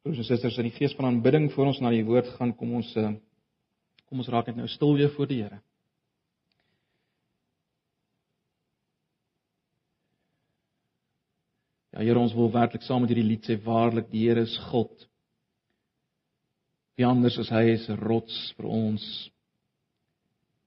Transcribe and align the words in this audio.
Broers 0.00 0.22
en 0.22 0.24
susters, 0.24 0.56
in 0.56 0.64
die 0.64 0.72
gees 0.72 0.94
van 0.96 1.10
aanbidding 1.10 1.50
voor 1.52 1.74
ons 1.74 1.78
na 1.84 1.90
die 1.92 2.04
woord 2.06 2.28
gaan, 2.38 2.54
kom 2.56 2.70
ons 2.78 2.88
eh, 2.96 3.10
kom 4.08 4.22
ons 4.22 4.30
raak 4.32 4.46
net 4.48 4.56
nou 4.56 4.68
stil 4.72 4.94
weer 4.96 5.10
voor 5.12 5.28
die 5.28 5.42
Here. 5.42 5.58
Ja 11.92 12.00
Here, 12.00 12.16
ons 12.16 12.32
wil 12.32 12.48
werklik 12.54 12.86
saam 12.86 13.04
met 13.04 13.12
hierdie 13.12 13.26
lied 13.28 13.44
sê 13.44 13.58
waarlik 13.60 14.08
die 14.08 14.22
Here 14.24 14.46
is 14.48 14.54
God. 14.70 15.04
Wie 16.96 17.04
anders 17.04 17.36
as 17.44 17.52
hy 17.52 17.66
is 17.74 17.84
'n 17.90 18.00
rots 18.00 18.38
vir 18.56 18.70
ons 18.72 19.04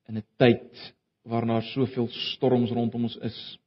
in 0.09 0.21
'n 0.21 0.27
tyd 0.37 0.93
waarna 1.25 1.57
soveel 1.73 2.07
storms 2.37 2.69
rondom 2.69 3.09
ons 3.09 3.17
is. 3.17 3.57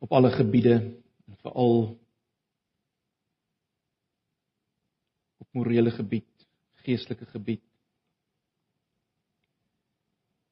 Op 0.00 0.12
alle 0.12 0.32
gebiede 0.32 0.80
en 0.80 1.36
veral 1.44 1.98
morele 5.56 5.90
gebied, 5.94 6.28
geestelike 6.84 7.26
gebied. 7.32 7.64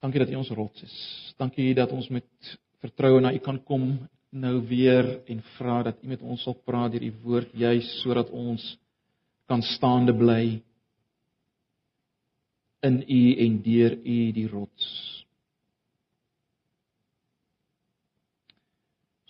Dankie 0.05 0.21
dat 0.21 0.33
U 0.33 0.41
ons 0.41 0.53
rots 0.57 0.83
is. 0.85 0.97
Dankie 1.41 1.73
dat 1.77 1.93
ons 1.93 2.11
met 2.13 2.57
vertroue 2.85 3.23
na 3.25 3.33
U 3.33 3.41
kan 3.45 3.61
kom 3.65 3.87
nou 4.35 4.59
weer 4.69 5.07
en 5.31 5.41
vra 5.57 5.83
dat 5.87 6.03
U 6.03 6.11
met 6.11 6.23
ons 6.23 6.43
sal 6.45 6.57
praat 6.67 6.93
deur 6.93 7.07
U 7.07 7.13
woord 7.23 7.55
juis 7.57 7.89
sodat 8.03 8.33
ons 8.35 8.65
kan 9.49 9.63
staande 9.63 10.13
bly 10.17 10.59
in 12.85 13.01
U 13.01 13.23
en 13.47 13.59
deur 13.65 13.97
U 13.97 14.19
die 14.37 14.47
rots. 14.49 14.87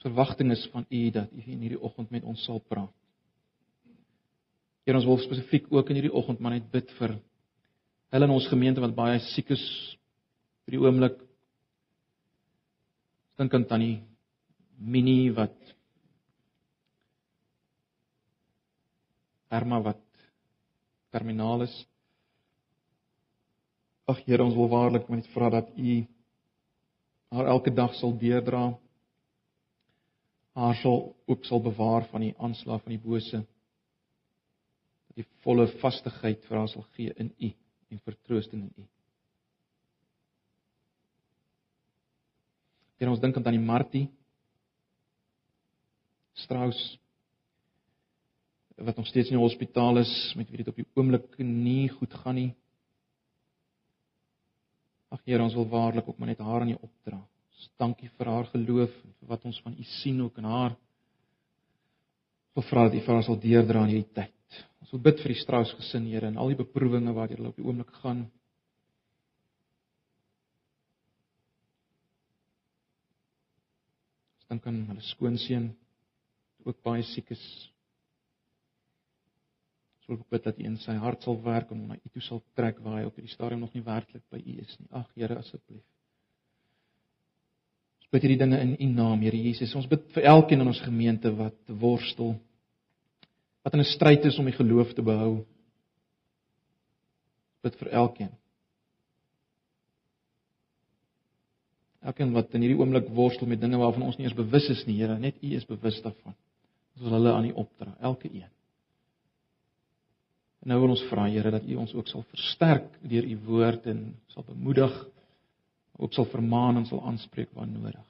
Verwagting 0.02 0.50
is 0.52 0.66
van 0.72 0.86
U 0.90 1.10
dat 1.10 1.30
U 1.32 1.42
in 1.46 1.62
hierdie 1.62 1.80
oggend 1.80 2.10
met 2.10 2.26
ons 2.26 2.42
sal 2.44 2.58
praat. 2.58 3.03
Here 4.84 4.98
ons 5.00 5.06
wil 5.08 5.20
spesifiek 5.22 5.70
ook 5.72 5.88
in 5.88 5.96
hierdie 5.96 6.12
oggend 6.12 6.42
maar 6.44 6.52
net 6.52 6.66
bid 6.72 6.90
vir 6.98 7.16
hulle 8.14 8.26
in 8.28 8.34
ons 8.34 8.48
gemeente 8.50 8.82
wat 8.84 8.92
baie 8.94 9.16
siek 9.32 9.48
is 9.56 9.62
vir 10.64 10.76
die 10.76 10.80
oomblik. 10.82 11.16
Dink 13.40 13.56
aan 13.56 13.64
tannie 13.70 14.02
Minnie 14.78 15.32
wat 15.34 15.56
Erma 19.54 19.80
wat 19.82 20.02
terminaal 21.14 21.64
is. 21.64 21.74
Ag 24.10 24.20
Here, 24.26 24.42
ons 24.44 24.56
wil 24.58 24.68
waarlik 24.68 25.08
net 25.08 25.30
vra 25.32 25.48
dat 25.54 25.70
U 25.78 25.96
haar 27.34 27.50
elke 27.54 27.72
dag 27.72 27.94
sal 27.96 28.12
deerdra. 28.20 28.66
Haar 30.58 30.76
sal 30.82 31.14
ook 31.30 31.46
sal 31.48 31.62
bewaar 31.64 32.04
van 32.12 32.28
die 32.28 32.34
aanslag 32.36 32.82
van 32.84 32.98
die 32.98 33.00
bose 33.00 33.44
die 35.14 35.26
volle 35.44 35.66
vastigheid 35.80 36.42
vir 36.48 36.58
haar 36.58 36.70
sal 36.72 36.86
gee 36.96 37.14
in 37.20 37.30
U 37.38 37.50
en 37.92 38.02
vertroosting 38.08 38.66
in 38.66 38.84
U. 38.84 38.88
En 43.02 43.12
ons 43.12 43.20
dink 43.20 43.36
aan 43.36 43.46
tannie 43.46 43.62
Martie 43.62 44.08
Strauss 46.34 46.98
wat 48.74 48.96
nog 48.96 49.06
steeds 49.06 49.30
in 49.30 49.36
die 49.36 49.42
hospitaal 49.42 50.00
is 50.00 50.12
met 50.36 50.48
wie 50.50 50.58
dit 50.58 50.68
op 50.68 50.78
die 50.80 50.86
oomblik 50.98 51.36
nie 51.38 51.88
goed 51.88 52.14
gaan 52.24 52.34
nie. 52.34 52.50
Ag 55.14 55.20
Here, 55.22 55.42
ons 55.42 55.54
wil 55.54 55.68
waarlik 55.70 56.08
ook 56.08 56.18
maar 56.18 56.32
net 56.32 56.42
haar 56.42 56.64
aan 56.64 56.72
U 56.74 56.78
opdra. 56.80 57.20
Ons 57.54 57.68
dankie 57.78 58.10
vir 58.18 58.30
haar 58.32 58.48
geloof 58.50 58.90
en 59.04 59.12
vir 59.20 59.30
wat 59.30 59.44
ons 59.46 59.60
van 59.62 59.76
U 59.78 59.86
sien 60.00 60.18
ook 60.24 60.40
in 60.42 60.48
haar. 60.50 60.74
Ons 62.58 62.66
vra 62.66 62.88
dat 62.88 62.98
U 62.98 63.04
vir 63.06 63.14
haar 63.14 63.26
sal 63.28 63.38
deurdra 63.38 63.84
in 63.86 63.94
hierdie 63.94 64.14
tyd. 64.18 64.34
Ons 64.84 64.92
wil 64.92 65.00
bid 65.06 65.20
vir 65.24 65.32
die 65.32 65.40
Strauss 65.40 65.70
gesin, 65.78 66.04
Here, 66.12 66.28
en 66.28 66.36
al 66.36 66.50
die 66.52 66.58
beproewinge 66.58 67.14
wat 67.16 67.30
hulle 67.32 67.48
op 67.48 67.56
die 67.56 67.64
oomblik 67.64 67.94
gaan. 68.02 68.26
Ons 74.42 74.50
dink 74.52 74.68
aan 74.68 74.82
hulle 74.90 75.06
skoonseun 75.08 75.70
wat 75.72 76.74
ook 76.74 76.84
baie 76.84 77.08
siek 77.14 77.32
is. 77.32 77.48
Ons 80.02 80.12
wil 80.12 80.22
bid 80.36 80.44
dat 80.50 80.60
U 80.60 80.68
in 80.68 80.76
sy 80.84 81.00
hart 81.00 81.24
sal 81.24 81.40
werk 81.48 81.72
en 81.72 81.80
hom 81.80 81.94
na 81.94 81.96
U 81.96 82.12
toe 82.12 82.28
sal 82.28 82.44
trek 82.52 82.84
waar 82.84 83.00
hy 83.00 83.08
op 83.08 83.16
hierdie 83.16 83.32
stadium 83.32 83.64
nog 83.64 83.72
nie 83.72 83.88
werklik 83.88 84.28
by 84.28 84.44
U 84.44 84.60
is 84.60 84.78
nie. 84.82 84.90
Ag 84.92 85.08
Here, 85.16 85.40
asseblief. 85.40 85.80
Ons 88.04 88.12
bid 88.12 88.28
hierdie 88.28 88.42
dinge 88.44 88.60
in 88.60 88.76
U 88.76 88.94
naam, 89.00 89.24
Here 89.24 89.46
Jesus. 89.48 89.72
Ons 89.80 89.88
bid 89.88 90.04
vir 90.12 90.28
elkeen 90.36 90.60
in 90.60 90.76
ons 90.76 90.84
gemeente 90.84 91.32
wat 91.40 91.72
worstel 91.72 92.36
wat 93.64 93.72
in 93.72 93.80
'n 93.80 93.84
stryd 93.96 94.24
is 94.24 94.38
om 94.38 94.44
die 94.44 94.56
geloof 94.56 94.92
te 94.92 95.02
behou. 95.02 95.44
Bid 97.62 97.76
vir 97.76 97.88
elkeen. 97.88 98.32
Elkeen 102.04 102.32
wat 102.32 102.52
in 102.54 102.60
hierdie 102.60 102.78
oomblik 102.78 103.08
worstel 103.08 103.48
met 103.48 103.60
dinge 103.60 103.80
waarvan 103.80 104.02
ons 104.02 104.16
nie 104.16 104.26
eens 104.26 104.36
bewus 104.36 104.68
is 104.68 104.84
nie, 104.86 104.98
Here, 105.00 105.18
net 105.18 105.40
U 105.42 105.54
is 105.56 105.64
bewus 105.64 106.02
daarvan. 106.02 106.34
Ons 106.94 107.06
wil 107.06 107.16
hulle 107.16 107.32
aan 107.32 107.48
U 107.48 107.52
opdra, 107.52 107.96
elke 108.00 108.28
een. 108.28 108.50
En 110.60 110.68
nou 110.68 110.80
wil 110.80 110.90
ons 110.90 111.06
vra, 111.08 111.24
Here, 111.28 111.50
dat 111.50 111.64
U 111.64 111.74
ons 111.74 111.94
ook 111.94 112.08
sal 112.08 112.22
versterk 112.22 113.00
deur 113.00 113.24
U 113.24 113.38
woord 113.46 113.86
en 113.86 114.04
sal 114.26 114.44
bemoedig, 114.44 115.08
ook 115.96 116.12
sal 116.12 116.28
vermaan 116.28 116.76
en 116.76 116.86
sal 116.86 117.06
aanspreek 117.06 117.48
waar 117.56 117.66
nodig. 117.66 118.04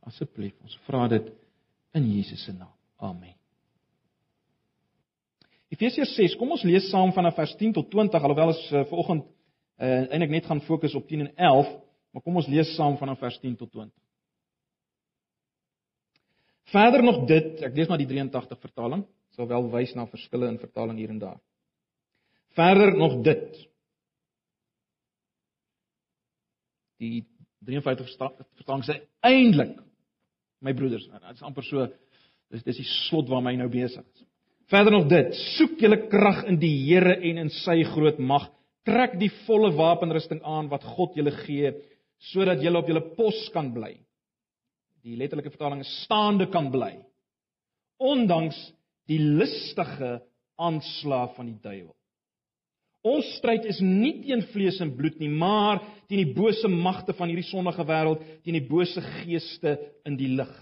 Asseblief, 0.00 0.54
ons 0.62 0.78
vra 0.86 1.08
dit 1.08 1.34
in 1.98 2.10
Jesus 2.14 2.44
se 2.44 2.52
naam. 2.52 2.74
Amen. 2.96 3.39
Efesiërs 5.70 6.16
6, 6.18 6.34
kom 6.38 6.50
ons 6.56 6.64
lees 6.66 6.88
saam 6.90 7.12
vanaf 7.14 7.36
vers 7.38 7.52
10 7.58 7.76
tot 7.76 7.86
20 7.92 8.24
alhoewel 8.26 8.50
ons 8.50 8.62
uh, 8.72 8.82
vanoggend 8.90 9.26
uh, 9.26 10.02
eintlik 10.10 10.32
net 10.34 10.48
gaan 10.50 10.62
fokus 10.66 10.96
op 10.98 11.06
10 11.08 11.28
en 11.28 11.32
11, 11.50 11.68
maar 12.10 12.24
kom 12.24 12.40
ons 12.40 12.48
lees 12.50 12.72
saam 12.74 12.96
vanaf 12.98 13.20
vers 13.22 13.38
10 13.38 13.54
tot 13.60 13.70
20. 13.70 13.94
Verder 16.70 17.02
nog 17.06 17.22
dit, 17.30 17.52
ek 17.66 17.76
lees 17.78 17.90
maar 17.90 18.02
die 18.02 18.08
83 18.10 18.58
vertaling, 18.62 19.04
sal 19.34 19.46
wel 19.50 19.68
wys 19.70 19.94
na 19.94 20.08
verskille 20.10 20.50
in 20.50 20.58
vertaling 20.58 20.98
hier 20.98 21.12
en 21.14 21.20
daar. 21.22 21.38
Verder 22.58 22.90
nog 22.98 23.20
dit. 23.26 23.60
Die 26.98 27.22
53 27.66 28.10
vertaling 28.58 28.84
sê 28.86 28.98
eintlik 29.26 29.78
my 30.60 30.74
broeders, 30.76 31.06
dit 31.06 31.30
is 31.30 31.46
amper 31.46 31.64
so 31.64 31.86
dis 32.50 32.66
dis 32.66 32.82
die 32.82 32.88
slot 33.06 33.30
waar 33.30 33.42
my 33.46 33.54
nou 33.56 33.70
besig 33.70 34.02
is. 34.02 34.26
Verder 34.70 34.94
nog 34.94 35.08
dit: 35.10 35.34
soek 35.56 35.80
julle 35.82 35.98
krag 36.10 36.44
in 36.50 36.60
die 36.62 36.72
Here 36.86 37.16
en 37.16 37.44
in 37.44 37.52
sy 37.62 37.80
groot 37.90 38.20
mag. 38.22 38.48
Trek 38.86 39.18
die 39.20 39.30
volle 39.44 39.72
wapenrusting 39.76 40.40
aan 40.46 40.70
wat 40.70 40.86
God 40.96 41.16
julle 41.18 41.34
gee, 41.42 41.74
sodat 42.30 42.62
julle 42.62 42.80
op 42.80 42.88
julle 42.88 43.02
pos 43.16 43.42
kan 43.54 43.72
bly. 43.74 43.96
Die 45.04 45.16
letterlike 45.18 45.52
vertaling 45.52 45.82
is 45.84 45.92
staande 46.04 46.46
kan 46.52 46.70
bly. 46.72 46.94
Ondanks 48.00 48.58
die 49.10 49.18
listige 49.20 50.20
aanslag 50.60 51.34
van 51.36 51.50
die 51.50 51.58
duiwel. 51.60 51.94
Ons 53.10 53.28
stryd 53.38 53.64
is 53.68 53.78
nie 53.80 54.18
teen 54.26 54.42
vlees 54.52 54.76
en 54.84 54.92
bloed 54.96 55.16
nie, 55.22 55.30
maar 55.32 55.80
teen 56.08 56.20
die 56.20 56.34
bose 56.36 56.68
magte 56.68 57.14
van 57.16 57.32
hierdie 57.32 57.48
sondige 57.48 57.84
wêreld, 57.88 58.20
teen 58.44 58.58
die 58.58 58.68
bose 58.68 59.00
geeste 59.22 59.78
in 60.08 60.18
die 60.20 60.28
lig. 60.36 60.52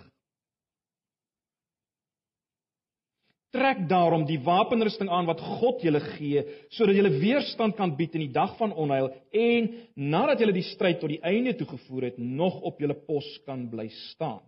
Trek 3.54 3.86
daarom 3.88 4.26
die 4.28 4.40
wapenrusting 4.44 5.08
aan 5.08 5.28
wat 5.28 5.40
God 5.40 5.80
julle 5.80 6.02
gee, 6.04 6.42
sodat 6.76 6.98
julle 6.98 7.14
weerstand 7.16 7.78
kan 7.78 7.94
bied 7.96 8.12
in 8.18 8.26
die 8.26 8.34
dag 8.34 8.58
van 8.58 8.74
onheil 8.76 9.08
en 9.32 9.70
nadat 9.96 10.42
julle 10.44 10.52
die 10.52 10.66
stryd 10.68 11.00
tot 11.00 11.14
die 11.14 11.22
einde 11.24 11.54
toe 11.56 11.68
gevoer 11.70 12.10
het, 12.10 12.18
nog 12.20 12.60
op 12.68 12.82
julle 12.82 12.98
pos 13.08 13.28
kan 13.46 13.64
bly 13.72 13.88
staan. 14.10 14.44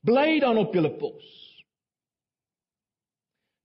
Bly 0.00 0.40
dan 0.40 0.56
op 0.56 0.72
julle 0.72 0.94
pos. 0.96 1.28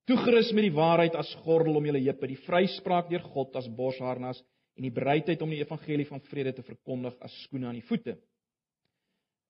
Toegerus 0.06 0.52
met 0.54 0.68
die 0.68 0.75
waarheid 0.75 1.16
as 1.18 1.31
gordel 1.46 1.80
om 1.80 1.88
julle 1.88 2.04
heupe, 2.04 2.28
die 2.28 2.44
vryspraak 2.44 3.08
deur 3.10 3.24
God 3.31 3.56
as 3.56 3.72
borsharnas 3.72 4.44
en 4.75 4.84
die 4.84 4.94
bereidheid 4.94 5.42
om 5.42 5.54
die 5.54 5.64
evangelie 5.64 6.06
van 6.12 6.22
vrede 6.28 6.52
te 6.58 6.66
verkondig 6.68 7.16
as 7.24 7.34
skoene 7.46 7.72
aan 7.72 7.80
die 7.80 7.88
voete. 7.88 8.19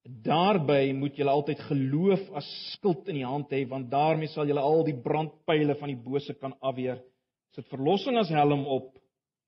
Daarby 0.06 0.94
moet 0.94 1.18
julle 1.18 1.34
altyd 1.34 1.62
geloof 1.66 2.28
as 2.38 2.48
skild 2.76 3.08
in 3.10 3.18
die 3.18 3.26
hand 3.26 3.50
hê 3.50 3.64
want 3.70 3.90
daarmee 3.90 4.30
sal 4.30 4.46
julle 4.46 4.62
al 4.62 4.84
die 4.86 4.98
brandpyle 5.02 5.74
van 5.80 5.90
die 5.90 5.98
bose 5.98 6.36
kan 6.38 6.54
afweer. 6.62 7.00
Sit 7.58 7.66
verlossing 7.72 8.20
as 8.22 8.30
helm 8.30 8.68
op 8.70 8.92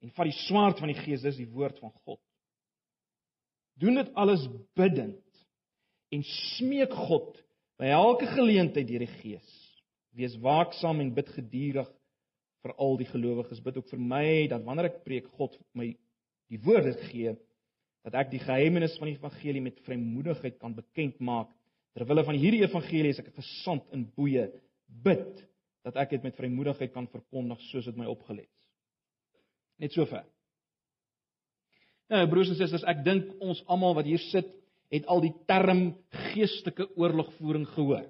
en 0.02 0.14
vat 0.16 0.30
die 0.30 0.40
swaard 0.48 0.82
van 0.82 0.90
die 0.90 0.98
Gees, 0.98 1.22
dis 1.22 1.38
die 1.38 1.50
woord 1.50 1.78
van 1.82 1.94
God. 2.06 2.20
Doen 3.78 4.02
dit 4.02 4.10
alles 4.18 4.48
bidtend 4.78 5.22
en 6.14 6.26
smeek 6.26 6.94
God 7.06 7.38
by 7.78 7.92
elke 7.94 8.26
geleentheid 8.34 8.90
deur 8.90 9.06
die 9.06 9.14
Gees. 9.20 9.56
Wees 10.18 10.40
waaksaam 10.42 11.04
en 11.04 11.14
bid 11.14 11.30
geduldig 11.36 11.90
vir 12.66 12.74
al 12.82 12.98
die 12.98 13.10
gelowiges. 13.12 13.62
Bid 13.62 13.78
ook 13.78 13.92
vir 13.94 14.02
my 14.02 14.30
dat 14.50 14.66
wanneer 14.66 14.90
ek 14.90 15.04
preek 15.06 15.30
God 15.38 15.54
my 15.78 15.92
die 16.50 16.62
woorde 16.66 16.96
gee 17.12 17.36
dat 18.08 18.16
ek 18.24 18.32
die 18.32 18.44
geheimenis 18.44 18.96
van 19.02 19.12
die 19.12 19.18
evangelie 19.18 19.62
met 19.62 19.84
vrymoedigheid 19.86 20.58
kan 20.62 20.76
bekend 20.78 21.20
maak 21.20 21.52
Terwyl 21.98 22.22
van 22.28 22.38
hierdie 22.38 22.62
evangelie 22.62 23.10
is 23.10 23.20
ek 23.24 23.32
gesond 23.34 23.88
in 23.96 24.04
boeye 24.14 24.52
bid 25.06 25.40
dat 25.88 25.96
ek 25.98 26.12
dit 26.14 26.26
met 26.28 26.36
vrymoedigheid 26.38 26.92
kan 26.94 27.08
verkondig 27.10 27.62
soos 27.72 27.88
dit 27.90 27.98
my 27.98 28.06
opgelê 28.12 28.44
is. 28.44 28.68
Net 29.82 29.96
sover. 29.96 30.22
Nou 32.14 32.22
broers 32.30 32.52
en 32.54 32.60
susters, 32.60 32.86
ek 32.86 33.02
dink 33.06 33.32
ons 33.42 33.64
almal 33.66 33.98
wat 33.98 34.06
hier 34.06 34.22
sit, 34.30 34.52
het 34.94 35.08
al 35.10 35.24
die 35.26 35.34
term 35.50 35.90
geestelike 36.30 36.86
oorlogvoering 37.00 37.66
gehoor. 37.74 38.06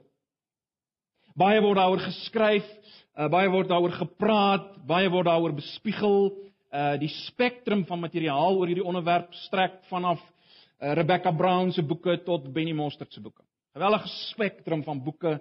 Baie 1.37 1.61
word 1.63 1.79
daaroor 1.79 2.03
geskryf, 2.03 2.67
uh, 3.15 3.29
baie 3.31 3.47
word 3.53 3.71
daaroor 3.71 3.95
gepraat, 3.95 4.73
baie 4.89 5.07
word 5.13 5.29
daaroor 5.29 5.55
bespiegel. 5.57 6.33
Uh 6.77 6.93
die 7.01 7.09
spektrum 7.09 7.85
van 7.89 8.03
materiaal 8.03 8.59
oor 8.59 8.69
hierdie 8.69 8.85
onderwerp 8.85 9.31
strek 9.47 9.79
vanaf 9.89 10.19
uh, 10.21 10.91
Rebecca 10.93 11.31
Brown 11.33 11.71
se 11.73 11.81
boeke 11.81 12.19
tot 12.25 12.51
Benny 12.53 12.75
Mostert 12.77 13.13
se 13.13 13.21
boeke. 13.21 13.41
Gewellige 13.73 14.09
spektrum 14.29 14.83
van 14.85 15.01
boeke. 15.03 15.39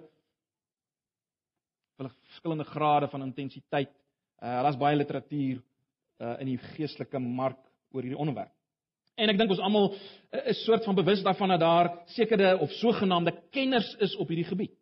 Hulle 1.97 2.09
verskillende 2.31 2.65
grade 2.65 3.09
van 3.13 3.27
intensiteit. 3.27 3.93
Uh 4.41 4.63
daar's 4.65 4.79
baie 4.81 4.97
literatuur 4.97 5.61
uh 6.21 6.35
in 6.41 6.53
die 6.55 6.59
geestelike 6.73 7.21
mark 7.21 7.61
oor 7.93 8.01
hierdie 8.01 8.17
onderwerp. 8.17 8.53
En 9.17 9.29
ek 9.29 9.37
dink 9.37 9.53
ons 9.53 9.61
almal 9.65 9.93
is 10.45 10.63
soort 10.65 10.85
van 10.85 10.97
bewus 10.97 11.21
daarvan 11.25 11.53
dat 11.53 11.61
daar 11.61 11.93
sekerde 12.17 12.57
of 12.61 12.73
sogenaamde 12.81 13.33
kenners 13.51 13.93
is 14.05 14.15
op 14.15 14.29
hierdie 14.29 14.49
gebied. 14.49 14.76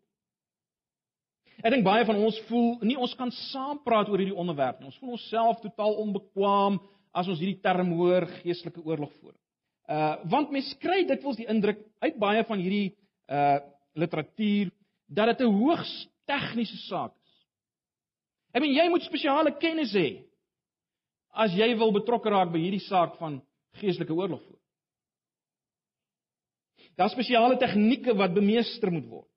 Ek 1.63 1.71
dink 1.71 1.85
baie 1.85 2.03
van 2.07 2.19
ons 2.19 2.37
voel 2.49 2.75
nie 2.83 2.97
ons 2.99 3.13
kan 3.15 3.31
saampraat 3.51 4.09
oor 4.11 4.19
hierdie 4.19 4.35
onderwerp 4.35 4.79
nie. 4.79 4.89
Ons 4.89 4.99
voel 4.99 5.15
onsself 5.15 5.61
totaal 5.63 5.95
onbekwaam 6.03 6.79
as 7.15 7.29
ons 7.31 7.39
hierdie 7.39 7.61
term 7.63 7.93
hoor 7.95 8.27
geestelike 8.41 8.83
oorlog 8.83 9.13
voer. 9.21 9.35
Uh 9.87 10.15
want 10.31 10.51
mens 10.51 10.73
kry 10.81 11.03
dikwels 11.07 11.39
die 11.39 11.47
indruk 11.51 11.79
uit 12.03 12.19
baie 12.19 12.43
van 12.47 12.59
hierdie 12.59 12.95
uh 13.31 13.59
literatuur 13.95 14.73
dat 15.07 15.31
dit 15.31 15.45
'n 15.47 15.53
hoogs 15.61 15.93
tegniese 16.27 16.77
saak 16.89 17.13
is. 17.15 17.33
Ek 18.53 18.61
meen 18.61 18.75
jy 18.75 18.89
moet 18.89 19.03
spesiale 19.03 19.55
kennis 19.59 19.93
hê 19.93 20.25
as 21.31 21.51
jy 21.53 21.75
wil 21.77 21.91
betrokke 21.91 22.29
raak 22.29 22.51
by 22.51 22.59
hierdie 22.59 22.83
saak 22.87 23.15
van 23.19 23.41
geestelike 23.79 24.13
oorlog 24.13 24.41
voer. 24.41 24.61
Daar 26.95 27.09
spesiale 27.09 27.57
tegnieke 27.59 28.15
wat 28.15 28.33
bemeester 28.33 28.91
moet 28.91 29.07
word. 29.07 29.31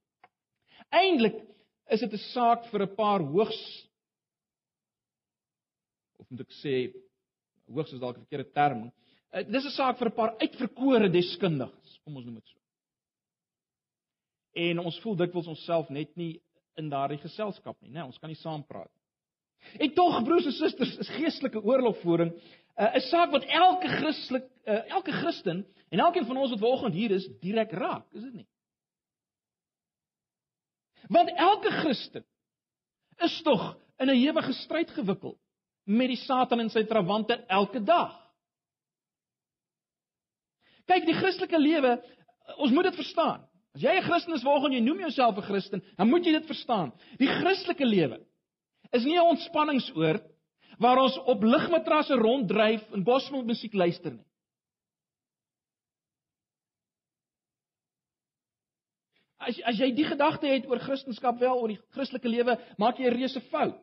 Eindelik 0.94 1.47
is 1.88 2.00
dit 2.00 2.12
'n 2.12 2.24
saak 2.32 2.66
vir 2.70 2.82
'n 2.82 2.94
paar 2.94 3.20
hoogs 3.20 3.88
of 6.18 6.30
moet 6.30 6.40
ek 6.40 6.52
sê 6.62 6.92
hoogs 7.68 7.92
is 7.92 8.00
dalk 8.00 8.16
'n 8.16 8.26
verkeerde 8.26 8.52
term. 8.52 8.92
Uh, 9.32 9.42
dis 9.42 9.64
'n 9.64 9.76
saak 9.76 9.98
vir 9.98 10.08
'n 10.08 10.14
paar 10.14 10.36
uitverkore 10.40 11.08
deskundiges, 11.08 12.00
kom 12.04 12.16
ons 12.16 12.24
noem 12.24 12.34
dit 12.34 12.46
so. 12.46 12.58
En 14.54 14.78
ons 14.78 15.00
voel 15.00 15.16
dikwels 15.16 15.46
onsself 15.46 15.90
net 15.90 16.16
nie 16.16 16.40
in 16.76 16.88
daardie 16.88 17.18
geselskap 17.18 17.76
nie, 17.82 17.90
né? 17.90 18.04
Ons 18.04 18.18
kan 18.18 18.28
nie 18.28 18.36
saampraat 18.36 18.90
nie. 18.90 19.84
En 19.84 19.94
tog 19.94 20.24
broers 20.24 20.46
en 20.46 20.52
susters, 20.52 20.96
is 20.98 21.08
geestelike 21.08 21.62
oorlogvoering 21.62 22.32
uh, 22.78 22.94
'n 22.94 23.00
saak 23.00 23.30
wat 23.30 23.44
elke 23.44 23.88
Christelik 23.88 24.46
uh, 24.66 24.84
elke 24.90 25.12
Christen 25.12 25.66
en 25.90 25.98
elkeen 25.98 26.26
van 26.26 26.36
ons 26.36 26.50
wat 26.50 26.60
vanoggend 26.60 26.94
hier 26.94 27.10
is, 27.10 27.28
direk 27.40 27.72
raak, 27.72 28.06
is 28.12 28.22
dit 28.22 28.34
nie? 28.34 28.46
Want 31.08 31.32
elke 31.36 31.70
Christen 31.70 32.24
is 33.24 33.42
tog 33.42 33.76
in 33.98 34.10
'n 34.10 34.16
ewige 34.16 34.52
stryd 34.52 34.90
gewikkeld 34.90 35.38
met 35.84 36.08
die 36.08 36.20
Satan 36.20 36.60
en 36.60 36.70
sy 36.70 36.84
trawante 36.84 37.44
elke 37.46 37.82
dag. 37.82 38.12
Kyk, 40.84 41.04
die 41.06 41.16
Christelike 41.16 41.58
lewe, 41.58 41.98
ons 42.56 42.72
moet 42.72 42.84
dit 42.88 42.94
verstaan. 42.94 43.44
As 43.74 43.82
jy 43.82 43.96
'n 43.96 44.02
Christen 44.02 44.34
is, 44.34 44.42
waargon 44.42 44.72
jy 44.72 44.80
noem 44.80 45.00
jouself 45.00 45.36
'n 45.36 45.48
Christen, 45.48 45.82
dan 45.96 46.08
moet 46.08 46.24
jy 46.24 46.32
dit 46.32 46.46
verstaan. 46.46 46.92
Die 47.18 47.28
Christelike 47.28 47.84
lewe 47.84 48.20
is 48.92 49.04
nie 49.04 49.16
'n 49.16 49.28
ontspanningsoord 49.34 50.24
waar 50.78 50.98
ons 50.98 51.18
op 51.18 51.42
ligmatrasse 51.42 52.14
ronddryf 52.14 52.92
en 52.92 53.04
gospelmusiek 53.04 53.74
luister 53.74 54.12
nie. 54.12 54.27
As 59.38 59.58
as 59.70 59.78
jy 59.78 59.92
die 59.94 60.06
gedagte 60.06 60.50
het 60.50 60.66
oor 60.66 60.80
Christendom 60.82 61.38
wel 61.38 61.60
oor 61.60 61.70
die 61.70 61.80
Christelike 61.94 62.28
lewe, 62.28 62.58
maak 62.76 62.98
jy 62.98 63.06
'n 63.06 63.14
reuse 63.14 63.40
fout. 63.52 63.78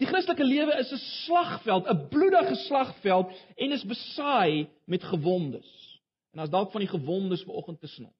Die 0.00 0.06
Christelike 0.06 0.44
lewe 0.44 0.78
is 0.78 0.92
'n 0.92 1.02
slagveld, 1.26 1.86
'n 1.86 2.08
bloedige 2.08 2.54
slagveld 2.66 3.34
en 3.56 3.72
is 3.72 3.84
besaai 3.84 4.70
met 4.86 5.02
gewondes. 5.02 6.00
En 6.32 6.40
as 6.40 6.50
dalk 6.50 6.70
van 6.70 6.80
die 6.80 6.88
gewondes 6.88 7.42
vanoggend 7.42 7.80
tussen 7.80 8.04
ons. 8.04 8.14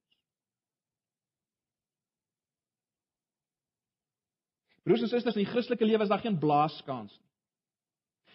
Broers 4.83 5.03
en 5.03 5.09
susters, 5.09 5.37
in 5.37 5.45
die 5.45 5.53
Christelike 5.53 5.85
lewe 5.85 6.03
is 6.03 6.09
daar 6.09 6.19
geen 6.19 6.39
blaaskans 6.39 7.13
nie. 7.19 7.31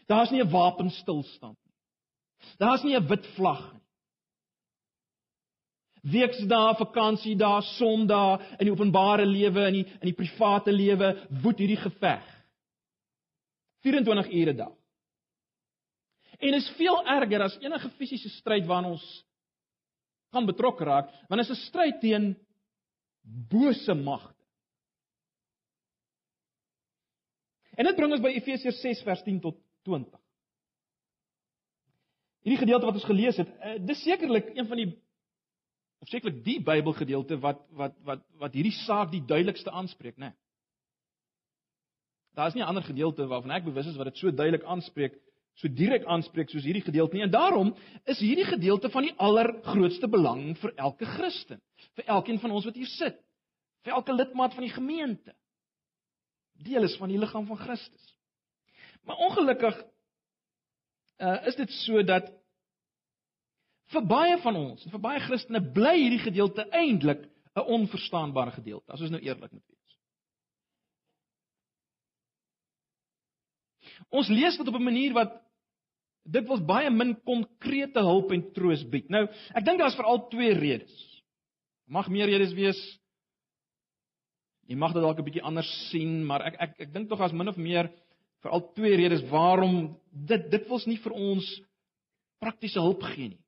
Daar's 0.08 0.32
nie 0.32 0.42
'n 0.42 0.50
wapenstilstand 0.52 1.58
nie. 1.66 1.74
Daar's 2.58 2.84
nie 2.84 2.96
'n 2.96 3.08
wit 3.08 3.28
vlag 3.36 3.74
nie 3.74 3.85
weksdae, 6.12 6.76
vakansiedae, 6.80 7.62
sondae 7.76 8.40
in 8.60 8.68
die 8.68 8.74
openbare 8.74 9.26
lewe 9.26 9.66
en 9.66 9.74
in 9.74 9.84
die 9.84 10.00
in 10.00 10.10
die 10.12 10.18
private 10.18 10.74
lewe 10.74 11.14
woed 11.44 11.62
hierdie 11.62 11.82
geveg. 11.82 12.26
24 13.86 14.32
ure 14.32 14.54
'n 14.54 14.58
dag. 14.58 14.74
En 16.40 16.54
is 16.54 16.70
veel 16.78 17.06
erger 17.08 17.42
as 17.42 17.58
enige 17.62 17.90
fisiese 17.90 18.30
stryd 18.30 18.66
waarna 18.66 18.90
ons 18.90 19.26
kan 20.32 20.46
betrokke 20.46 20.84
raak, 20.84 21.12
want 21.30 21.42
dit 21.42 21.50
is 21.50 21.58
'n 21.58 21.68
stryd 21.68 22.00
teen 22.02 22.36
bose 23.50 23.94
magte. 23.94 24.44
En 27.76 27.86
dit 27.86 27.96
bring 27.96 28.12
ons 28.12 28.22
by 28.22 28.32
Efesiërs 28.36 28.82
6 28.82 29.02
vers 29.04 29.24
10 29.24 29.40
tot 29.40 29.58
20. 29.84 30.20
Hierdie 32.46 32.62
gedeelte 32.62 32.86
wat 32.86 33.00
ons 33.00 33.10
gelees 33.10 33.38
het, 33.38 33.50
eh, 33.60 33.80
dis 33.82 34.04
sekerlik 34.04 34.52
een 34.56 34.68
van 34.68 34.78
die 34.78 34.92
of 36.06 36.14
sekerlik 36.14 36.44
die 36.46 36.60
Bybelgedeelte 36.62 37.40
wat 37.42 37.62
wat 37.74 37.96
wat 38.06 38.24
wat 38.42 38.54
hierdie 38.54 38.76
saak 38.86 39.12
die 39.12 39.24
duidelikste 39.26 39.74
aanspreek, 39.74 40.18
né? 40.18 40.30
Nee. 40.30 40.38
Daar 42.36 42.48
is 42.48 42.54
nie 42.54 42.62
'n 42.62 42.68
ander 42.68 42.84
gedeelte 42.84 43.28
waarvan 43.28 43.52
ek 43.52 43.64
bewus 43.64 43.88
is 43.88 43.98
wat 43.98 44.06
dit 44.06 44.18
so 44.18 44.32
duidelik 44.32 44.64
aanspreek, 44.64 45.14
so 45.56 45.68
direk 45.68 46.06
aanspreek 46.06 46.50
soos 46.50 46.64
hierdie 46.64 46.84
gedeelte 46.84 47.16
nie. 47.16 47.24
En 47.24 47.32
daarom 47.32 47.76
is 48.06 48.20
hierdie 48.20 48.46
gedeelte 48.46 48.90
van 48.90 49.04
die 49.04 49.14
allergrootste 49.18 50.08
belang 50.08 50.58
vir 50.58 50.74
elke 50.76 51.06
Christen, 51.06 51.62
vir 51.96 52.06
elkeen 52.06 52.40
van 52.40 52.52
ons 52.52 52.66
wat 52.66 52.76
hier 52.76 52.88
sit, 52.88 53.18
vir 53.84 53.94
elke 53.94 54.14
lidmaat 54.14 54.54
van 54.54 54.64
die 54.64 54.74
gemeente. 54.74 55.34
Deel 56.54 56.84
is 56.84 56.98
van 56.98 57.10
die 57.10 57.18
liggaam 57.18 57.48
van 57.48 57.58
Christus. 57.58 58.16
Maar 59.04 59.16
ongelukkig 59.16 59.84
uh, 61.18 61.48
is 61.48 61.56
dit 61.56 61.72
so 61.72 62.04
dat 62.04 62.32
vir 63.94 64.06
baie 64.10 64.38
van 64.42 64.56
ons 64.58 64.86
vir 64.90 65.02
baie 65.02 65.22
Christene 65.28 65.62
bly 65.76 65.96
hierdie 66.00 66.24
gedeelte 66.24 66.66
eintlik 66.74 67.26
'n 67.56 67.68
onverstaanbare 67.78 68.52
gedeelte, 68.52 68.92
as 68.92 69.02
ons 69.02 69.12
nou 69.12 69.22
eerlik 69.22 69.52
moet 69.52 69.64
wees. 69.64 69.98
Ons 74.12 74.30
lees 74.30 74.58
dit 74.58 74.68
op 74.68 74.76
'n 74.76 74.84
manier 74.84 75.14
wat 75.14 75.42
dit 76.26 76.48
was 76.48 76.60
baie 76.60 76.90
min 76.90 77.16
konkrete 77.24 78.00
hulp 78.00 78.32
en 78.32 78.52
troos 78.52 78.84
bied. 78.90 79.10
Nou, 79.10 79.28
ek 79.56 79.66
dink 79.66 79.80
daar's 79.80 79.96
veral 79.96 80.28
twee 80.30 80.54
redes. 80.54 81.24
Mag 81.88 82.10
meer 82.10 82.26
redes 82.26 82.54
wees. 82.54 83.00
Jy 84.68 84.76
mag 84.76 84.94
dit 84.94 85.02
dalk 85.02 85.20
'n 85.20 85.24
bietjie 85.24 85.44
anders 85.44 85.90
sien, 85.90 86.26
maar 86.26 86.42
ek 86.42 86.56
ek 86.60 86.80
ek 86.80 86.94
dink 86.94 87.10
tog 87.10 87.22
as 87.22 87.32
min 87.32 87.48
of 87.48 87.58
meer 87.58 87.92
veral 88.42 88.74
twee 88.74 88.96
redes 88.96 89.24
waarom 89.30 89.98
dit 90.12 90.52
dit 90.52 90.68
wils 90.70 90.86
nie 90.88 90.98
vir 90.98 91.14
ons 91.14 91.62
praktiese 92.40 92.80
hulp 92.80 93.02
gee 93.02 93.30
nie 93.30 93.45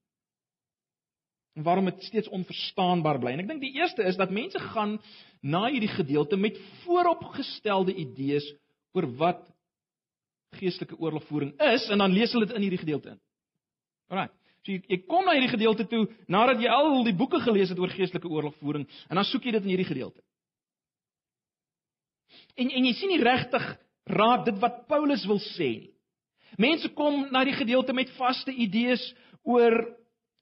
en 1.57 1.63
waarom 1.63 1.89
dit 1.89 2.03
steeds 2.03 2.29
onverstaanbaar 2.29 3.19
bly. 3.19 3.33
En 3.33 3.41
ek 3.41 3.49
dink 3.49 3.63
die 3.63 3.73
eerste 3.79 4.05
is 4.05 4.17
dat 4.19 4.33
mense 4.33 4.59
gaan 4.69 4.97
na 5.41 5.65
hierdie 5.71 5.89
gedeelte 5.89 6.37
met 6.37 6.59
vooropgestelde 6.83 7.95
idees 7.97 8.45
oor 8.93 9.07
wat 9.17 9.41
geestelike 10.57 10.97
oorlogvoering 11.01 11.55
is 11.73 11.87
en 11.89 12.03
dan 12.03 12.13
lees 12.13 12.31
hulle 12.33 12.45
dit 12.45 12.55
in 12.55 12.67
hierdie 12.67 12.83
gedeelte 12.83 13.15
in. 13.15 13.19
Alraai. 14.13 14.29
So 14.61 14.71
jy, 14.75 14.83
jy 14.85 15.01
kom 15.09 15.25
na 15.25 15.33
hierdie 15.33 15.55
gedeelte 15.55 15.87
toe 15.89 16.05
nadat 16.29 16.61
jy 16.61 16.69
al 16.71 17.01
die 17.07 17.17
boeke 17.17 17.41
gelees 17.41 17.73
het 17.73 17.81
oor 17.81 17.91
geestelike 17.93 18.29
oorlogvoering 18.29 18.85
en 18.85 19.19
dan 19.19 19.27
soek 19.27 19.49
jy 19.49 19.57
dit 19.57 19.65
in 19.65 19.73
hierdie 19.73 19.89
gedeelte. 19.89 20.21
En 22.57 22.69
en 22.69 22.89
jy 22.89 22.95
sien 22.97 23.13
nie 23.15 23.21
regtig 23.23 23.65
raak 24.13 24.45
dit 24.45 24.57
wat 24.61 24.83
Paulus 24.91 25.25
wil 25.25 25.41
sê 25.55 25.73
nie. 25.81 25.93
Mense 26.57 26.89
kom 26.95 27.25
na 27.33 27.43
die 27.45 27.57
gedeelte 27.57 27.93
met 27.93 28.13
vaste 28.17 28.53
idees 28.53 29.01
oor 29.45 29.73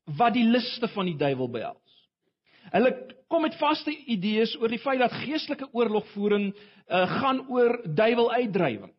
wat 0.05 0.33
die 0.33 0.45
liste 0.45 0.87
van 0.93 1.09
die 1.09 1.17
duiwel 1.17 1.49
behels. 1.49 1.81
Hulle 2.73 2.91
kom 3.29 3.45
met 3.45 3.57
vaste 3.57 3.93
idees 4.09 4.53
oor 4.59 4.69
die 4.69 4.81
feit 4.81 5.01
dat 5.01 5.13
geestelike 5.23 5.67
oorlogvoering 5.73 6.51
uh, 6.53 7.05
gaan 7.21 7.41
oor 7.49 7.79
duiweluitdrywing. 7.85 8.93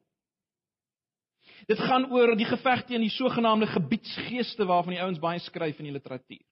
Dit 1.67 1.79
gaan 1.83 2.11
oor 2.15 2.37
die 2.39 2.47
geveg 2.47 2.85
teen 2.87 3.03
die 3.03 3.11
sogenaamde 3.15 3.67
gebiedsgeeste 3.67 4.67
waarvan 4.67 4.95
die 4.95 5.03
ouens 5.03 5.23
baie 5.23 5.43
skryf 5.43 5.79
in 5.83 5.91
die 5.91 5.97
literatuur. 5.97 6.45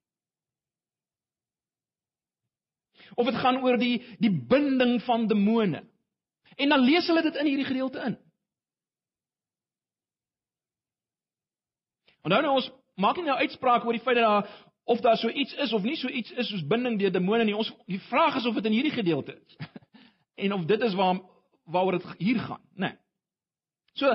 Of 3.15 3.27
dit 3.31 3.39
gaan 3.39 3.61
oor 3.63 3.79
die 3.79 4.01
die 4.23 4.33
binding 4.33 5.01
van 5.07 5.29
demone. 5.31 5.85
En 6.59 6.71
dan 6.71 6.83
lees 6.83 7.07
hulle 7.11 7.23
dit 7.23 7.37
in 7.43 7.47
hierdie 7.47 7.69
gedeelte 7.69 8.03
in. 8.07 8.17
Onthou 12.25 12.43
nou 12.43 12.55
ons 12.57 12.71
maak 13.01 13.17
nie 13.17 13.27
nou 13.27 13.37
uitsprake 13.39 13.87
oor 13.87 13.97
die 13.97 14.05
feit 14.05 14.17
dat 14.17 14.25
daar 14.25 14.65
of 14.85 15.01
daar 15.01 15.17
so 15.17 15.29
iets 15.29 15.55
is 15.55 15.73
of 15.73 15.83
nie 15.83 15.97
so 15.97 16.09
iets 16.09 16.33
is 16.33 16.49
soos 16.49 16.67
binding 16.67 16.99
deur 17.01 17.13
demone 17.13 17.45
nie. 17.45 17.57
Ons 17.57 17.73
die 17.87 18.01
vraag 18.11 18.37
is 18.37 18.47
of 18.47 18.55
dit 18.55 18.67
in 18.69 18.77
hierdie 18.77 18.95
gedeelte 18.95 19.39
is. 19.39 19.57
en 20.45 20.53
of 20.53 20.67
dit 20.69 20.83
is 20.83 20.95
waar 20.95 21.21
waaroor 21.65 21.99
dit 21.99 22.07
hier 22.19 22.39
gaan, 22.45 22.61
né? 22.77 22.91
Nee. 22.93 22.99
So 23.95 24.15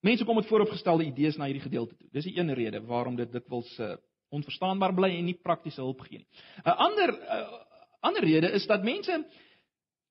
mense 0.00 0.24
kom 0.24 0.38
met 0.38 0.46
vooropgestelde 0.46 1.04
idees 1.06 1.36
na 1.36 1.46
hierdie 1.46 1.62
gedeelte 1.62 1.94
toe. 1.96 2.08
Dis 2.12 2.26
die 2.26 2.38
een 2.38 2.54
rede 2.54 2.80
waarom 2.86 3.16
dit 3.16 3.32
dikwels 3.32 3.70
uh, 3.78 3.94
onverstaanbaar 4.34 4.94
bly 4.94 5.12
en 5.16 5.28
nie 5.30 5.38
praktiese 5.42 5.82
hulp 5.82 6.00
gee 6.08 6.18
nie. 6.18 6.28
'n 6.64 6.76
Ander 6.88 7.12
'n 7.12 7.22
uh, 7.38 7.62
ander 8.00 8.22
rede 8.22 8.50
is 8.52 8.66
dat 8.66 8.84
mense 8.84 9.24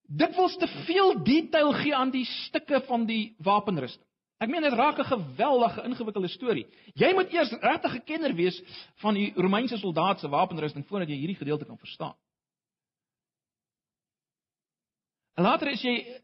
dikwels 0.08 0.58
te 0.58 0.68
veel 0.86 1.24
detail 1.24 1.74
gee 1.74 1.96
aan 1.96 2.12
die 2.12 2.26
stukke 2.26 2.82
van 2.88 3.06
die 3.06 3.36
wapenrusting. 3.40 4.08
Ek 4.44 4.52
meen 4.52 4.66
dit 4.66 4.74
raak 4.74 5.00
'n 5.00 5.08
geweldige 5.08 5.84
ingewikkelde 5.84 6.28
storie. 6.28 6.68
Jy 6.94 7.14
moet 7.14 7.32
eers 7.32 7.52
regtig 7.52 7.96
'n 7.96 8.04
kenner 8.04 8.34
wees 8.36 8.62
van 9.02 9.14
die 9.14 9.34
Romeinse 9.36 9.78
soldaat 9.78 10.20
se 10.20 10.28
wapenrusting 10.28 10.88
voordat 10.88 11.10
jy 11.10 11.16
hierdie 11.16 11.40
gedeelte 11.40 11.66
kan 11.66 11.78
verstaan. 11.78 12.16
En 15.36 15.44
later 15.44 15.68
is 15.68 15.82
jy 15.82 16.22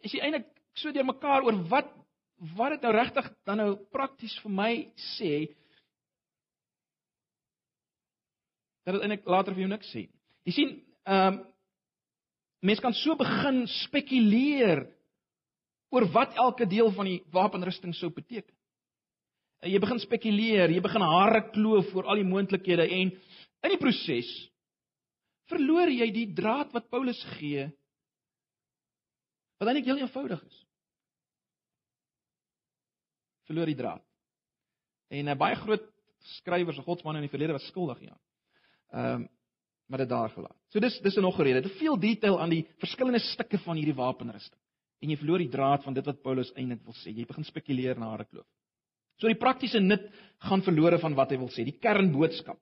is 0.00 0.12
jy 0.12 0.20
eintlik 0.20 0.46
so 0.74 0.92
deur 0.92 1.04
mekaar 1.04 1.44
oor 1.44 1.56
wat 1.68 1.88
wat 2.56 2.70
dit 2.70 2.82
nou 2.82 2.92
regtig 2.92 3.26
dan 3.44 3.56
nou 3.56 3.76
prakties 3.92 4.38
vir 4.40 4.50
my 4.50 4.72
sê 5.16 5.32
dat 8.84 8.94
dit 8.94 9.02
eintlik 9.02 9.28
later 9.28 9.52
vir 9.52 9.60
jou 9.60 9.68
niks 9.68 9.92
sê. 9.92 10.08
Jy 10.44 10.52
sien, 10.52 10.72
ehm 11.04 11.34
um, 11.34 11.46
mense 12.60 12.82
kan 12.84 12.92
so 12.92 13.14
begin 13.16 13.62
spekuleer 13.66 14.82
oor 15.90 16.06
wat 16.14 16.36
elke 16.38 16.66
deel 16.70 16.90
van 16.94 17.08
die 17.10 17.20
wapenrusting 17.34 17.94
sou 17.98 18.10
beteken. 18.14 18.54
En 19.60 19.72
jy 19.72 19.80
begin 19.82 20.00
spekuleer, 20.00 20.72
jy 20.72 20.80
begin 20.80 21.04
hare 21.04 21.42
kloof 21.52 21.90
oor 21.94 22.08
al 22.08 22.22
die 22.22 22.28
moontlikhede 22.28 22.86
en 22.86 23.10
in 23.60 23.74
die 23.74 23.80
proses 23.80 24.30
verloor 25.50 25.90
jy 25.90 26.06
die 26.14 26.28
draad 26.32 26.70
wat 26.72 26.88
Paulus 26.92 27.20
gee 27.36 27.66
wat 29.60 29.68
eintlik 29.68 29.90
heel 29.90 30.00
eenvoudig 30.00 30.40
is. 30.46 30.60
Verloor 33.50 33.68
die 33.68 33.76
draad. 33.76 34.04
En 35.12 35.28
uh, 35.28 35.36
baie 35.36 35.58
groot 35.60 35.84
skrywers 36.38 36.78
en 36.80 36.86
godsmanne 36.86 37.20
in 37.20 37.26
die 37.26 37.32
verlede 37.32 37.58
was 37.58 37.68
skuldig 37.68 38.00
hieraan. 38.06 38.24
Ehm 38.94 39.20
um, 39.20 39.28
maar 39.90 40.04
dit 40.04 40.08
daar 40.08 40.30
gelaat. 40.30 40.54
So 40.70 40.78
dis 40.78 41.00
dis 41.02 41.16
'n 41.16 41.20
nog 41.20 41.38
'n 41.38 41.42
rede. 41.42 41.62
Te 41.62 41.78
veel 41.78 41.98
detail 41.98 42.40
aan 42.40 42.50
die 42.50 42.62
verskillende 42.78 43.18
stukke 43.18 43.58
van 43.58 43.76
hierdie 43.76 43.94
wapenrusting 43.94 44.60
en 45.00 45.12
jy 45.12 45.16
verloor 45.20 45.40
die 45.40 45.52
draad 45.52 45.84
van 45.84 45.96
dit 45.96 46.06
wat 46.06 46.22
Paulus 46.24 46.50
eintlik 46.54 46.82
wil 46.84 46.96
sê. 47.00 47.12
Jy 47.14 47.26
begin 47.28 47.46
spekuleer 47.48 48.00
na 48.00 48.12
hare 48.12 48.26
kloof. 48.28 48.48
So 49.20 49.28
die 49.28 49.38
praktiese 49.40 49.80
nut 49.80 50.06
gaan 50.48 50.64
verlore 50.64 50.98
van 51.00 51.16
wat 51.16 51.32
hy 51.32 51.38
wil 51.40 51.52
sê, 51.52 51.64
die 51.64 51.76
kernboodskap. 51.80 52.58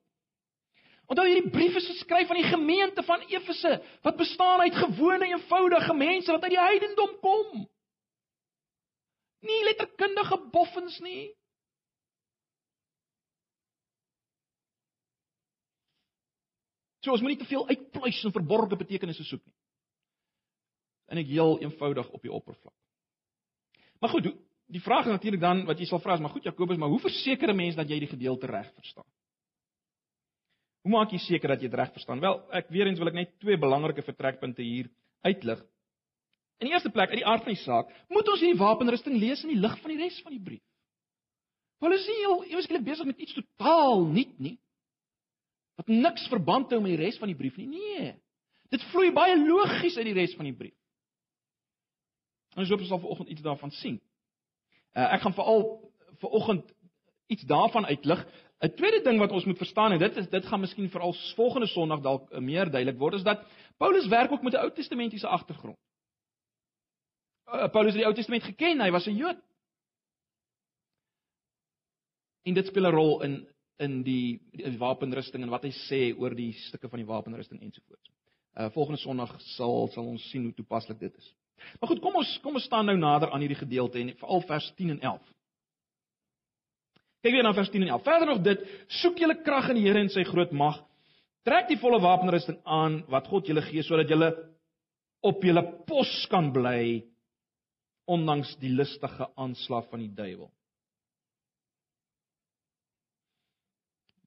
Onthou 1.09 1.25
hierdie 1.25 1.51
brief 1.51 1.75
is 1.79 1.87
geskryf 1.89 2.29
aan 2.29 2.37
die 2.37 2.51
gemeente 2.51 3.03
van 3.07 3.23
Efese 3.31 3.79
wat 4.05 4.19
bestaan 4.19 4.61
uit 4.61 4.77
gewone 4.77 5.31
eenvoudige 5.31 5.95
mense 5.97 6.31
wat 6.31 6.45
uit 6.45 6.53
die 6.53 6.61
heidendom 6.61 7.15
kom. 7.23 7.65
Nie 9.47 9.59
letterkundige 9.65 10.37
boffens 10.53 10.99
nie. 11.01 11.31
So 16.99 17.15
ons 17.15 17.23
moenie 17.23 17.39
te 17.39 17.47
veel 17.47 17.63
uitpluis 17.71 18.19
en 18.27 18.35
verborgde 18.35 18.77
betekenisse 18.77 19.25
soek 19.25 19.41
nie 19.47 19.58
en 21.09 21.21
ek 21.21 21.31
heel 21.31 21.57
eenvoudig 21.63 22.09
op 22.09 22.21
die 22.21 22.31
oppervlak. 22.31 22.75
Maar 23.99 24.13
goed, 24.13 24.29
die 24.69 24.81
vraag 24.81 25.07
is 25.09 25.15
natuurlik 25.17 25.41
dan 25.41 25.65
wat 25.67 25.79
jy 25.79 25.87
sal 25.89 26.01
vra 26.03 26.15
is, 26.15 26.23
maar 26.23 26.33
goed 26.33 26.45
Jakobus, 26.47 26.77
maar 26.77 26.91
hoe 26.91 27.01
verseker 27.03 27.49
'n 27.49 27.55
mens 27.55 27.75
dat 27.75 27.89
jy 27.89 27.99
die 27.99 28.13
gedeelte 28.13 28.47
reg 28.47 28.71
verstaan? 28.73 29.07
Hoe 30.83 30.91
maak 30.91 31.11
jy 31.11 31.17
seker 31.17 31.49
dat 31.49 31.61
jy 31.61 31.67
dit 31.67 31.79
reg 31.79 31.91
verstaan? 31.91 32.19
Wel, 32.19 32.39
ek 32.51 32.69
weer 32.69 32.87
eens 32.87 32.99
wil 32.99 33.07
ek 33.07 33.13
net 33.13 33.39
twee 33.39 33.57
belangrike 33.57 34.01
vertrekpunte 34.01 34.61
hier 34.61 34.89
uitlig. 35.21 35.59
In 36.59 36.67
die 36.67 36.73
eerste 36.73 36.89
plek, 36.89 37.09
uit 37.09 37.21
die 37.21 37.27
aard 37.27 37.43
van 37.43 37.53
die 37.53 37.63
saak, 37.63 37.91
moet 38.09 38.27
ons 38.27 38.39
hierdie 38.39 38.59
wapenrusting 38.59 39.15
lees 39.19 39.43
in 39.43 39.53
die 39.53 39.59
lig 39.59 39.75
van 39.81 39.91
die 39.91 39.99
res 39.99 40.21
van 40.21 40.31
die 40.31 40.43
brief. 40.43 40.63
Paulus 41.79 42.01
is 42.03 42.17
heel 42.19 42.43
eweslik 42.51 42.83
besig 42.83 43.07
met 43.07 43.19
iets 43.23 43.33
totaal 43.33 44.03
nuut 44.05 44.39
nie. 44.39 44.57
Wat 45.79 45.87
niks 45.87 46.27
verband 46.27 46.71
hou 46.75 46.81
met 46.83 46.91
die 46.95 46.99
res 46.99 47.19
van 47.19 47.31
die 47.31 47.37
brief 47.39 47.55
nie. 47.59 47.69
Nee. 47.71 48.11
Dit 48.73 48.83
vloei 48.91 49.13
baie 49.15 49.37
logies 49.39 49.95
uit 49.97 50.09
die 50.09 50.17
res 50.17 50.35
van 50.35 50.49
die 50.49 50.55
brief. 50.55 50.75
Ons 52.55 52.69
hoop 52.69 52.79
ons 52.79 52.87
sal 52.87 52.99
vanoggend 52.99 53.29
iets 53.29 53.41
daarvan 53.41 53.71
sien. 53.71 53.99
Uh, 54.97 55.13
ek 55.13 55.21
gaan 55.21 55.33
veral 55.33 55.65
vanoggend 56.19 56.73
iets 57.27 57.43
daarvan 57.43 57.85
uitlig. 57.85 58.25
'n 58.59 58.73
Tweede 58.75 59.01
ding 59.03 59.19
wat 59.19 59.31
ons 59.31 59.45
moet 59.45 59.57
verstaan 59.57 59.91
en 59.91 59.99
dit 59.99 60.17
is 60.17 60.29
dit 60.29 60.45
gaan 60.45 60.59
miskien 60.59 60.89
veral 60.89 61.13
volgende 61.35 61.67
Sondag 61.67 62.01
dalk 62.01 62.31
uh, 62.31 62.39
meer 62.39 62.71
duidelik 62.71 62.97
word 62.99 63.13
is 63.13 63.23
dat 63.23 63.45
Paulus 63.77 64.07
werk 64.07 64.31
ook 64.31 64.41
met 64.41 64.53
'n 64.53 64.63
Ou 64.63 64.71
Testamentiese 64.71 65.27
agtergrond. 65.27 65.77
Uh, 67.47 67.69
Paulus 67.69 67.93
het 67.93 68.01
die 68.01 68.05
Ou 68.05 68.13
Testament 68.13 68.43
geken, 68.43 68.81
hy 68.81 68.91
was 68.91 69.05
'n 69.07 69.15
Jood. 69.15 69.37
En 72.43 72.53
dit 72.53 72.65
speel 72.65 72.87
'n 72.87 72.95
rol 72.95 73.21
in 73.21 73.47
in 73.79 74.01
die, 74.03 74.41
die 74.51 74.77
wapenrusting 74.77 75.43
en 75.43 75.49
wat 75.49 75.63
hy 75.63 75.71
sê 75.71 75.99
oor 76.19 76.35
die 76.35 76.51
stukke 76.53 76.89
van 76.89 76.99
die 76.99 77.07
wapenrusting 77.07 77.61
ensovoorts. 77.61 78.11
Uh 78.59 78.69
volgende 78.69 78.99
Sondag 78.99 79.41
sal 79.55 79.87
sal 79.87 80.05
ons 80.05 80.29
sien 80.29 80.43
hoe 80.43 80.53
toepaslik 80.53 80.99
dit 80.99 81.17
is. 81.17 81.35
Maar 81.79 81.91
goed, 81.91 82.01
kom 82.03 82.19
ons 82.21 82.31
kom 82.43 82.57
ons 82.59 82.67
staan 82.67 82.89
nou 82.89 82.97
nader 82.99 83.31
aan 83.31 83.43
hierdie 83.43 83.59
gedeelte 83.59 83.99
en 84.01 84.13
veral 84.19 84.45
vers 84.49 84.71
10 84.77 84.95
en 84.95 85.01
11. 85.13 85.33
Kyk 87.23 87.35
weer 87.35 87.43
na 87.43 87.53
vers 87.53 87.71
10 87.73 87.87
en 87.87 87.93
11. 87.95 88.05
Verder 88.07 88.31
nog 88.31 88.43
dit, 88.45 88.67
soek 89.01 89.19
julle 89.19 89.39
krag 89.43 89.71
in 89.73 89.81
die 89.81 89.87
Here 89.87 89.99
en 89.99 90.11
sy 90.13 90.23
groot 90.27 90.51
mag. 90.55 90.79
Trek 91.47 91.67
die 91.71 91.79
volle 91.79 92.01
wapenrusting 92.03 92.59
aan 92.67 93.01
wat 93.11 93.27
God 93.31 93.47
julle 93.47 93.63
gee 93.67 93.83
sodat 93.83 94.11
julle 94.11 94.31
op 95.25 95.43
julle 95.43 95.63
pos 95.87 96.11
kan 96.31 96.51
bly 96.55 97.03
ondanks 98.09 98.55
die 98.61 98.71
listige 98.73 99.27
aanslag 99.37 99.87
van 99.91 100.03
die 100.03 100.13
duiwel. 100.15 100.49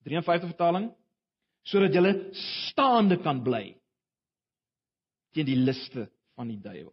53 0.06 0.50
vertaling 0.50 0.90
sodat 1.68 1.94
julle 1.94 2.12
staande 2.68 3.20
kan 3.22 3.38
bly 3.44 3.68
teen 5.32 5.46
die 5.48 5.58
liste 5.58 6.08
van 6.36 6.50
die 6.50 6.58
duiwel. 6.60 6.92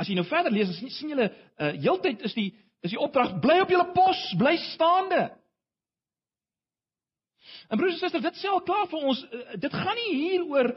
As 0.00 0.08
jy 0.10 0.16
nou 0.18 0.26
verder 0.26 0.52
lees, 0.52 0.72
sien, 0.78 0.90
sien 0.90 1.14
julle 1.14 1.30
uh 1.30 1.72
heeltyd 1.78 2.24
is 2.26 2.34
die 2.34 2.50
is 2.84 2.92
die 2.92 3.00
opdrag 3.00 3.38
bly 3.40 3.60
op 3.62 3.72
julle 3.72 3.86
pos, 3.96 4.20
bly 4.38 4.56
staande. 4.74 5.22
En 7.70 7.78
broers 7.80 7.96
en 7.96 8.00
susters, 8.02 8.24
dit 8.26 8.40
sê 8.40 8.50
al 8.50 8.64
klaar 8.66 8.88
vir 8.90 9.06
ons, 9.08 9.22
uh, 9.24 9.56
dit 9.60 9.72
gaan 9.72 9.96
nie 10.00 10.14
hier 10.18 10.44
oor 10.50 10.70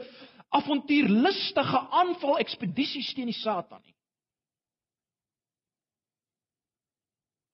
avontuurlustige 0.56 1.80
aanval 2.00 2.38
ekspedisies 2.40 3.10
teen 3.16 3.28
die 3.28 3.36
Satan 3.36 3.82
nie. 3.82 3.96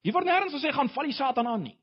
Hier 0.04 0.14
word 0.14 0.28
nêrens 0.28 0.54
gesê 0.54 0.70
gaan 0.74 0.92
val 0.92 1.08
die 1.08 1.16
Satan 1.16 1.48
aan 1.48 1.64
nie. 1.64 1.78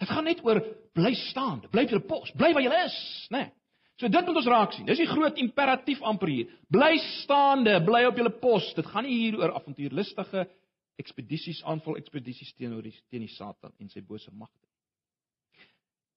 Dit 0.00 0.10
gaan 0.10 0.26
net 0.26 0.40
oor 0.42 0.58
bly 0.96 1.12
staande, 1.28 1.68
bly 1.70 1.84
op 1.86 1.94
julle 1.94 2.08
pos, 2.08 2.32
bly 2.34 2.50
waar 2.56 2.64
jy 2.64 2.80
is, 2.86 2.96
né? 3.30 3.44
Nee. 3.44 3.52
So 4.00 4.10
dit 4.10 4.26
moet 4.26 4.36
ons 4.40 4.50
raak 4.50 4.74
sien. 4.74 4.86
Dis 4.88 4.98
die 4.98 5.10
groot 5.10 5.38
imperatief 5.38 6.02
amper 6.02 6.32
hier. 6.32 6.50
Bly 6.72 6.96
staande, 7.22 7.76
bly 7.86 8.02
op 8.08 8.18
julle 8.18 8.32
pos. 8.42 8.66
Dit 8.74 8.88
gaan 8.90 9.06
nie 9.06 9.20
hier 9.20 9.38
oor 9.38 9.54
avontuurlustige 9.54 10.48
ekspedisies 10.98 11.62
aanval 11.66 11.98
ekspedisies 11.98 12.52
teenoor 12.58 12.82
die 12.86 12.94
teen 13.10 13.24
die 13.24 13.32
Satan 13.34 13.72
en 13.82 13.90
sy 13.90 14.02
bose 14.02 14.30
magte. 14.34 14.66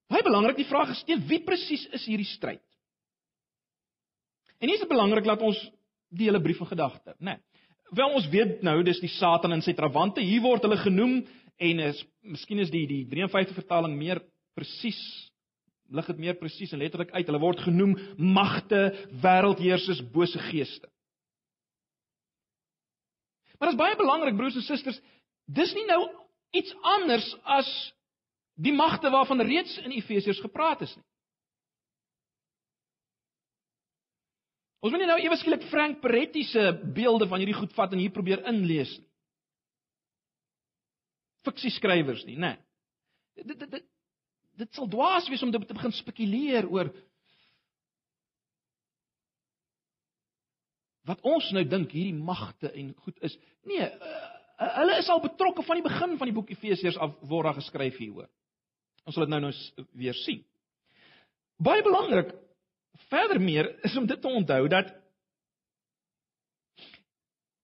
Baie 0.08 0.24
belangrik, 0.24 0.58
die 0.60 0.70
vraag 0.70 0.94
is 0.94 1.04
teen 1.06 1.24
wie 1.30 1.42
presies 1.46 1.84
is 1.94 2.06
hierdie 2.08 2.30
stryd? 2.30 2.64
En 4.58 4.70
hier 4.70 4.78
is 4.78 4.86
dit 4.86 4.90
belangrik 4.90 5.26
dat 5.28 5.42
ons 5.46 5.60
die 6.14 6.30
hele 6.30 6.42
brief 6.42 6.62
in 6.64 6.70
gedagte, 6.70 7.14
né? 7.20 7.38
Nee. 7.38 7.44
Wel 7.96 8.16
ons 8.18 8.26
weet 8.28 8.64
nou 8.68 8.82
dis 8.84 9.00
die 9.00 9.12
Satan 9.14 9.54
en 9.56 9.62
sy 9.64 9.72
trawante. 9.76 10.20
Hier 10.20 10.42
word 10.44 10.66
hulle 10.66 10.80
genoem 10.82 11.22
en 11.64 11.80
is 11.86 12.02
miskien 12.20 12.60
is 12.60 12.72
die 12.74 12.84
die 12.90 13.04
53 13.08 13.56
vertaling 13.56 13.94
meer 13.96 14.20
presies 14.58 15.00
lig 15.90 16.08
dit 16.12 16.22
meer 16.22 16.38
presies 16.40 16.74
en 16.74 16.82
letterlik 16.82 17.12
uit. 17.14 17.26
Hulle 17.26 17.42
word 17.42 17.64
genoem 17.64 17.96
magte, 18.18 18.82
wêreldheersers, 19.24 20.04
bose 20.14 20.40
geeste. 20.50 20.90
Maar 23.58 23.72
dit 23.72 23.78
is 23.78 23.82
baie 23.82 23.98
belangrik 23.98 24.38
broers 24.38 24.58
en 24.60 24.66
susters, 24.66 25.00
dis 25.50 25.74
nie 25.74 25.86
nou 25.90 26.02
iets 26.58 26.74
anders 26.86 27.26
as 27.58 27.70
die 28.58 28.74
magte 28.74 29.10
waarvan 29.14 29.42
reeds 29.42 29.78
in 29.82 29.96
Efesiërs 29.98 30.42
gepraat 30.44 30.84
is 30.86 30.94
nie. 30.98 31.06
Ons 34.86 34.94
moet 34.94 35.02
nie 35.02 35.10
nou 35.10 35.18
ewe 35.20 35.38
skielik 35.40 35.66
Frank 35.72 36.02
Peretti 36.04 36.44
se 36.46 36.70
beelde 36.94 37.26
van 37.30 37.42
hierdie 37.42 37.58
goed 37.58 37.74
vat 37.74 37.94
en 37.94 38.02
hier 38.02 38.14
probeer 38.14 38.44
inlees 38.50 38.94
nie. 39.00 39.08
Fiksie 41.48 41.72
skrywers 41.74 42.26
nie, 42.28 42.38
né? 42.38 42.58
Nee. 43.38 43.46
Dit 43.48 43.66
dit 43.66 43.86
dit 44.58 44.74
sal 44.74 44.90
dwaas 44.90 45.28
wees 45.30 45.44
om 45.46 45.52
te 45.54 45.62
begin 45.62 45.94
spekuleer 45.96 46.68
oor 46.70 46.90
wat 51.08 51.22
ons 51.24 51.52
nou 51.56 51.64
dink 51.64 51.94
hierdie 51.96 52.16
magte 52.16 52.72
en 52.76 52.92
goed 53.06 53.22
is. 53.24 53.38
Nee, 53.68 53.86
uh, 53.88 54.18
hulle 54.82 54.98
is 55.00 55.08
al 55.14 55.24
betrokke 55.24 55.64
van 55.64 55.80
die 55.80 55.86
begin 55.86 56.18
van 56.20 56.28
die 56.28 56.36
boek 56.36 56.52
Efesiërs 56.52 56.98
af 57.00 57.16
word 57.30 57.48
daar 57.48 57.60
geskryf 57.62 58.00
hieroor. 58.02 58.28
Ons 59.08 59.16
sal 59.16 59.24
dit 59.24 59.32
nou 59.32 59.46
nou 59.46 59.54
weer 59.96 60.18
sien. 60.26 60.42
Baie 61.64 61.86
belangrik 61.86 62.34
verder 63.08 63.40
meer 63.40 63.70
is 63.88 63.96
om 63.98 64.08
dit 64.10 64.20
te 64.22 64.28
onthou 64.30 64.68
dat 64.72 64.92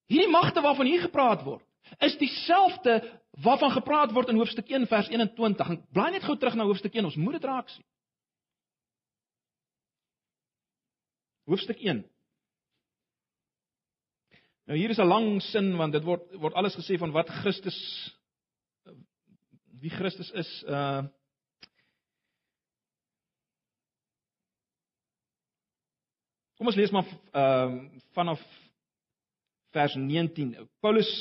hierdie 0.07 0.31
magte 0.31 0.62
waarvan 0.63 0.88
hier 0.88 1.03
gepraat 1.03 1.43
word, 1.43 1.65
is 2.05 2.15
dieselfde 2.21 3.01
waarvan 3.41 3.71
gepraat 3.71 4.13
word 4.13 4.29
in 4.29 4.37
hoofstuk 4.37 4.69
1 4.69 4.87
vers 4.87 5.09
21. 5.09 5.69
Ek 5.71 5.85
bly 5.95 6.09
net 6.13 6.23
gou 6.23 6.37
terug 6.37 6.55
na 6.55 6.67
hoofstuk 6.69 6.93
1, 6.93 7.05
ons 7.05 7.15
moet 7.17 7.39
dit 7.39 7.49
raak 7.49 7.69
sien. 7.69 7.85
Hoofstuk 11.49 11.79
1 11.81 12.03
Nou 14.63 14.77
hier 14.79 14.89
is 14.89 14.97
'n 14.97 15.07
lang 15.07 15.41
sin 15.41 15.75
want 15.75 15.91
dit 15.91 16.03
word 16.03 16.23
word 16.39 16.53
alles 16.53 16.75
gesê 16.75 16.97
van 16.97 17.11
wat 17.11 17.29
Christus 17.29 17.79
wie 19.79 19.89
Christus 19.89 20.31
is. 20.31 20.63
Uh 20.63 21.03
Kom 26.57 26.67
ons 26.67 26.75
lees 26.75 26.91
maar 26.91 27.05
ehm 27.33 27.75
uh, 27.75 27.99
vanaf 28.13 28.41
vers 29.75 29.95
19. 29.95 30.69
Paulus 30.79 31.11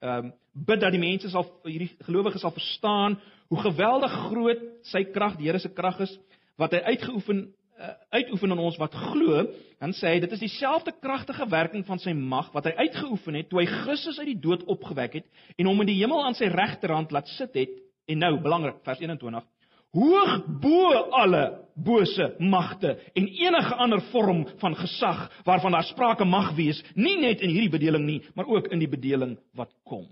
ehm 0.00 0.26
uh, 0.26 0.32
bid 0.52 0.80
dat 0.80 0.92
die 0.92 1.00
mense 1.00 1.30
sal 1.32 1.46
hierdie 1.64 1.90
gelowiges 2.06 2.44
sal 2.44 2.54
verstaan 2.54 3.18
hoe 3.52 3.60
geweldig 3.60 4.12
groot 4.28 4.62
sy 4.88 5.04
krag, 5.12 5.36
die 5.36 5.48
Here 5.48 5.60
se 5.60 5.72
krag 5.72 6.00
is 6.04 6.12
wat 6.60 6.74
hy 6.76 6.82
uitgeoefen 6.92 7.46
uh, 7.82 7.92
uitoefen 8.16 8.52
aan 8.52 8.62
ons 8.62 8.78
wat 8.80 8.94
glo, 8.94 9.46
dan 9.80 9.94
sê 9.96 10.14
hy 10.14 10.20
dit 10.22 10.34
is 10.36 10.44
dieselfde 10.44 10.94
kragtige 11.02 11.46
werking 11.50 11.84
van 11.88 12.00
sy 12.02 12.14
mag 12.16 12.52
wat 12.54 12.68
hy 12.68 12.74
uitgeoefen 12.84 13.40
het 13.40 13.48
toe 13.50 13.62
hy 13.62 13.66
Christus 13.70 14.20
uit 14.20 14.30
die 14.34 14.40
dood 14.44 14.64
opgewek 14.70 15.18
het 15.20 15.26
en 15.56 15.70
hom 15.70 15.82
in 15.84 15.90
die 15.90 15.98
hemel 16.00 16.22
aan 16.26 16.38
sy 16.38 16.50
regterhand 16.52 17.12
laat 17.14 17.30
sit 17.36 17.56
het. 17.58 17.74
En 18.10 18.18
nou, 18.18 18.32
belangrik, 18.42 18.80
vers 18.84 19.00
21. 19.00 19.44
Hoog 19.92 20.32
bo 20.62 20.88
alle 21.20 21.42
bose 21.76 22.30
magte 22.40 22.94
en 23.18 23.28
enige 23.28 23.76
ander 23.84 24.00
vorm 24.10 24.46
van 24.62 24.76
gesag 24.76 25.26
waarvan 25.44 25.76
daar 25.76 25.86
sprake 25.90 26.24
mag 26.24 26.54
wees, 26.56 26.80
nie 26.96 27.18
net 27.20 27.44
in 27.44 27.52
hierdie 27.52 27.72
bedeling 27.72 28.06
nie, 28.06 28.20
maar 28.34 28.48
ook 28.48 28.72
in 28.72 28.80
die 28.80 28.90
bedeling 28.90 29.36
wat 29.58 29.70
kom. 29.84 30.08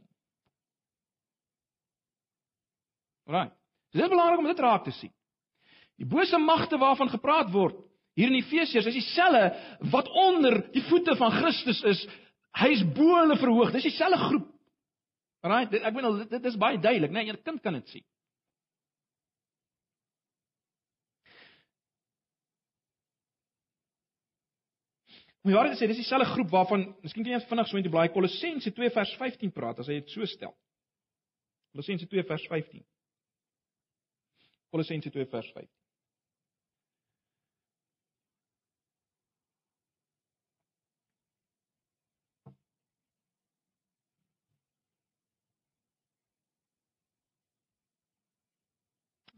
Right. 3.31 3.55
Dit 3.95 4.03
is 4.03 4.11
belangrik 4.11 4.43
om 4.43 4.49
dit 4.51 4.63
raak 4.63 4.85
te 4.85 4.95
sien. 4.95 5.13
Die 6.01 6.09
bose 6.09 6.39
magte 6.39 6.79
waarvan 6.81 7.11
gepraat 7.13 7.51
word 7.53 7.79
hier 8.19 8.31
in 8.31 8.39
Efesiërs 8.41 8.89
is 8.91 8.97
dieselfde 8.99 9.45
wat 9.93 10.09
onder 10.09 10.59
die 10.75 10.83
voete 10.89 11.15
van 11.17 11.33
Christus 11.39 11.83
is. 11.87 12.01
Hy 12.59 12.73
is 12.75 12.83
bo 12.97 13.15
hulle 13.15 13.37
verhoog. 13.39 13.71
Dis 13.73 13.87
dieselfde 13.87 14.19
groep. 14.25 14.49
Right? 15.47 15.77
Ek 15.79 15.95
bedoel 15.95 16.25
dit, 16.25 16.33
dit 16.35 16.49
is 16.51 16.59
baie 16.61 16.81
duidelik, 16.81 17.13
né? 17.15 17.23
Nee, 17.23 17.33
'n 17.33 17.43
kind 17.45 17.63
kan 17.63 17.79
dit 17.79 17.89
sien. 17.89 18.05
Maar 25.43 25.55
waar 25.55 25.71
dit 25.71 25.79
sê, 25.79 25.87
dis 25.87 25.97
dieselfde 25.97 26.29
groep 26.35 26.51
waarvan, 26.51 26.95
miskien 27.01 27.25
kan 27.25 27.33
jy 27.33 27.47
vinnig 27.49 27.69
so 27.69 27.77
in 27.77 27.87
die 27.87 27.93
blaai 27.93 28.11
Kolossense 28.13 28.73
2 28.77 28.91
vers 28.91 29.15
15 29.17 29.53
praat 29.53 29.79
as 29.79 29.89
hy 29.89 30.01
dit 30.03 30.11
so 30.11 30.27
stel. 30.27 30.53
Kolossense 31.73 32.07
2 32.07 32.27
vers 32.29 32.47
15. 32.51 32.85
Kolossense 34.71 35.11
2 35.11 35.26
vers 35.26 35.52
15. 35.52 35.69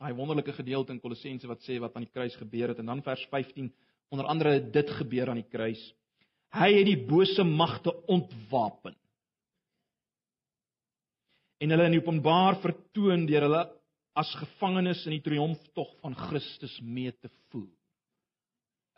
Daai 0.03 0.14
wonderlike 0.18 0.53
gedeelte 0.53 0.92
in 0.92 1.01
Kolossense 1.01 1.47
wat 1.47 1.62
sê 1.62 1.79
wat 1.81 1.95
aan 1.97 2.05
die 2.05 2.12
kruis 2.12 2.35
gebeur 2.37 2.73
het 2.73 2.81
en 2.83 2.90
dan 2.90 3.03
vers 3.07 3.23
15 3.31 3.71
onder 4.12 4.27
andere 4.27 4.59
dit 4.75 4.90
gebeur 4.99 5.31
aan 5.31 5.40
die 5.40 5.49
kruis. 5.49 5.81
Hy 6.53 6.73
het 6.75 6.88
die 6.90 6.99
bose 7.09 7.45
magte 7.47 7.95
ontwapen. 8.11 8.97
En 11.62 11.71
hulle 11.71 11.87
in 11.88 12.01
openbaar 12.03 12.59
vertoon 12.61 13.25
deur 13.31 13.47
hulle 13.47 13.62
as 14.18 14.33
gevangenes 14.40 15.05
in 15.09 15.16
die 15.16 15.25
triomftog 15.25 15.94
van 16.03 16.14
Christus 16.29 16.75
mee 16.85 17.12
te 17.12 17.31
voer. 17.51 17.70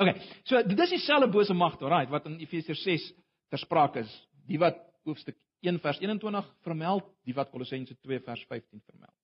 OK, 0.03 0.11
so 0.49 0.63
dit 0.67 0.81
is 0.87 0.97
dieselfde 0.97 1.31
bose 1.31 1.55
magte, 1.55 1.87
right, 1.87 2.11
wat 2.11 2.27
in 2.27 2.41
Efesiërs 2.43 2.83
6 2.83 3.07
ter 3.53 3.63
sprake 3.63 4.03
is. 4.03 4.15
Die 4.49 4.59
wat 4.59 4.81
hoofstuk 5.07 5.39
1 5.65 5.79
vers 5.81 6.01
21 6.03 6.49
vermeld, 6.67 7.07
die 7.25 7.37
wat 7.37 7.53
Kolossense 7.53 7.95
2 7.95 8.21
vers 8.27 8.43
15 8.51 8.83
vermeld. 8.83 9.15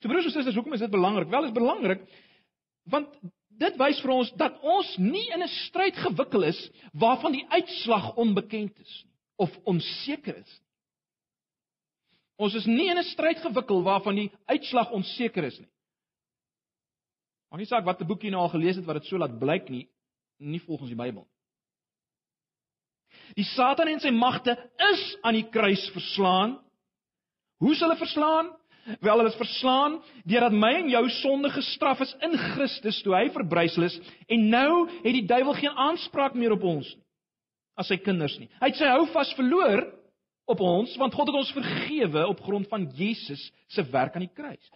So 0.00 0.08
broers 0.08 0.30
en 0.30 0.32
susters, 0.32 0.56
hoekom 0.56 0.78
is 0.78 0.84
dit 0.84 0.92
belangrik? 0.92 1.28
Wel, 1.32 1.50
is 1.50 1.56
belangrik 1.56 2.08
want 2.90 3.10
dit 3.60 3.76
wys 3.78 3.98
vir 4.02 4.10
ons 4.14 4.30
dat 4.40 4.54
ons 4.64 4.88
nie 4.98 5.26
in 5.34 5.42
'n 5.44 5.52
stryd 5.66 5.96
gewikkeld 6.00 6.48
is 6.48 6.60
waarvan 6.96 7.32
die 7.36 7.44
uitslag 7.52 8.16
onbekend 8.16 8.78
is 8.80 8.94
nie 9.04 9.10
of 9.40 9.52
onseker 9.64 10.36
is 10.36 10.52
nie. 10.60 10.69
Ons 12.40 12.56
is 12.56 12.66
nie 12.66 12.88
in 12.88 12.98
'n 12.98 13.04
stryd 13.04 13.38
gewikkeld 13.44 13.84
waarvan 13.84 14.16
die 14.16 14.30
uitslag 14.48 14.90
onseker 14.96 15.44
is 15.44 15.58
nie. 15.60 15.68
Maak 17.50 17.60
nie 17.60 17.66
saak 17.68 17.84
watter 17.84 18.06
boek 18.06 18.22
jy 18.22 18.30
nou 18.30 18.40
al 18.40 18.54
gelees 18.54 18.76
het 18.76 18.86
wat 18.86 19.02
dit 19.02 19.10
so 19.10 19.18
laat 19.18 19.38
blyk 19.38 19.68
nie, 19.68 19.88
nie 20.38 20.60
volgens 20.60 20.88
die 20.88 20.96
Bybel 20.96 21.22
nie. 21.22 21.36
Die 23.36 23.44
Satan 23.44 23.88
en 23.88 24.00
sy 24.00 24.10
magte 24.10 24.56
is 24.92 25.02
aan 25.22 25.34
die 25.34 25.48
kruis 25.50 25.90
verslaan. 25.90 26.58
Hoe 27.58 27.72
is 27.72 27.80
hulle 27.80 27.96
verslaan? 27.96 28.56
Wel 29.00 29.18
hulle 29.18 29.28
is 29.28 29.36
verslaan 29.36 30.02
deurdat 30.24 30.52
my 30.52 30.72
en 30.74 30.88
jou 30.88 31.08
sonde 31.10 31.50
gestraf 31.50 32.00
is 32.00 32.14
in 32.22 32.38
Christus 32.38 33.02
toe 33.02 33.14
hy 33.14 33.28
verbrysel 33.30 33.84
is 33.84 34.00
en 34.28 34.48
nou 34.48 34.88
het 34.88 35.12
die 35.12 35.26
duiwel 35.26 35.54
geen 35.54 35.76
aanspraak 35.76 36.34
meer 36.34 36.52
op 36.52 36.64
ons 36.64 36.88
nie 36.94 37.04
as 37.80 37.88
sy 37.88 37.96
kinders 38.02 38.36
nie. 38.40 38.48
Hy 38.60 38.70
het 38.72 38.80
sy 38.80 38.88
hou 38.92 39.06
vas 39.14 39.30
verloor 39.38 39.84
op 40.52 40.60
ons 40.64 40.96
want 41.00 41.14
God 41.14 41.30
het 41.30 41.38
ons 41.40 41.52
vergewe 41.56 42.26
op 42.26 42.42
grond 42.44 42.68
van 42.68 42.88
Jesus 42.96 43.50
se 43.70 43.84
werk 43.90 44.14
aan 44.14 44.26
die 44.26 44.34
kruis. 44.34 44.70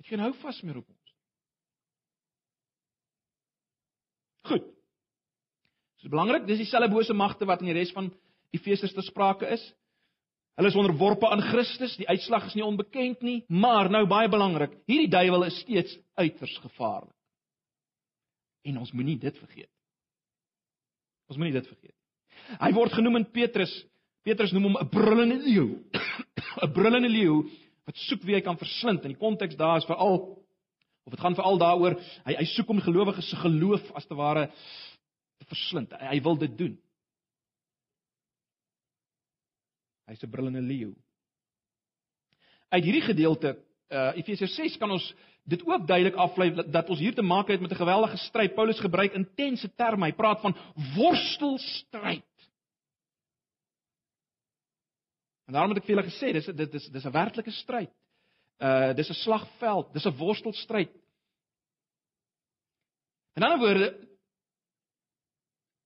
Het 0.00 0.12
geen 0.12 0.24
hou 0.24 0.32
vas 0.40 0.62
meer 0.64 0.80
op 0.80 0.88
ons. 0.88 1.14
Goed. 4.50 4.64
Dit 4.64 6.08
is 6.08 6.12
belangrik, 6.12 6.46
dis 6.48 6.62
dieselfde 6.62 6.92
bose 6.92 7.14
magte 7.16 7.48
wat 7.48 7.60
in 7.60 7.70
die 7.72 7.76
res 7.76 7.92
van 7.92 8.08
Efesiërs 8.56 8.96
te 8.96 9.04
sprake 9.04 9.50
is. 9.52 9.62
Hulle 10.58 10.72
is 10.72 10.76
onderworpe 10.76 11.28
aan 11.28 11.44
Christus, 11.44 11.94
die 11.96 12.08
uitslag 12.08 12.48
is 12.50 12.56
nie 12.58 12.64
onbekend 12.66 13.22
nie, 13.24 13.38
maar 13.48 13.88
nou 13.92 14.02
baie 14.08 14.28
belangrik, 14.28 14.74
hierdie 14.90 15.08
duiwel 15.12 15.46
is 15.46 15.60
steeds 15.62 15.94
uiters 16.20 16.56
gevaarlik. 16.64 17.16
En 18.68 18.80
ons 18.82 18.92
moenie 18.92 19.16
dit 19.20 19.38
vergeet. 19.40 19.70
Ons 21.30 21.38
moenie 21.38 21.54
dit 21.54 21.68
vergeet. 21.70 21.99
Hy 22.60 22.72
word 22.72 22.92
genoem 22.92 23.16
in 23.16 23.30
Petrus. 23.30 23.72
Petrus 24.22 24.52
noem 24.52 24.70
hom 24.70 24.78
'n 24.80 24.88
brullende 24.88 25.38
leeu. 25.44 25.80
'n 26.62 26.72
Brullende 26.72 27.08
leeu 27.08 27.44
wat 27.86 27.96
soek 27.96 28.22
wie 28.22 28.36
hy 28.36 28.42
kan 28.44 28.58
verslind. 28.58 29.04
In 29.04 29.14
die 29.14 29.20
konteks 29.20 29.56
daar 29.56 29.80
is 29.80 29.88
veral 29.88 30.38
of 31.04 31.14
dit 31.14 31.20
gaan 31.20 31.34
veral 31.34 31.58
daaroor 31.58 31.96
hy 32.26 32.36
hy 32.38 32.46
soek 32.52 32.68
om 32.70 32.80
gelowiges 32.80 33.30
se 33.30 33.36
geloof 33.40 33.82
as 33.98 34.06
te 34.06 34.14
ware 34.14 34.50
te 35.40 35.48
verslind. 35.48 35.92
Hy, 35.92 36.06
hy 36.14 36.20
wil 36.22 36.36
dit 36.36 36.56
doen. 36.58 36.76
Hy's 40.06 40.22
'n 40.22 40.30
brullende 40.30 40.62
leeu. 40.62 40.94
Uit 42.70 42.84
hierdie 42.84 43.06
gedeelte 43.08 43.56
uh 43.90 44.14
Efesiërs 44.14 44.54
6 44.54 44.78
kan 44.78 44.90
ons 44.90 45.14
dit 45.50 45.62
ook 45.66 45.86
duidelik 45.86 46.14
aflei 46.14 46.50
dat 46.70 46.90
ons 46.90 47.00
hier 47.00 47.14
te 47.14 47.22
maak 47.26 47.48
het 47.48 47.60
met 47.60 47.72
'n 47.72 47.82
geweldige 47.82 48.16
stryd. 48.16 48.54
Paulus 48.54 48.80
gebruik 48.80 49.14
intense 49.14 49.74
terme. 49.74 50.06
Hy 50.06 50.12
praat 50.12 50.40
van 50.40 50.54
worstelstryd. 50.94 52.29
En 55.50 55.56
daarom 55.56 55.72
het 55.74 55.80
ek 55.80 55.86
vir 55.88 55.96
julle 55.96 56.06
gesê 56.06 56.28
dis 56.30 56.46
dit 56.46 56.74
is 56.78 56.84
dis 56.94 57.04
'n 57.04 57.10
werklike 57.10 57.50
stryd. 57.50 57.90
Uh 58.62 58.92
dis 58.94 59.10
'n 59.10 59.18
slagveld, 59.24 59.92
dis 59.92 60.06
'n 60.06 60.16
worstelstryd. 60.16 60.92
In 63.34 63.42
ander 63.42 63.58
woorde 63.58 63.88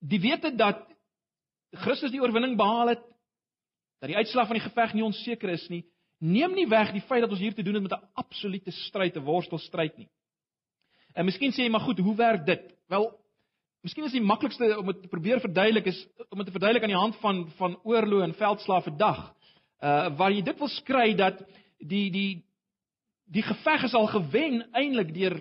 die 0.04 0.20
wete 0.20 0.50
dat 0.56 0.84
Christus 1.72 2.10
die 2.10 2.20
oorwinning 2.20 2.58
behaal 2.60 2.88
het 2.92 3.02
dat 4.00 4.08
die 4.12 4.16
uitslag 4.20 4.46
van 4.46 4.58
die 4.58 4.68
geveg 4.68 4.92
nie 4.92 5.04
onseker 5.04 5.48
is 5.48 5.68
nie, 5.68 5.84
neem 6.20 6.52
nie 6.52 6.68
weg 6.68 6.92
die 6.92 7.06
feit 7.08 7.22
dat 7.22 7.30
ons 7.30 7.40
hier 7.40 7.54
te 7.54 7.62
doen 7.62 7.74
het 7.74 7.82
met 7.82 7.92
'n 7.92 8.08
absolute 8.14 8.70
stryd, 8.70 9.16
'n 9.16 9.24
worstelstryd 9.24 9.96
nie. 9.96 10.10
En 11.14 11.24
miskien 11.24 11.52
sê 11.52 11.64
jy 11.64 11.70
maar 11.70 11.86
goed, 11.88 11.98
hoe 11.98 12.16
werk 12.16 12.44
dit? 12.46 12.74
Wel, 12.88 13.18
miskien 13.80 14.04
is 14.04 14.12
die 14.12 14.20
maklikste 14.20 14.78
om 14.78 14.86
dit 14.86 15.02
te 15.02 15.08
probeer 15.08 15.40
verduidelik 15.40 15.86
is 15.86 16.06
om 16.28 16.38
dit 16.38 16.46
te 16.46 16.52
verduidelik 16.52 16.82
aan 16.82 16.94
die 16.94 17.04
hand 17.04 17.16
van 17.16 17.50
van 17.50 17.80
oorloë 17.82 18.22
en 18.22 18.34
veldslae 18.34 18.82
vandag. 18.82 19.34
Uh 19.82 20.16
waar 20.16 20.32
jy 20.32 20.42
dit 20.42 20.58
wil 20.58 20.68
skry 20.68 21.14
dat 21.14 21.40
die 21.78 22.10
die 22.10 22.44
die 23.24 23.42
geveg 23.42 23.82
is 23.88 23.94
al 23.94 24.06
gewen 24.06 24.62
eintlik 24.72 25.14
deur 25.14 25.40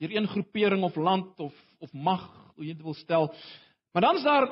deur 0.00 0.16
een 0.16 0.28
groepering 0.28 0.82
of 0.82 0.96
land 0.96 1.40
of 1.40 1.54
of 1.80 1.92
mag, 1.92 2.52
hoe 2.54 2.64
jy 2.64 2.74
dit 2.74 2.84
wil 2.84 2.94
stel. 2.94 3.34
Maar 3.92 4.02
dan 4.02 4.16
is 4.16 4.22
daar 4.22 4.48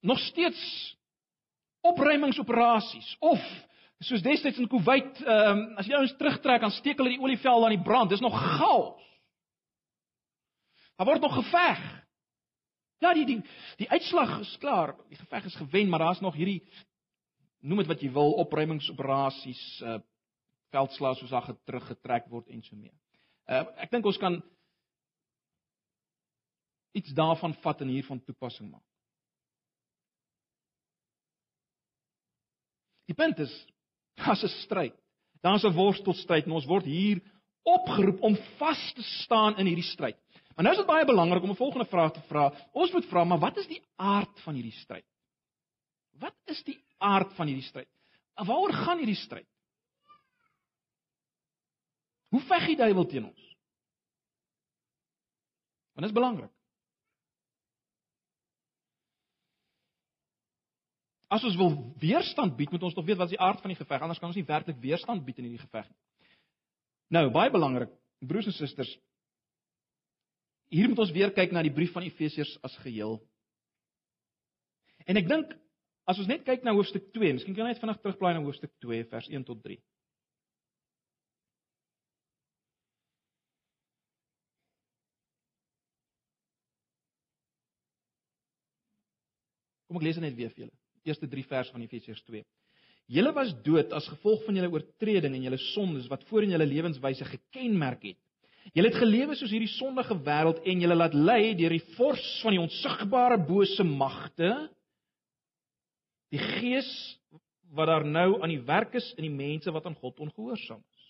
nog 0.00 0.18
steeds 0.18 0.96
opruimingsoperasies 1.80 3.16
of 3.18 3.38
soos 4.02 4.22
destyds 4.22 4.58
in 4.58 4.68
Kuwait, 4.68 5.20
ehm 5.22 5.58
um, 5.58 5.76
as 5.78 5.86
jy 5.86 5.94
ouens 5.94 6.16
terugtrek 6.18 6.60
dan 6.60 6.74
steek 6.74 6.98
hulle 6.98 7.14
die 7.14 7.22
olieveld 7.22 7.64
aan 7.64 7.76
die 7.76 7.84
brand. 7.86 8.10
Dis 8.10 8.22
nog 8.22 8.34
chaos. 8.34 8.98
Daar 10.96 11.06
word 11.06 11.22
nog 11.22 11.34
geveg. 11.34 12.01
Ja, 13.02 13.10
die 13.14 13.26
die 13.26 13.40
die 13.80 13.90
uitslag 13.90 14.36
is 14.40 14.56
klaar. 14.62 14.94
Die 15.10 15.18
geveg 15.18 15.44
is 15.50 15.58
gewen, 15.58 15.88
maar 15.88 16.04
daar's 16.04 16.20
nog 16.22 16.36
hierdie 16.38 16.62
noem 17.62 17.82
dit 17.82 17.90
wat 17.90 18.02
jy 18.02 18.10
wil, 18.14 18.36
opruimingsoperasies, 18.46 19.62
uh 19.82 20.00
veldslae 20.72 21.18
soos 21.18 21.28
daar 21.34 21.50
teruggetrek 21.68 22.30
word 22.32 22.46
en 22.48 22.62
so 22.64 22.76
mee. 22.78 22.94
Uh 23.44 23.66
ek 23.84 23.90
dink 23.92 24.06
ons 24.08 24.20
kan 24.22 24.38
iets 26.96 27.12
daarvan 27.16 27.52
vat 27.64 27.82
en 27.84 27.90
hiervan 27.92 28.22
toepassing 28.24 28.70
maak. 28.70 28.86
Die 33.10 33.18
punt 33.18 33.42
is, 33.42 33.52
daar's 34.22 34.46
'n 34.46 34.54
stryd. 34.62 34.96
Daar's 35.42 35.66
'n 35.66 35.74
worstelstryd 35.74 36.46
en 36.46 36.56
ons 36.56 36.70
word 36.70 36.86
hier 36.86 37.20
opgeroep 37.62 38.22
om 38.22 38.36
vas 38.58 38.92
te 38.94 39.02
staan 39.02 39.58
in 39.58 39.66
hierdie 39.66 39.90
stryd. 39.90 40.21
Maar 40.54 40.64
nou 40.64 40.74
is 40.74 40.80
dit 40.82 40.88
baie 40.88 41.04
belangrik 41.08 41.42
om 41.42 41.50
'n 41.50 41.56
volgende 41.56 41.88
vraag 41.88 42.12
te 42.12 42.22
vra. 42.28 42.52
Ons 42.72 42.92
moet 42.92 43.06
vra, 43.06 43.24
maar 43.24 43.38
wat 43.38 43.56
is 43.56 43.66
die 43.66 43.82
aard 43.96 44.40
van 44.40 44.54
hierdie 44.54 44.78
stryd? 44.80 45.06
Wat 46.18 46.34
is 46.44 46.62
die 46.62 46.84
aard 46.98 47.32
van 47.32 47.46
hierdie 47.46 47.68
stryd? 47.68 47.88
Waaroor 48.34 48.72
gaan 48.72 48.98
hierdie 48.98 49.14
stryd? 49.14 49.48
Hoe 52.28 52.40
veg 52.40 52.66
die 52.66 52.76
duiwel 52.76 53.06
teen 53.06 53.24
ons? 53.24 53.56
Want 55.92 56.06
dit 56.06 56.10
is 56.10 56.16
belangrik. 56.16 56.52
As 61.32 61.44
ons 61.44 61.56
wil 61.56 61.94
weerstand 62.00 62.56
bied, 62.56 62.70
moet 62.72 62.82
ons 62.82 62.94
tog 62.94 63.04
weet 63.04 63.16
wat 63.16 63.30
is 63.30 63.36
die 63.36 63.44
aard 63.44 63.60
van 63.60 63.72
die 63.72 63.76
geveg, 63.76 64.00
anders 64.00 64.18
kan 64.20 64.28
ons 64.28 64.36
nie 64.36 64.48
werklik 64.48 64.80
weerstand 64.80 65.24
bied 65.24 65.38
in 65.40 65.48
hierdie 65.48 65.64
geveg 65.64 65.88
nie. 65.88 65.98
Nou, 67.12 67.30
baie 67.32 67.52
belangrik, 67.52 67.92
broers 68.24 68.48
en 68.48 68.56
susters, 68.56 68.92
hier 70.72 70.88
moet 70.88 71.02
ons 71.04 71.12
weer 71.12 71.32
kyk 71.36 71.52
na 71.52 71.62
die 71.64 71.74
brief 71.74 71.92
van 71.92 72.06
Efesiërs 72.06 72.56
as 72.64 72.76
geheel. 72.80 73.18
En 75.04 75.18
ek 75.20 75.28
dink 75.28 75.52
as 76.08 76.18
ons 76.18 76.30
net 76.30 76.46
kyk 76.46 76.64
na 76.64 76.72
hoofstuk 76.74 77.10
2, 77.14 77.36
miskien 77.36 77.54
kan 77.54 77.66
jy 77.66 77.74
net 77.74 77.82
vinnig 77.82 78.00
terugblaai 78.00 78.34
na 78.36 78.44
hoofstuk 78.44 78.72
2 78.84 79.04
vers 79.10 79.28
1 79.28 79.44
tot 79.48 79.60
3. 79.64 79.76
Kom 89.92 90.00
ek 90.00 90.08
lees 90.08 90.18
net 90.24 90.38
weer 90.38 90.48
vir 90.54 90.64
julle. 90.64 90.76
Eerste 91.04 91.28
3 91.28 91.44
vers 91.50 91.70
van 91.74 91.84
Efesiërs 91.84 92.24
2. 92.24 92.40
Julle 93.12 93.32
was 93.36 93.50
dood 93.66 93.92
as 93.92 94.08
gevolg 94.08 94.46
van 94.46 94.56
julle 94.56 94.70
oortreding 94.72 95.34
en 95.36 95.44
julle 95.50 95.58
sondes 95.74 96.06
wat 96.08 96.22
voor 96.30 96.46
in 96.46 96.54
julle 96.54 96.68
lewenswyse 96.70 97.26
gekenmerk 97.28 98.06
het. 98.08 98.20
Julle 98.70 98.88
het 98.88 99.00
gelewe 99.00 99.34
soos 99.36 99.50
hierdie 99.52 99.72
sondige 99.74 100.14
wêreld 100.24 100.62
en 100.68 100.84
julle 100.84 100.96
laat 100.96 101.16
lei 101.16 101.54
deur 101.58 101.74
die 101.74 101.84
vors 101.96 102.28
van 102.44 102.54
die 102.54 102.62
onsigbare 102.62 103.40
bose 103.42 103.84
magte. 103.84 104.52
Die 106.32 106.40
gees 106.40 106.88
wat 107.72 107.90
daar 107.90 108.06
nou 108.06 108.40
aan 108.40 108.52
die 108.52 108.62
werk 108.68 108.94
is 108.94 109.10
in 109.16 109.26
die 109.26 109.34
mense 109.34 109.72
wat 109.74 109.86
aan 109.88 109.98
God 109.98 110.20
ongehoorsaam 110.20 110.80
is. 110.80 111.02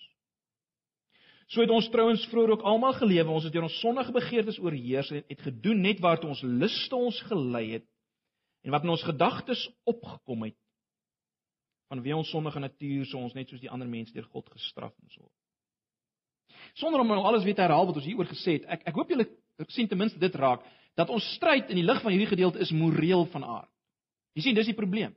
So 1.53 1.61
het 1.61 1.71
ons 1.75 1.91
trouens 1.93 2.25
vroeër 2.31 2.55
ook 2.55 2.67
almal 2.67 2.95
gelewe, 2.97 3.29
ons 3.35 3.45
het 3.45 3.53
deur 3.53 3.67
ons 3.67 3.81
sondige 3.83 4.15
begeertes 4.15 4.59
oorheers 4.63 5.11
en 5.13 5.23
het 5.29 5.45
gedoen 5.45 5.83
net 5.85 6.01
waartoe 6.01 6.31
ons 6.33 6.43
luste 6.47 6.97
ons 6.97 7.19
gelei 7.29 7.67
het 7.77 7.89
en 8.63 8.73
wat 8.73 8.87
in 8.87 8.95
ons 8.95 9.05
gedagtes 9.05 9.67
opgekom 9.91 10.47
het 10.49 10.59
vanweë 11.93 12.17
ons 12.17 12.31
sondige 12.33 12.63
natuur 12.63 13.05
so 13.11 13.21
ons 13.21 13.35
net 13.37 13.51
soos 13.51 13.61
die 13.61 13.71
ander 13.71 13.91
mense 13.91 14.15
deur 14.15 14.29
God 14.33 14.49
gestraf 14.55 14.95
moes 15.03 15.19
word. 15.21 15.42
Sonder 16.75 17.01
om 17.01 17.11
nou 17.11 17.21
alles 17.25 17.45
weer 17.45 17.55
te 17.55 17.65
herhaal 17.65 17.87
wat 17.87 17.99
ons 18.01 18.07
hieroor 18.09 18.31
gesê 18.31 18.59
het. 18.59 18.69
Ek 18.71 18.87
ek 18.89 18.97
hoop 18.97 19.11
julle 19.13 19.29
sien 19.69 19.89
ten 19.89 19.99
minste 19.99 20.19
dit 20.19 20.35
raak 20.35 20.65
dat 20.99 21.11
ons 21.13 21.25
stryd 21.37 21.71
in 21.71 21.79
die 21.81 21.87
lig 21.87 22.01
van 22.03 22.13
hierdie 22.13 22.31
gedeelte 22.31 22.61
is 22.61 22.73
moreel 22.77 23.25
van 23.33 23.45
aard. 23.45 23.71
Jy 24.37 24.47
sien, 24.47 24.57
dis 24.57 24.69
die 24.69 24.77
probleem. 24.77 25.15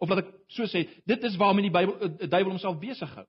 Of 0.00 0.10
wat 0.10 0.24
ek 0.24 0.32
so 0.52 0.66
sê, 0.68 0.86
dit 1.08 1.24
is 1.28 1.36
waarmee 1.40 1.68
die 1.68 1.72
Bybel 1.72 2.16
die 2.18 2.28
duiwel 2.28 2.54
homself 2.54 2.80
besig 2.80 3.12
hou. 3.16 3.26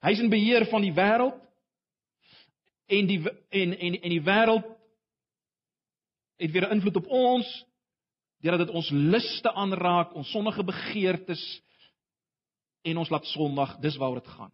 Hy 0.00 0.14
is 0.16 0.22
in 0.22 0.32
beheer 0.32 0.64
van 0.70 0.84
die 0.86 0.94
wêreld 0.96 1.36
en 2.90 3.10
die 3.10 3.18
en 3.26 3.74
en 3.76 3.98
en 4.00 4.14
die 4.14 4.22
wêreld 4.24 4.70
het 6.40 6.54
weer 6.54 6.70
invloed 6.72 6.96
op 7.02 7.10
ons 7.12 7.50
deurdat 8.40 8.64
dit 8.66 8.76
ons 8.80 8.88
liste 9.12 9.52
aanraak, 9.52 10.14
ons 10.16 10.30
sondige 10.32 10.64
begeertes 10.64 11.42
en 12.82 13.02
ons 13.02 13.10
laat 13.12 13.28
sondig, 13.32 13.76
dis 13.84 13.96
waaroor 14.00 14.22
dit 14.22 14.32
gaan. 14.36 14.52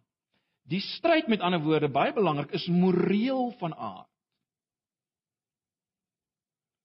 Die 0.67 0.81
stryd 0.83 1.29
met 1.31 1.43
ander 1.45 1.61
woorde 1.63 1.87
baie 1.91 2.13
belangrik 2.13 2.51
is 2.57 2.67
moreel 2.67 3.53
van 3.59 3.73
aard. 3.73 4.09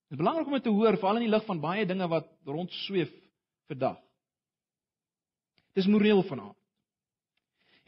Dit 0.07 0.19
is 0.19 0.23
belangrik 0.23 0.47
om 0.47 0.59
dit 0.59 0.67
te 0.69 0.75
hoor 0.75 0.99
veral 1.01 1.19
in 1.19 1.27
die 1.27 1.33
lig 1.33 1.45
van 1.49 1.61
baie 1.61 1.87
dinge 1.89 2.07
wat 2.09 2.29
rondsweef 2.45 3.13
vandag. 3.73 3.99
Dis 5.75 5.89
moreel 5.89 6.23
van 6.29 6.49
aard. 6.51 6.59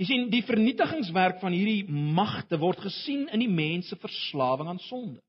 Jy 0.00 0.08
sien, 0.08 0.24
die 0.32 0.42
vernietigingswerk 0.42 1.38
van 1.38 1.54
hierdie 1.54 1.84
magte 1.86 2.58
word 2.58 2.80
gesien 2.82 3.28
in 3.30 3.44
die 3.44 3.50
mens 3.52 3.92
se 3.92 3.98
verslawing 4.00 4.72
aan 4.72 4.80
sonde. 4.88 5.20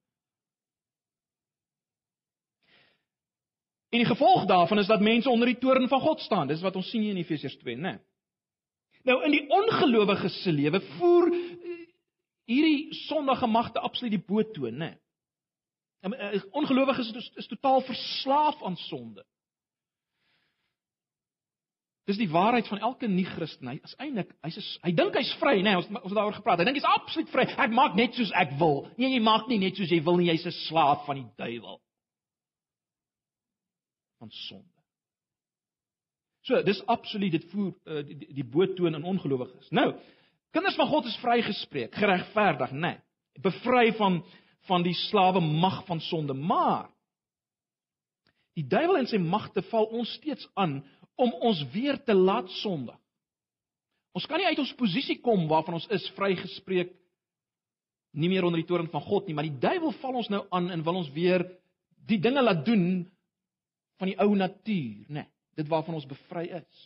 En 3.94 4.02
die 4.02 4.10
gevolg 4.10 4.48
daarvan 4.50 4.82
is 4.82 4.90
dat 4.90 5.04
mense 5.06 5.30
onder 5.30 5.52
die 5.52 5.60
toorn 5.62 5.86
van 5.88 6.02
God 6.02 6.24
staan. 6.26 6.50
Dis 6.50 6.64
wat 6.66 6.76
ons 6.76 6.90
sien 6.90 7.06
hier 7.06 7.14
in 7.14 7.22
Efesiërs 7.22 7.60
2, 7.62 7.78
né? 7.78 8.00
Nou 9.06 9.20
in 9.26 9.36
die 9.36 9.46
ongelowiges 9.54 10.42
se 10.42 10.52
lewe 10.54 10.82
voer 10.96 11.30
eh, 11.34 11.86
hierdie 12.50 12.94
sondige 13.06 13.48
magte 13.48 13.84
absoluut 13.86 14.16
die 14.16 14.26
boetoon, 14.26 14.82
né? 14.82 14.92
Eh, 16.06 16.42
ongelowiges 16.52 17.12
is, 17.14 17.32
is 17.36 17.48
totaal 17.48 17.82
verslaaf 17.86 18.64
aan 18.64 18.78
sonde. 18.88 19.26
Dis 22.06 22.18
die 22.22 22.30
waarheid 22.30 22.68
van 22.70 22.82
elke 22.86 23.08
nie-Christen. 23.10 23.72
Hy 23.72 23.80
is 23.82 23.96
eintlik 23.98 24.36
hy's 24.46 24.76
hy 24.86 24.92
dink 24.94 25.16
hy's 25.18 25.32
vry, 25.42 25.56
né? 25.58 25.72
Nee, 25.72 25.80
ons 25.82 25.90
ons 25.90 26.12
het 26.12 26.18
daaroor 26.20 26.38
gepraat. 26.38 26.62
Hy 26.62 26.68
dink 26.70 26.78
hy's 26.78 26.90
absoluut 26.90 27.32
vry. 27.34 27.48
Ek 27.50 27.74
maak 27.74 27.98
net 27.98 28.14
soos 28.18 28.34
ek 28.38 28.54
wil. 28.62 28.84
Nee, 29.00 29.16
jy 29.16 29.24
maak 29.26 29.50
nie 29.50 29.58
net 29.64 29.78
soos 29.78 29.90
jy 29.90 30.04
wil 30.06 30.22
nie. 30.22 30.30
Jy's 30.30 30.46
'n 30.46 30.58
slaaf 30.68 31.06
van 31.10 31.22
die 31.22 31.30
duiwel 31.38 31.82
van 34.22 34.30
sonde. 34.32 34.75
So, 36.46 36.62
dis 36.62 36.82
absoluut 36.86 37.34
dit 37.34 37.46
voer 37.50 37.72
uh, 37.90 38.02
die, 38.06 38.18
die, 38.22 38.34
die 38.38 38.46
boetoon 38.46 38.94
in 38.98 39.06
ongelowiges. 39.08 39.72
Nou, 39.74 39.88
kinders 40.54 40.78
van 40.78 40.90
God 40.92 41.08
is 41.10 41.18
vrygespreek, 41.24 41.96
geregverdig, 41.98 42.74
né? 42.76 42.96
Nee, 42.96 43.42
bevry 43.46 43.90
van 43.98 44.24
van 44.66 44.82
die 44.82 44.96
slawe 44.98 45.42
mag 45.46 45.84
van 45.86 46.00
sonde, 46.02 46.34
maar 46.34 46.88
die 48.58 48.64
duiwel 48.66 48.98
en 48.98 49.10
sy 49.12 49.20
magte 49.22 49.62
val 49.70 49.86
ons 49.94 50.10
steeds 50.18 50.48
aan 50.58 50.80
om 51.22 51.34
ons 51.46 51.60
weer 51.70 52.00
te 52.02 52.16
laat 52.18 52.50
sondig. 52.64 52.98
Ons 54.18 54.26
kan 54.26 54.42
nie 54.42 54.48
uit 54.48 54.62
ons 54.64 54.74
posisie 54.80 55.20
kom 55.22 55.46
waarvan 55.52 55.78
ons 55.78 55.86
is 55.94 56.08
vrygespreek 56.18 56.96
nie 58.16 58.32
meer 58.32 58.48
onder 58.48 58.64
die 58.64 58.66
toorn 58.66 58.90
van 58.90 59.04
God 59.06 59.28
nie, 59.28 59.36
maar 59.38 59.46
die 59.46 59.60
duiwel 59.60 59.94
val 60.00 60.18
ons 60.24 60.32
nou 60.34 60.42
aan 60.56 60.72
en 60.74 60.86
wil 60.88 61.02
ons 61.04 61.14
weer 61.14 61.46
die 62.10 62.18
dinge 62.24 62.42
laat 62.42 62.66
doen 62.66 63.04
van 64.00 64.10
die 64.10 64.18
ou 64.24 64.32
natuur, 64.40 65.06
né? 65.10 65.28
Nee, 65.28 65.35
dit 65.56 65.68
waarvan 65.72 65.98
ons 65.98 66.08
bevry 66.10 66.48
is. 66.60 66.82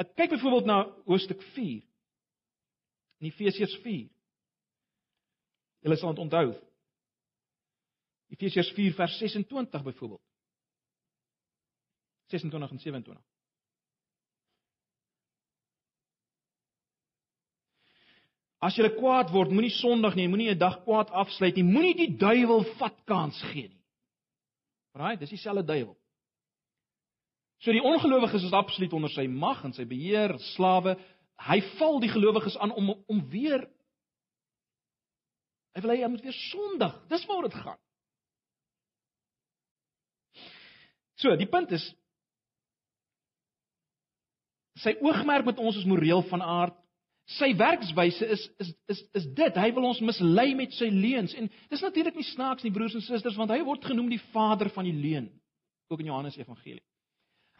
Ek 0.00 0.14
kyk 0.16 0.34
byvoorbeeld 0.34 0.68
na 0.68 0.78
hoofstuk 1.06 1.42
4. 1.54 1.82
In 3.20 3.28
Efesiërs 3.30 3.76
4. 3.84 4.08
Julle 5.84 5.98
sal 6.00 6.14
dit 6.16 6.24
onthou. 6.24 6.54
Efesiërs 8.34 8.72
4 8.76 8.96
vers 8.96 9.18
26 9.20 9.84
byvoorbeeld. 9.90 10.24
26 12.32 12.70
en 12.70 12.78
27. 12.78 13.22
As 18.64 18.76
jy 18.78 18.88
kwaad 18.96 19.28
word, 19.34 19.52
moenie 19.52 19.74
sondig 19.76 20.14
nie, 20.16 20.28
moenie 20.28 20.48
'n 20.54 20.58
dag 20.58 20.78
kwaad 20.86 21.10
afsluit 21.12 21.56
nie, 21.56 21.66
moenie 21.68 21.94
die 21.94 22.16
duiwel 22.16 22.64
vat 22.80 22.96
kans 23.04 23.36
gee 23.52 23.68
nie. 23.68 23.82
Right, 24.96 25.20
dis 25.20 25.34
dieselfde 25.34 25.64
duiwel. 25.64 25.96
So 27.64 27.72
die 27.72 27.82
ongelowiges 27.82 28.44
is 28.44 28.52
absoluut 28.52 28.92
onder 28.92 29.12
sy 29.12 29.24
mag 29.30 29.62
en 29.64 29.72
sy 29.72 29.86
beheer, 29.88 30.36
slawe. 30.52 30.98
Hy 31.40 31.58
val 31.78 31.96
die 32.02 32.12
gelowiges 32.12 32.58
aan 32.60 32.74
om 32.76 32.92
om 32.92 33.24
weer 33.32 33.64
Hy 35.74 35.82
wil 35.82 35.90
hê 35.90 36.02
hy 36.04 36.10
moet 36.10 36.22
weer 36.22 36.36
sondig. 36.52 36.94
Dis 37.10 37.24
waaroor 37.26 37.48
dit 37.48 37.58
gaan. 37.58 37.80
So, 41.18 41.34
die 41.38 41.50
punt 41.50 41.72
is 41.74 41.82
sy 44.84 44.94
oogmerk 45.02 45.46
met 45.48 45.58
ons 45.62 45.80
is 45.80 45.86
moreel 45.88 46.22
van 46.30 46.42
aard. 46.42 46.78
Sy 47.38 47.54
werkswyse 47.56 48.26
is 48.36 48.42
is 48.60 48.70
is 48.92 49.02
is 49.18 49.26
dit. 49.34 49.58
Hy 49.58 49.70
wil 49.74 49.88
ons 49.88 50.02
mislei 50.04 50.52
met 50.54 50.74
sy 50.76 50.90
leuns 50.92 51.34
en 51.38 51.48
dis 51.72 51.82
natuurlik 51.82 52.18
nie 52.18 52.26
snaaks 52.34 52.66
nie 52.66 52.74
broers 52.74 52.94
en 52.98 53.02
susters 53.06 53.38
want 53.40 53.54
hy 53.54 53.62
word 53.64 53.86
genoem 53.88 54.10
die 54.12 54.20
vader 54.34 54.68
van 54.74 54.86
die 54.86 54.94
leuen 54.94 55.30
ook 55.88 56.02
in 56.04 56.10
Johannes 56.12 56.36
Evangelie. 56.38 56.84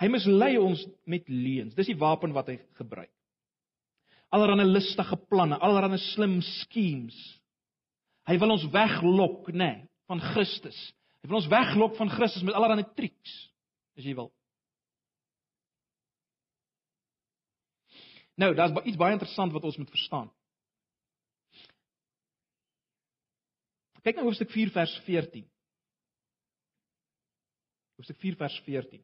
Hy 0.02 0.09
mislei 0.11 0.57
ons 0.59 0.83
met 1.07 1.28
leuns. 1.30 1.74
Dis 1.76 1.92
die 1.92 1.98
wapen 1.98 2.35
wat 2.35 2.50
hy 2.50 2.59
gebruik. 2.78 3.12
Allerhande 4.35 4.66
listige 4.66 5.16
planne, 5.30 5.61
allerhande 5.62 6.00
slim 6.11 6.40
schemes. 6.42 7.16
Hy 8.26 8.38
wil 8.40 8.57
ons 8.57 8.64
weglok, 8.72 9.50
nê, 9.52 9.59
nee, 9.61 9.83
van 10.11 10.22
Christus. 10.33 10.78
Hy 11.22 11.30
wil 11.30 11.38
ons 11.38 11.50
weglok 11.52 11.94
van 12.00 12.11
Christus 12.12 12.42
met 12.44 12.57
allerlei 12.57 12.87
triks, 12.96 13.35
as 13.96 14.07
jy 14.07 14.16
wil. 14.18 14.33
Nou, 18.40 18.50
daar's 18.59 18.74
iets 18.83 18.98
baie 18.98 19.14
interessant 19.14 19.54
wat 19.54 19.64
ons 19.68 19.78
moet 19.78 19.92
verstaan. 19.94 20.33
Kyk 24.04 24.18
nou 24.18 24.26
hoofstuk 24.26 24.50
4 24.52 24.72
vers 24.74 24.94
14. 25.07 25.46
Hoofstuk 27.96 28.18
4 28.20 28.37
vers 28.42 28.57
14. 28.66 29.00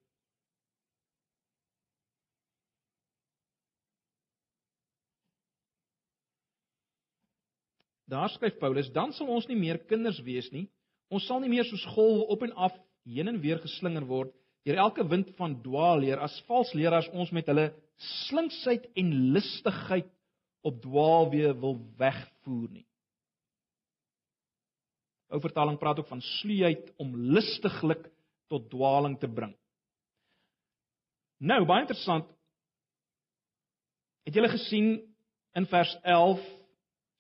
Daar 8.11 8.29
skryf 8.29 8.59
Paulus: 8.59 8.91
"Dan 8.93 9.13
sal 9.13 9.29
ons 9.31 9.47
nie 9.47 9.57
meer 9.59 9.79
kinders 9.87 10.19
wees 10.27 10.51
nie. 10.51 10.67
Ons 11.11 11.27
sal 11.27 11.41
nie 11.41 11.51
meer 11.51 11.65
soos 11.65 11.85
golwe 11.95 12.27
op 12.35 12.43
en 12.43 12.53
af 12.53 12.75
heen 13.07 13.29
en 13.29 13.41
weer 13.41 13.59
geslinger 13.63 14.07
word 14.07 14.35
deur 14.67 14.77
elke 14.77 15.07
wind 15.09 15.31
van 15.39 15.55
dwaalleer 15.63 16.21
as 16.21 16.35
vals 16.45 16.75
leraars 16.77 17.09
ons 17.17 17.31
met 17.33 17.47
hulle 17.49 17.71
slinksheid 18.27 18.91
en 19.01 19.13
listigheid 19.33 20.11
op 20.67 20.83
dwaalweë 20.83 21.55
wil 21.63 21.79
wegvoer 21.99 22.69
nie." 22.71 22.87
Ou 25.31 25.41
vertaling 25.41 25.79
praat 25.79 26.03
ook 26.03 26.11
van 26.11 26.21
sluiheid 26.21 26.91
om 26.99 27.15
listiglik 27.15 28.11
tot 28.51 28.71
dwaaling 28.71 29.19
te 29.19 29.29
bring. 29.29 29.55
Nou, 31.39 31.65
baie 31.65 31.87
interessant. 31.87 32.27
Het 34.27 34.35
julle 34.35 34.51
gesien 34.51 34.89
in 35.55 35.67
vers 35.67 35.95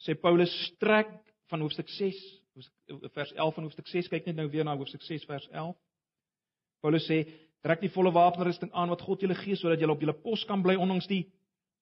sê 0.04 0.16
Paulus 0.16 0.52
strek 0.70 1.12
van 1.52 1.60
hoofstuk 1.64 1.88
6 1.88 2.18
vers 3.14 3.32
11 3.32 3.54
van 3.54 3.64
hoofstuk 3.64 3.88
6 3.88 4.08
kyk 4.08 4.26
net 4.26 4.36
nou 4.36 4.48
weer 4.50 4.64
na 4.64 4.76
hoofstuk 4.76 5.02
6 5.06 5.24
vers 5.28 5.48
11 5.50 5.76
Paulus 6.80 7.06
sê 7.08 7.24
trek 7.64 7.82
die 7.84 7.92
volle 7.92 8.12
wapenrusting 8.14 8.72
aan 8.72 8.92
wat 8.92 9.04
God 9.04 9.20
julle 9.22 9.36
gee 9.42 9.58
sodat 9.58 9.80
julle 9.80 9.94
op 9.96 10.02
julle 10.02 10.16
pos 10.24 10.44
kan 10.48 10.62
bly 10.64 10.76
ondanks 10.80 11.08
die 11.10 11.26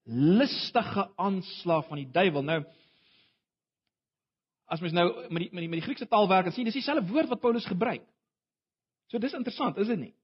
listige 0.09 1.05
aanslag 1.21 1.85
van 1.89 2.01
die 2.01 2.09
duiwel. 2.13 2.43
Nou 2.43 2.63
as 4.69 4.83
mens 4.85 4.97
nou 4.97 5.07
met 5.33 5.45
die 5.45 5.51
met 5.53 5.63
die, 5.63 5.69
met 5.69 5.79
die 5.81 5.87
Griekse 5.87 6.09
taal 6.09 6.29
werk 6.29 6.49
en 6.49 6.57
sien 6.57 6.67
dis 6.69 6.77
dieselfde 6.77 7.07
woord 7.09 7.31
wat 7.31 7.41
Paulus 7.41 7.67
gebruik. 7.69 8.05
So 9.09 9.19
dis 9.19 9.37
interessant 9.37 9.79
is 9.79 9.89
dit 9.89 10.01
nie? 10.01 10.15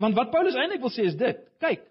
Want 0.00 0.16
wat 0.16 0.32
Paulus 0.32 0.56
eintlik 0.56 0.82
wil 0.82 0.94
sê 0.94 1.06
is 1.10 1.18
dit 1.18 1.46
kyk 1.62 1.86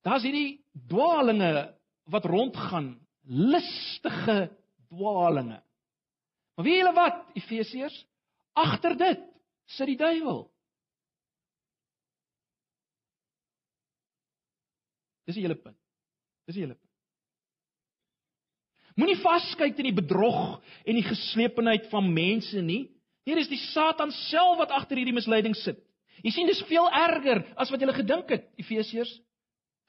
Daar's 0.00 0.24
hierdie 0.24 0.59
dwaalinge 0.88 1.74
wat 2.10 2.24
rondgaan, 2.24 2.94
listige 3.26 4.50
dwaalinge. 4.88 5.60
Maar 6.54 6.64
weet 6.64 6.80
julle 6.82 6.94
wat, 6.96 7.26
Efesiërs? 7.34 8.06
Agter 8.52 8.96
dit 8.98 9.20
sit 9.70 9.86
die 9.86 9.96
duiwel. 9.96 10.44
Dis 15.28 15.38
die 15.38 15.44
hele 15.46 15.54
punt. 15.54 15.78
Dis 16.48 16.56
die 16.58 16.64
hele 16.64 16.74
punt. 16.74 16.90
Moenie 18.98 19.20
vaskyk 19.22 19.76
teen 19.76 19.88
die 19.88 19.96
bedrog 19.96 20.58
en 20.82 20.98
die 20.98 21.06
geslepenheid 21.06 21.86
van 21.92 22.10
mense 22.12 22.60
nie. 22.60 22.88
Nee, 23.24 23.36
dis 23.38 23.52
die 23.52 23.60
Satan 23.70 24.10
self 24.26 24.58
wat 24.58 24.74
agter 24.74 24.98
hierdie 24.98 25.14
misleiding 25.14 25.54
sit. 25.56 25.78
Jy 26.24 26.32
sien, 26.34 26.48
dis 26.50 26.60
veel 26.68 26.88
erger 26.90 27.44
as 27.60 27.70
wat 27.72 27.80
jy 27.80 27.94
gedink 27.96 28.32
het, 28.34 28.48
Efesiërs. 28.60 29.12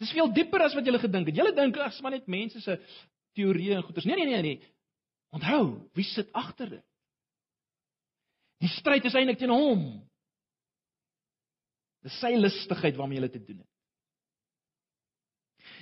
Dis 0.01 0.11
veel 0.15 0.31
dieper 0.33 0.63
as 0.65 0.75
wat 0.77 0.87
julle 0.87 1.01
gedink 1.01 1.29
het. 1.29 1.37
Julle 1.37 1.53
dink 1.55 1.77
ag, 1.77 1.97
maar 2.01 2.15
net 2.15 2.29
mense 2.31 2.61
se 2.63 2.77
teorieë 3.37 3.77
en 3.77 3.83
goeters. 3.85 4.07
Nee, 4.09 4.17
nee, 4.17 4.29
nee, 4.31 4.41
nee. 4.41 4.71
Onthou, 5.31 5.87
wie 5.95 6.05
sit 6.09 6.31
agter 6.35 6.69
dit? 6.77 6.85
Die 8.61 8.69
stryd 8.69 9.05
is 9.07 9.15
eintlik 9.17 9.39
teen 9.41 9.53
hom. 9.53 9.85
Dis 12.05 12.17
sy 12.21 12.33
listigheid 12.37 12.97
waarmee 12.97 13.21
jy 13.21 13.29
te 13.29 13.43
doen 13.45 13.61
het. 13.61 13.69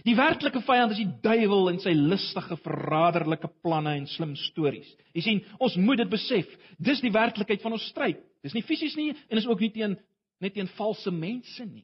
Die 0.08 0.16
werklike 0.16 0.62
vyand 0.64 0.94
is 0.94 1.02
die 1.02 1.12
duiwel 1.24 1.74
en 1.74 1.80
sy 1.84 1.92
listige 1.96 2.56
verraderlike 2.64 3.50
planne 3.64 3.98
en 4.00 4.08
slim 4.08 4.36
stories. 4.40 4.88
Jy 5.16 5.24
sien, 5.26 5.42
ons 5.60 5.76
moet 5.80 6.00
dit 6.00 6.12
besef. 6.12 6.48
Dis 6.80 7.02
die 7.04 7.12
werklikheid 7.12 7.64
van 7.64 7.76
ons 7.76 7.88
stryd. 7.92 8.20
Dis 8.46 8.56
nie 8.56 8.64
fisies 8.64 8.96
nie 9.00 9.12
en 9.28 9.42
is 9.42 9.48
ook 9.48 9.64
nie 9.64 9.74
teen 9.76 9.98
net 10.40 10.56
teen 10.56 10.70
valse 10.78 11.12
mense 11.12 11.66
nie. 11.66 11.84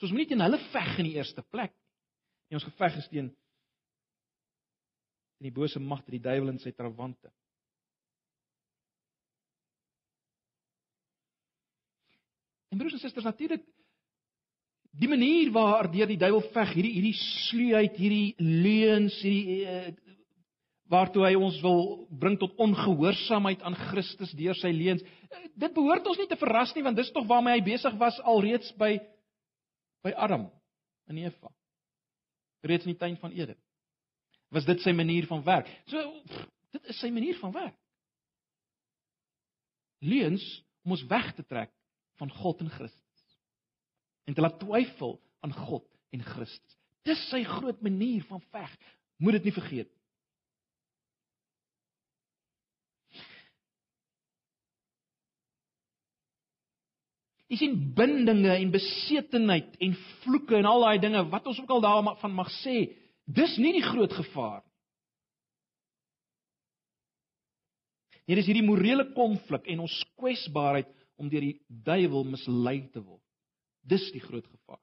So 0.00 0.08
ons 0.08 0.14
moet 0.16 0.24
nie 0.24 0.30
teen 0.32 0.40
hulle 0.40 0.58
veg 0.72 0.94
in 1.02 1.10
die 1.10 1.18
eerste 1.20 1.44
plek 1.52 1.74
nie. 1.74 1.86
Nee, 2.50 2.56
ons 2.56 2.64
geveg 2.66 2.96
is 2.98 3.08
teen 3.12 3.28
teen 5.36 5.50
die 5.50 5.52
bose 5.52 5.80
magte, 5.80 6.10
die 6.12 6.22
duiwel 6.24 6.54
en 6.54 6.58
sy 6.60 6.72
trawante. 6.72 7.28
En 12.72 12.80
broers 12.80 12.96
en 12.96 13.02
susters, 13.02 13.28
natuurlik 13.28 13.62
die 15.00 15.08
manier 15.10 15.52
waardeur 15.54 16.08
die 16.10 16.18
duiwel 16.18 16.42
veg, 16.54 16.74
hierdie 16.78 16.94
hierdie 16.96 17.14
sluheid, 17.20 18.00
hierdie 18.00 18.34
leuns, 18.40 19.20
hierdie 19.22 19.60
uh, 19.68 19.92
waartoe 20.90 21.28
hy 21.28 21.36
ons 21.38 21.60
wil 21.62 21.84
bring 22.24 22.40
tot 22.40 22.56
ongehoorsaamheid 22.58 23.62
aan 23.68 23.78
Christus 23.90 24.32
deur 24.38 24.56
sy 24.58 24.72
leuns. 24.74 25.04
Uh, 25.28 25.44
dit 25.60 25.76
behoort 25.76 26.08
ons 26.08 26.18
nie 26.24 26.28
te 26.30 26.40
verras 26.40 26.72
nie 26.74 26.88
want 26.88 26.98
dis 26.98 27.12
tog 27.14 27.28
waarmee 27.28 27.60
hy 27.60 27.66
besig 27.68 28.00
was 28.00 28.18
alreeds 28.24 28.72
by 28.80 28.96
by 30.04 30.12
Adam 30.16 30.48
en 31.10 31.18
Eva. 31.18 31.52
Reeds 32.60 32.86
in 32.86 32.92
die 32.92 33.00
tuin 33.00 33.16
van 33.20 33.34
Eden. 33.36 33.58
Was 34.50 34.66
dit 34.66 34.82
sy 34.82 34.92
manier 34.96 35.26
van 35.30 35.44
werk? 35.46 35.68
So 35.90 36.02
dit 36.74 36.90
is 36.92 36.98
sy 37.02 37.10
manier 37.14 37.38
van 37.40 37.52
werk. 37.54 37.76
Leuns 40.00 40.44
om 40.84 40.96
ons 40.96 41.06
weg 41.10 41.32
te 41.36 41.44
trek 41.44 41.72
van 42.20 42.30
God 42.40 42.60
en 42.64 42.70
Christus. 42.72 43.24
En 44.28 44.36
te 44.36 44.42
laat 44.44 44.58
twyfel 44.60 45.18
aan 45.44 45.54
God 45.54 45.86
en 46.14 46.24
Christus. 46.24 46.76
Dis 47.06 47.20
sy 47.30 47.42
groot 47.48 47.80
manier 47.82 48.24
van 48.28 48.42
veg. 48.52 48.72
Moet 49.20 49.38
dit 49.38 49.48
nie 49.48 49.56
vergeet 49.56 49.88
nie. 49.88 49.99
Jy 57.50 57.58
sien 57.58 57.78
bindinge 57.96 58.52
en 58.54 58.70
besetenheid 58.70 59.72
en 59.82 59.94
vloeke 60.22 60.54
en 60.60 60.68
al 60.70 60.84
daai 60.84 61.00
dinge 61.02 61.22
wat 61.32 61.48
ons 61.50 61.58
ook 61.58 61.72
al 61.74 61.82
daarvan 61.82 62.34
mag 62.36 62.50
sê, 62.60 62.92
dis 63.26 63.56
nie 63.58 63.72
die 63.74 63.86
groot 63.86 64.12
gevaar 64.14 64.60
nie. 64.62 64.68
Hier 68.30 68.38
is 68.38 68.46
hierdie 68.46 68.62
morele 68.62 69.08
konflik 69.16 69.64
en 69.72 69.82
ons 69.82 69.96
kwesbaarheid 70.20 70.86
om 71.18 71.26
deur 71.32 71.42
die 71.42 71.56
duiwel 71.66 72.28
mislei 72.30 72.76
te 72.94 73.02
word. 73.02 73.24
Dis 73.82 74.04
die 74.14 74.22
groot 74.22 74.46
gevaar. 74.46 74.78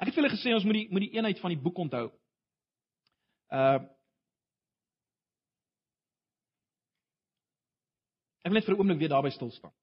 Ek 0.00 0.08
het 0.08 0.14
vir 0.14 0.22
julle 0.22 0.32
gesê 0.32 0.54
ons 0.56 0.64
moet 0.64 0.78
die 0.80 0.86
moet 0.88 1.04
die 1.04 1.18
eenheid 1.18 1.42
van 1.42 1.52
die 1.52 1.60
boek 1.60 1.82
onthou. 1.84 2.06
Uh 3.52 3.84
Ek 8.46 8.52
wil 8.52 8.60
net 8.60 8.66
vir 8.68 8.76
'n 8.76 8.78
oomblik 8.78 8.98
weer 9.02 9.10
daarby 9.10 9.30
stil 9.34 9.50
staan. 9.50 9.75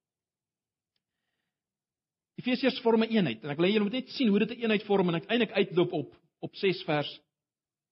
Efesiërs 2.44 2.80
vorm 2.84 3.02
'n 3.02 3.10
eenheid 3.10 3.42
en 3.42 3.50
ek 3.50 3.56
wil 3.58 3.66
hê 3.66 3.72
julle 3.72 3.88
moet 3.88 4.00
net 4.00 4.10
sien 4.12 4.28
hoe 4.28 4.38
dit 4.38 4.50
'n 4.50 4.62
eenheid 4.62 4.82
vorm 4.84 5.08
en 5.08 5.20
uiteindelik 5.20 5.56
uitloop 5.56 5.92
op 5.92 6.16
op 6.40 6.56
6 6.56 6.82
vers 6.84 7.20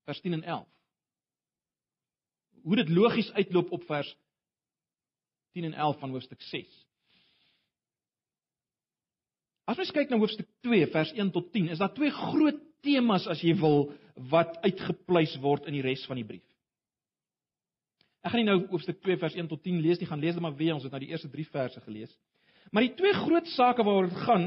vers 0.04 0.20
10 0.20 0.32
en 0.32 0.42
11. 0.42 0.68
Hoe 2.62 2.76
dit 2.76 2.88
logies 2.88 3.32
uitloop 3.32 3.72
op 3.72 3.84
vers 3.84 4.16
10 5.52 5.64
en 5.64 5.74
11 5.74 5.98
van 5.98 6.10
hoofstuk 6.10 6.40
6. 6.40 6.86
As 9.64 9.78
ons 9.78 9.90
kyk 9.90 10.10
na 10.10 10.18
hoofstuk 10.18 10.48
2 10.60 10.86
vers 10.86 11.12
1 11.12 11.30
tot 11.30 11.52
10, 11.52 11.68
is 11.68 11.78
daar 11.78 11.94
twee 11.94 12.10
groot 12.10 12.58
temas 12.82 13.26
as 13.26 13.40
jy 13.40 13.54
wil 13.54 13.92
wat 14.30 14.58
uitgepleis 14.66 15.36
word 15.40 15.66
in 15.70 15.78
die 15.78 15.84
res 15.84 16.04
van 16.06 16.16
die 16.16 16.26
brief. 16.26 16.44
Ek 18.22 18.30
gaan 18.30 18.44
nie 18.44 18.50
nou 18.50 18.66
hoofstuk 18.70 19.00
2 19.02 19.16
vers 19.18 19.34
1 19.34 19.48
tot 19.48 19.62
10 19.62 19.80
lees 19.82 19.98
nie, 19.98 20.06
gaan 20.06 20.20
lees 20.20 20.34
dit 20.34 20.42
maar 20.42 20.56
weer, 20.58 20.74
ons 20.74 20.82
het 20.82 20.92
nou 20.92 21.00
die 21.02 21.10
eerste 21.10 21.30
3 21.30 21.46
verse 21.50 21.80
gelees. 21.86 22.12
Maar 22.72 22.87
die 22.87 22.94
twee 22.96 23.12
groot 23.12 23.48
sake 23.52 23.85
waaroor 23.85 24.08
dit 24.08 24.24
gaan 24.24 24.44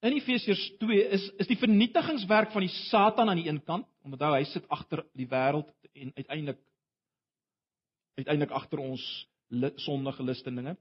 in 0.00 0.14
Efesiërs 0.16 0.64
2 0.80 1.08
is 1.16 1.24
is 1.42 1.50
die 1.50 1.58
vernietigingswerk 1.58 2.52
van 2.54 2.64
die 2.64 2.72
Satan 2.88 3.28
aan 3.28 3.40
die 3.40 3.48
een 3.50 3.60
kant, 3.66 3.86
omdat 4.06 4.32
hy 4.32 4.44
sit 4.48 4.68
agter 4.72 5.04
die 5.18 5.28
wêreld 5.28 5.68
en 5.92 6.12
uiteindelik 6.14 6.60
uiteindelik 8.18 8.54
agter 8.54 8.80
ons 8.82 9.04
sondige 9.84 10.24
listendinge. 10.24 10.76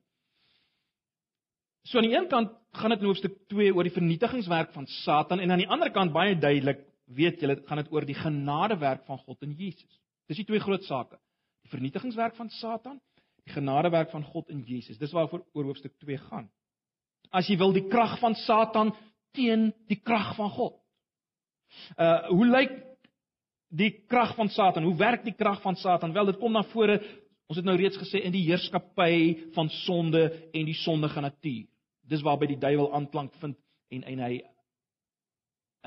So 1.87 1.99
aan 1.99 2.07
die 2.07 2.15
een 2.15 2.27
kant 2.31 2.53
gaan 2.75 2.93
dit 2.93 3.03
in 3.03 3.09
hoofstuk 3.09 3.35
2 3.51 3.73
oor 3.75 3.87
die 3.87 3.95
vernietigingswerk 3.95 4.73
van 4.75 4.87
Satan 5.03 5.39
en 5.39 5.51
aan 5.51 5.63
die 5.63 5.69
ander 5.71 5.91
kant 5.91 6.13
baie 6.15 6.35
duidelik, 6.35 6.81
weet 7.15 7.41
julle, 7.41 7.61
gaan 7.67 7.83
dit 7.83 7.91
oor 7.91 8.05
die 8.05 8.17
genadewerk 8.17 9.05
van 9.07 9.19
God 9.23 9.43
in 9.47 9.53
Jesus. 9.55 10.01
Dis 10.27 10.41
die 10.41 10.47
twee 10.47 10.59
groot 10.59 10.83
sake. 10.83 11.19
Die 11.63 11.71
vernietigingswerk 11.71 12.35
van 12.35 12.49
Satan, 12.59 12.99
die 13.47 13.55
genadewerk 13.55 14.11
van 14.11 14.25
God 14.27 14.49
in 14.53 14.65
Jesus. 14.67 14.99
Dis 14.99 15.15
waaroor 15.15 15.45
oor 15.55 15.71
hoofstuk 15.71 15.95
2 16.03 16.19
gaan. 16.27 16.49
As 17.31 17.47
jy 17.47 17.57
wil 17.59 17.73
die 17.75 17.87
krag 17.87 18.19
van 18.21 18.35
Satan 18.43 18.93
teen 19.35 19.71
die 19.87 19.99
krag 19.99 20.35
van 20.37 20.51
God. 20.55 20.75
Uh 21.97 22.27
hoe 22.31 22.47
lyk 22.47 22.75
die 23.67 23.91
krag 24.07 24.35
van 24.35 24.49
Satan? 24.49 24.85
Hoe 24.87 24.95
werk 24.99 25.25
die 25.25 25.35
krag 25.35 25.61
van 25.63 25.75
Satan? 25.75 26.13
Wel, 26.15 26.31
dit 26.31 26.39
kom 26.39 26.55
na 26.55 26.63
vore 26.71 27.01
Ons 27.47 27.61
het 27.61 27.67
nou 27.67 27.77
reeds 27.79 27.95
gesê 27.95 28.19
in 28.27 28.33
die 28.35 28.43
heerskappy 28.49 29.51
van 29.55 29.69
sonde 29.85 30.25
en 30.51 30.67
die 30.67 30.75
sondige 30.75 31.21
natuur. 31.23 31.67
Dis 32.07 32.23
waarby 32.23 32.49
die 32.51 32.59
duiwel 32.59 32.89
aanklank 32.95 33.35
vind 33.41 33.55
en 33.95 34.03
en 34.03 34.23
hy 34.25 34.33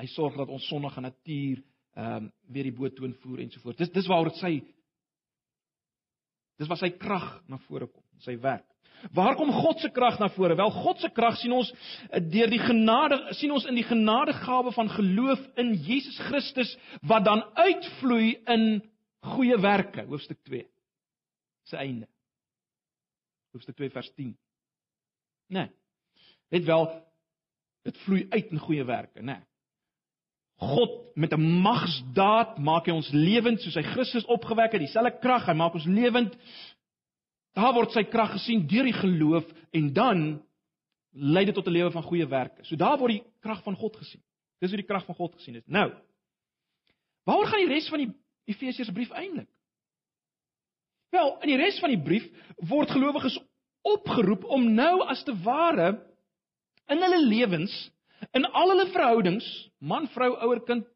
hy 0.01 0.07
sorg 0.09 0.39
dat 0.39 0.49
ons 0.49 0.65
sondige 0.69 1.03
natuur 1.05 1.61
ehm 1.91 2.15
um, 2.15 2.29
weer 2.49 2.65
die 2.69 2.73
boot 2.73 2.95
toon 2.95 3.13
voer 3.21 3.43
en 3.43 3.51
so 3.51 3.61
voort. 3.61 3.77
Dis 3.77 3.91
dis 3.93 4.07
waaroor 4.09 4.33
sy 4.39 4.55
dis 6.61 6.69
waar 6.69 6.79
sy 6.79 6.91
krag 6.93 7.31
na 7.49 7.57
vore 7.65 7.87
kom, 7.89 8.03
sy 8.21 8.37
werk. 8.41 8.67
Waar 9.17 9.33
kom 9.35 9.49
God 9.49 9.79
se 9.81 9.89
krag 9.89 10.19
na 10.21 10.27
vore? 10.29 10.55
Wel, 10.55 10.71
God 10.75 11.01
se 11.01 11.09
krag 11.09 11.39
sien 11.41 11.55
ons 11.57 11.71
eh, 11.73 12.21
deur 12.21 12.51
die 12.51 12.61
genade 12.61 13.17
sien 13.39 13.53
ons 13.53 13.65
in 13.69 13.79
die 13.79 13.87
genadegawe 13.87 14.73
van 14.75 14.91
geloof 14.93 15.41
in 15.61 15.73
Jesus 15.87 16.19
Christus 16.27 16.75
wat 17.09 17.25
dan 17.25 17.41
uitvloei 17.57 18.35
in 18.53 18.67
goeie 19.33 19.57
werke, 19.61 20.05
hoofstuk 20.05 20.37
2. 20.49 20.67
Se 21.69 21.77
einde. 21.81 22.07
Hoofstuk 23.55 23.77
2 23.81 23.89
vers 23.93 24.11
10. 24.13 24.35
Nee. 25.51 25.69
Net 26.53 26.67
wel 26.69 26.89
dit 27.87 28.03
vloei 28.05 28.27
uit 28.29 28.53
in 28.53 28.61
goeie 28.61 28.85
werke, 28.85 29.21
né? 29.21 29.39
Nee. 29.39 29.50
God 30.61 31.15
met 31.17 31.33
'n 31.33 31.41
magsdaad 31.61 32.57
maak 32.57 32.85
hy 32.85 32.93
ons 32.93 33.09
lewend 33.09 33.61
soos 33.61 33.75
hy 33.75 33.81
Christus 33.81 34.25
opgewek 34.25 34.71
het, 34.71 34.81
dieselfde 34.81 35.19
krag, 35.19 35.47
hy 35.49 35.53
maak 35.53 35.73
ons 35.73 35.85
lewend. 35.85 36.37
Daar 37.57 37.73
word 37.73 37.91
sy 37.91 38.03
krag 38.03 38.31
gesien 38.31 38.67
deur 38.67 38.85
die 38.85 38.93
geloof 38.93 39.45
en 39.73 39.93
dan 39.93 40.41
lei 41.11 41.45
dit 41.45 41.55
tot 41.55 41.67
'n 41.67 41.71
lewe 41.71 41.91
van 41.91 42.03
goeie 42.03 42.27
werke. 42.27 42.63
So 42.63 42.75
daar 42.75 42.97
word 42.97 43.11
die 43.11 43.23
krag 43.41 43.63
van 43.63 43.75
God 43.75 43.95
gesien. 43.97 44.21
Dis 44.59 44.69
hoe 44.69 44.77
die 44.77 44.87
krag 44.87 45.05
van 45.05 45.15
God 45.15 45.35
gesien 45.35 45.55
is. 45.55 45.63
Nou. 45.65 45.91
Waaroor 47.25 47.47
gaan 47.47 47.65
die 47.65 47.73
res 47.73 47.89
van 47.89 47.99
die 47.99 48.13
Efesiërsbrief 48.45 49.09
eintlik? 49.09 49.49
Wel, 51.09 51.41
in 51.41 51.47
die 51.47 51.57
res 51.57 51.79
van 51.79 51.89
die 51.89 52.03
brief 52.03 52.27
word 52.55 52.89
gelowiges 52.89 53.39
opgeroep 53.81 54.45
om 54.45 54.73
nou 54.73 55.01
as 55.01 55.23
te 55.23 55.33
ware 55.43 56.05
in 56.87 57.01
hulle 57.01 57.25
lewens, 57.25 57.91
in 58.33 58.45
al 58.45 58.73
hulle 58.73 58.87
verhoudings, 58.93 59.47
man, 59.79 60.07
vrou, 60.13 60.31
ouer, 60.45 60.61
kind, 60.67 60.87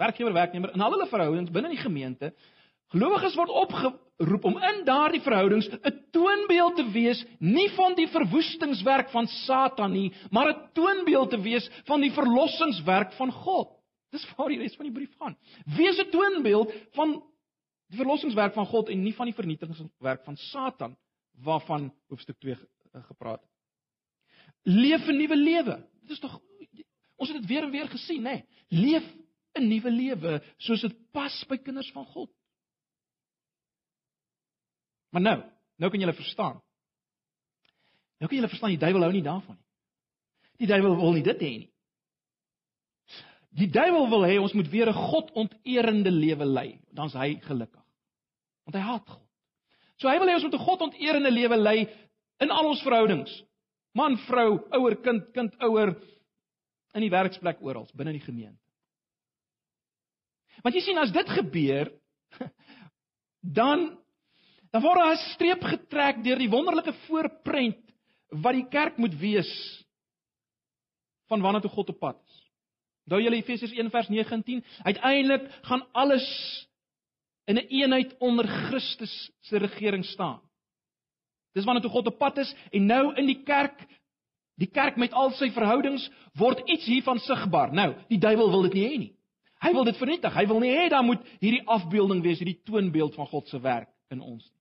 werkgewer, 0.00 0.34
werknemer, 0.36 0.72
in 0.74 0.84
al 0.84 0.94
hulle 0.96 1.08
verhoudings 1.10 1.52
binne 1.54 1.72
die 1.72 1.80
gemeente, 1.80 2.32
gelowiges 2.92 3.36
word 3.38 3.52
opgeroep 3.62 4.46
om 4.48 4.58
in 4.60 4.82
daardie 4.88 5.22
verhoudings 5.24 5.68
'n 5.72 5.94
toonbeeld 6.12 6.76
te 6.76 6.86
wees 6.92 7.24
nie 7.40 7.68
van 7.76 7.94
die 7.94 8.08
verwoestingswerk 8.08 9.10
van 9.10 9.26
Satan 9.26 9.92
nie, 9.92 10.12
maar 10.30 10.48
'n 10.48 10.70
toonbeeld 10.74 11.30
te 11.30 11.40
wees 11.40 11.68
van 11.84 12.00
die 12.00 12.12
verlossingswerk 12.12 13.12
van 13.12 13.32
God. 13.32 13.68
Dis 14.10 14.26
waar 14.36 14.48
die 14.48 14.58
res 14.58 14.76
van 14.76 14.84
die 14.84 14.92
brief 14.92 15.14
gaan. 15.18 15.36
Wees 15.64 15.98
'n 15.98 16.10
toonbeeld 16.10 16.72
van 16.92 17.22
die 17.88 17.98
verlossingswerk 17.98 18.52
van 18.52 18.66
God 18.66 18.88
en 18.88 19.02
nie 19.02 19.14
van 19.14 19.26
die 19.26 19.34
vernietigingswerk 19.34 20.24
van 20.24 20.36
Satan 20.36 20.96
waarvan 21.42 21.92
hoofstuk 22.08 22.38
2 22.38 22.56
gepraat 23.08 23.40
het 23.40 23.52
leef 24.62 25.06
'n 25.06 25.16
nuwe 25.16 25.36
lewe. 25.36 25.86
Is 26.12 26.20
tog 26.20 26.38
ons 27.16 27.30
het 27.30 27.38
dit 27.38 27.48
weer 27.48 27.62
en 27.62 27.70
weer 27.70 27.88
gesien, 27.88 28.22
nê? 28.22 28.40
Nee. 28.40 28.46
Leef 28.82 29.04
'n 29.58 29.68
nuwe 29.68 29.90
lewe 29.90 30.42
soos 30.58 30.80
dit 30.80 30.94
pas 31.12 31.44
by 31.48 31.56
kinders 31.56 31.90
van 31.92 32.06
God. 32.06 32.30
Maar 35.12 35.22
nou, 35.22 35.38
nou 35.76 35.90
kan 35.90 36.00
julle 36.00 36.16
verstaan. 36.16 36.62
Nou 38.18 38.28
kan 38.28 38.36
julle 38.36 38.48
verstaan 38.48 38.70
die 38.70 38.80
duiwel 38.80 39.02
hou 39.02 39.12
nie 39.12 39.22
daarvan 39.22 39.56
nie. 39.56 39.68
Die 40.62 40.66
duiwel 40.66 40.96
wil 40.96 41.12
nie 41.12 41.22
dit 41.26 41.40
hê 41.40 41.52
nie. 41.58 41.70
Die 43.52 43.68
duiwel 43.68 44.08
wil 44.08 44.24
hê 44.24 44.38
ons 44.40 44.54
moet 44.56 44.70
weer 44.70 44.88
'n 44.88 45.02
God-onterende 45.10 46.10
lewe 46.10 46.44
lei, 46.44 46.80
dan's 46.92 47.12
hy 47.12 47.36
gelukkig. 47.40 47.84
Want 48.64 48.76
hy 48.76 48.80
haat 48.80 49.08
God. 49.08 49.28
So 49.96 50.08
hy 50.08 50.18
wil 50.18 50.28
hê 50.28 50.34
ons 50.34 50.42
moet 50.42 50.54
'n 50.54 50.66
God-onterende 50.66 51.30
lewe 51.30 51.56
lei 51.56 51.88
in 52.38 52.50
al 52.50 52.68
ons 52.68 52.82
verhoudings. 52.82 53.44
Man, 53.92 54.16
vrou, 54.26 54.56
ouer, 54.72 54.96
kind, 55.04 55.28
kind, 55.34 55.56
ouer 55.60 55.94
in 56.96 57.04
die 57.04 57.12
werksplek 57.12 57.60
oral, 57.64 57.88
binne 57.96 58.14
die 58.16 58.24
gemeente. 58.24 58.60
Want 60.62 60.76
jy 60.76 60.82
sien 60.84 61.00
as 61.00 61.12
dit 61.12 61.28
gebeur, 61.28 61.90
dan 63.58 63.90
dan 64.72 64.80
word 64.80 64.98
daar 65.02 65.12
'n 65.12 65.24
streep 65.34 65.62
getrek 65.68 66.22
deur 66.24 66.38
die 66.40 66.48
wonderlike 66.48 66.94
voorprent 67.04 67.80
wat 68.32 68.54
die 68.56 68.68
kerk 68.72 68.96
moet 68.96 69.12
wees 69.20 69.52
van 71.28 71.42
wanneer 71.44 71.60
toe 71.60 71.70
God 71.70 71.92
op 71.92 71.98
pad 71.98 72.16
is. 72.24 72.38
Onthou 73.04 73.20
julle 73.20 73.36
Efesiërs 73.36 73.74
1 73.76 73.90
vers 73.90 74.08
9 74.08 74.32
en 74.32 74.42
10, 74.42 74.64
uiteindelik 74.82 75.50
gaan 75.68 75.84
alles 75.92 76.26
in 77.44 77.56
'n 77.56 77.58
een 77.58 77.68
eenheid 77.68 78.16
onder 78.18 78.46
Christus 78.46 79.30
se 79.40 79.58
regering 79.58 80.04
staan. 80.04 80.40
Dis 81.56 81.66
wanneer 81.68 81.84
toe 81.84 81.92
God 81.92 82.08
op 82.12 82.18
pad 82.18 82.38
is 82.42 82.52
en 82.72 82.86
nou 82.88 83.02
in 83.20 83.28
die 83.28 83.40
kerk, 83.44 83.84
die 84.60 84.70
kerk 84.70 84.96
met 85.00 85.12
al 85.12 85.34
sy 85.36 85.50
verhoudings 85.52 86.08
word 86.38 86.62
iets 86.70 86.86
hiervan 86.88 87.20
sigbaar. 87.24 87.72
Nou, 87.76 87.92
die 88.08 88.20
duiwel 88.20 88.50
wil 88.52 88.68
dit 88.68 88.78
nie 88.78 88.86
hê 88.86 88.98
nie. 89.06 89.12
Hy 89.62 89.70
wil 89.76 89.86
dit 89.86 89.98
vernietig. 90.00 90.34
Hy 90.34 90.46
wil 90.50 90.60
nie 90.62 90.72
hê 90.74 90.88
daar 90.90 91.04
moet 91.06 91.22
hierdie 91.42 91.62
afbeelding 91.70 92.22
wees, 92.24 92.40
hierdie 92.42 92.60
toonbeeld 92.66 93.14
van 93.18 93.28
God 93.30 93.50
se 93.50 93.60
werk 93.62 93.90
in 94.10 94.20
ons 94.20 94.42
nie. 94.42 94.58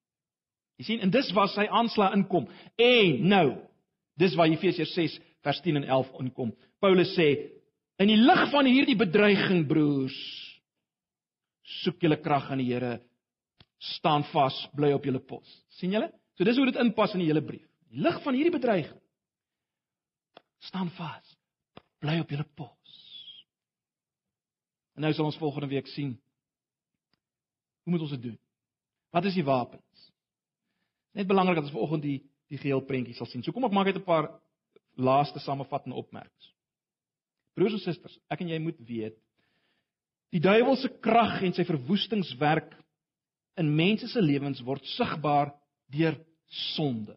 Jy 0.82 0.88
sien, 0.88 1.01
en 1.06 1.12
dis 1.13 1.27
waar 1.38 1.49
sy 1.54 1.67
aanslag 1.69 2.15
inkom. 2.17 2.47
En 2.82 3.27
nou, 3.30 3.47
dis 4.17 4.34
waar 4.38 4.49
Efesiërs 4.49 4.93
6 4.97 5.17
vers 5.45 5.60
10 5.62 5.82
en 5.82 5.86
11 5.86 6.15
inkom. 6.23 6.54
Paulus 6.82 7.12
sê: 7.13 7.27
"In 8.01 8.10
die 8.10 8.17
lig 8.17 8.41
van 8.51 8.65
hierdie 8.65 8.97
bedreiging, 8.97 9.67
broers, 9.67 10.17
soek 11.84 12.01
julle 12.01 12.17
krag 12.17 12.49
in 12.51 12.63
die 12.63 12.73
Here, 12.73 12.99
staan 13.77 14.23
vas, 14.34 14.58
bly 14.73 14.91
op 14.93 15.06
julle 15.06 15.19
pos." 15.19 15.45
sien 15.69 15.91
julle? 15.91 16.10
So 16.41 16.45
dis 16.47 16.58
hoe 16.58 16.71
dit 16.71 16.77
inpas 16.82 17.12
in 17.13 17.21
die 17.21 17.27
hele 17.30 17.43
brief. 17.45 17.67
Die 17.93 18.01
lig 18.01 18.15
van 18.23 18.34
hierdie 18.34 18.56
bedreiging 18.56 18.97
staan 20.65 20.89
vas. 20.95 21.27
Bly 22.01 22.15
op 22.23 22.32
julle 22.34 22.47
pos. 22.58 22.93
En 24.97 25.06
nou 25.06 25.12
sal 25.13 25.27
ons 25.30 25.38
volgende 25.38 25.69
week 25.69 25.89
sien 25.93 26.15
hoe 27.86 27.93
moet 27.93 28.06
ons 28.08 28.15
dit 28.15 28.23
doen? 28.23 28.39
Wat 29.13 29.27
is 29.30 29.38
die 29.38 29.45
wapens? 29.45 30.08
Net 31.13 31.30
belangrik 31.30 31.60
dat 31.60 31.67
ons 31.67 31.75
vanoggend 31.75 32.08
die 32.08 32.17
die 32.49 32.58
geheel 32.58 32.82
prentjie 32.89 33.13
sal 33.15 33.30
sien. 33.30 33.45
So 33.45 33.54
kom 33.54 33.69
ek 33.69 33.77
maak 33.77 33.91
net 33.91 34.01
'n 34.01 34.10
paar 34.10 34.32
laaste 34.97 35.39
samevattende 35.45 35.95
opmerkings. 35.95 36.49
Broers 37.54 37.77
en 37.77 37.86
susters, 37.86 38.17
ek 38.30 38.41
en 38.41 38.49
jy 38.49 38.60
moet 38.60 38.82
weet 38.82 39.17
die 40.34 40.41
duiwel 40.41 40.75
se 40.75 40.89
krag 40.89 41.43
en 41.43 41.54
sy 41.54 41.63
verwoestingswerk 41.69 42.73
in 43.58 43.75
mense 43.75 44.08
se 44.08 44.21
lewens 44.21 44.65
word 44.65 44.84
sigbaar 44.97 45.54
deur 45.91 46.17
sonde. 46.51 47.15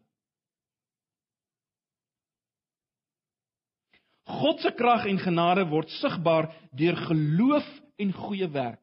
God 4.25 4.61
se 4.63 4.71
krag 4.73 5.05
en 5.05 5.19
genade 5.21 5.67
word 5.69 5.91
sigbaar 5.99 6.49
deur 6.73 6.97
geloof 7.07 7.67
en 8.01 8.13
goeie 8.13 8.47
werke. 8.49 8.81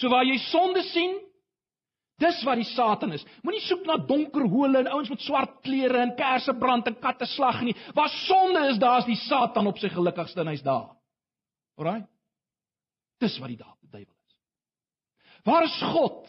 So 0.00 0.08
waar 0.08 0.24
jy 0.24 0.38
sonde 0.48 0.80
sien, 0.88 1.18
dis 2.20 2.40
wat 2.48 2.60
die 2.60 2.68
Satan 2.68 3.12
is. 3.12 3.24
Moenie 3.44 3.60
soek 3.66 3.84
na 3.88 3.98
donker 4.08 4.46
hole 4.48 4.80
en 4.80 4.88
ouens 4.94 5.10
met 5.12 5.20
swart 5.24 5.58
klere 5.64 6.00
en 6.00 6.14
kersse 6.16 6.54
brand 6.56 6.88
en 6.88 6.96
katte 7.02 7.28
slag 7.28 7.60
nie. 7.66 7.76
Waar 7.96 8.12
sonde 8.24 8.64
is, 8.70 8.80
daar's 8.80 9.08
die 9.08 9.18
Satan 9.26 9.68
op 9.68 9.80
sy 9.80 9.92
gelukkigste 9.92 10.40
en 10.40 10.52
hy's 10.52 10.64
daar. 10.64 10.88
Alraai? 11.80 12.06
Dis 13.20 13.36
wat 13.42 13.52
die 13.52 13.60
duiwel 13.60 14.08
is. 14.08 14.36
Waar 15.44 15.68
is 15.68 15.76
God? 15.92 16.24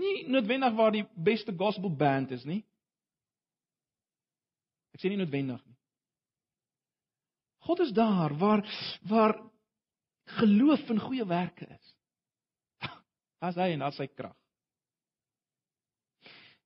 Nie 0.00 0.24
noodwendig 0.30 0.74
waar 0.74 0.94
die 0.94 1.04
beste 1.14 1.54
gospel 1.56 1.92
band 1.96 2.32
is 2.34 2.44
nie. 2.48 2.62
Ek 4.94 5.02
sê 5.02 5.10
nie 5.10 5.18
noodwendig 5.20 5.60
nie. 5.62 5.76
God 7.64 7.80
is 7.86 7.92
daar 7.96 8.34
waar 8.38 8.62
waar 9.08 9.38
geloof 10.40 10.88
en 10.90 11.00
goeie 11.00 11.26
werke 11.28 11.66
is. 11.68 11.94
As 13.46 13.58
hy 13.60 13.74
en 13.74 13.84
as 13.84 13.98
sy 14.00 14.06
krag. 14.08 14.36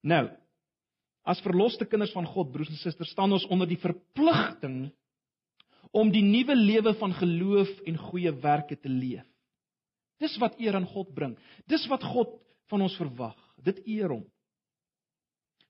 Nou, 0.06 0.28
as 1.28 1.42
verloste 1.42 1.88
kinders 1.90 2.14
van 2.14 2.26
God, 2.30 2.52
broers 2.54 2.70
en 2.70 2.78
susters, 2.78 3.10
staan 3.12 3.34
ons 3.34 3.46
onder 3.50 3.68
die 3.68 3.80
verpligting 3.82 4.86
om 5.96 6.12
die 6.12 6.22
nuwe 6.22 6.54
lewe 6.56 6.94
van 7.00 7.14
geloof 7.18 7.70
en 7.88 7.98
goeie 8.08 8.32
werke 8.42 8.76
te 8.78 8.88
leef. 8.92 9.26
Dis 10.22 10.36
wat 10.42 10.58
eer 10.62 10.76
aan 10.78 10.86
God 10.88 11.10
bring. 11.14 11.34
Dis 11.70 11.84
wat 11.90 12.04
God 12.06 12.36
van 12.68 12.84
ons 12.84 12.96
verwag. 13.00 13.36
Dit 13.64 13.80
eer 13.86 14.12
hom. 14.12 14.24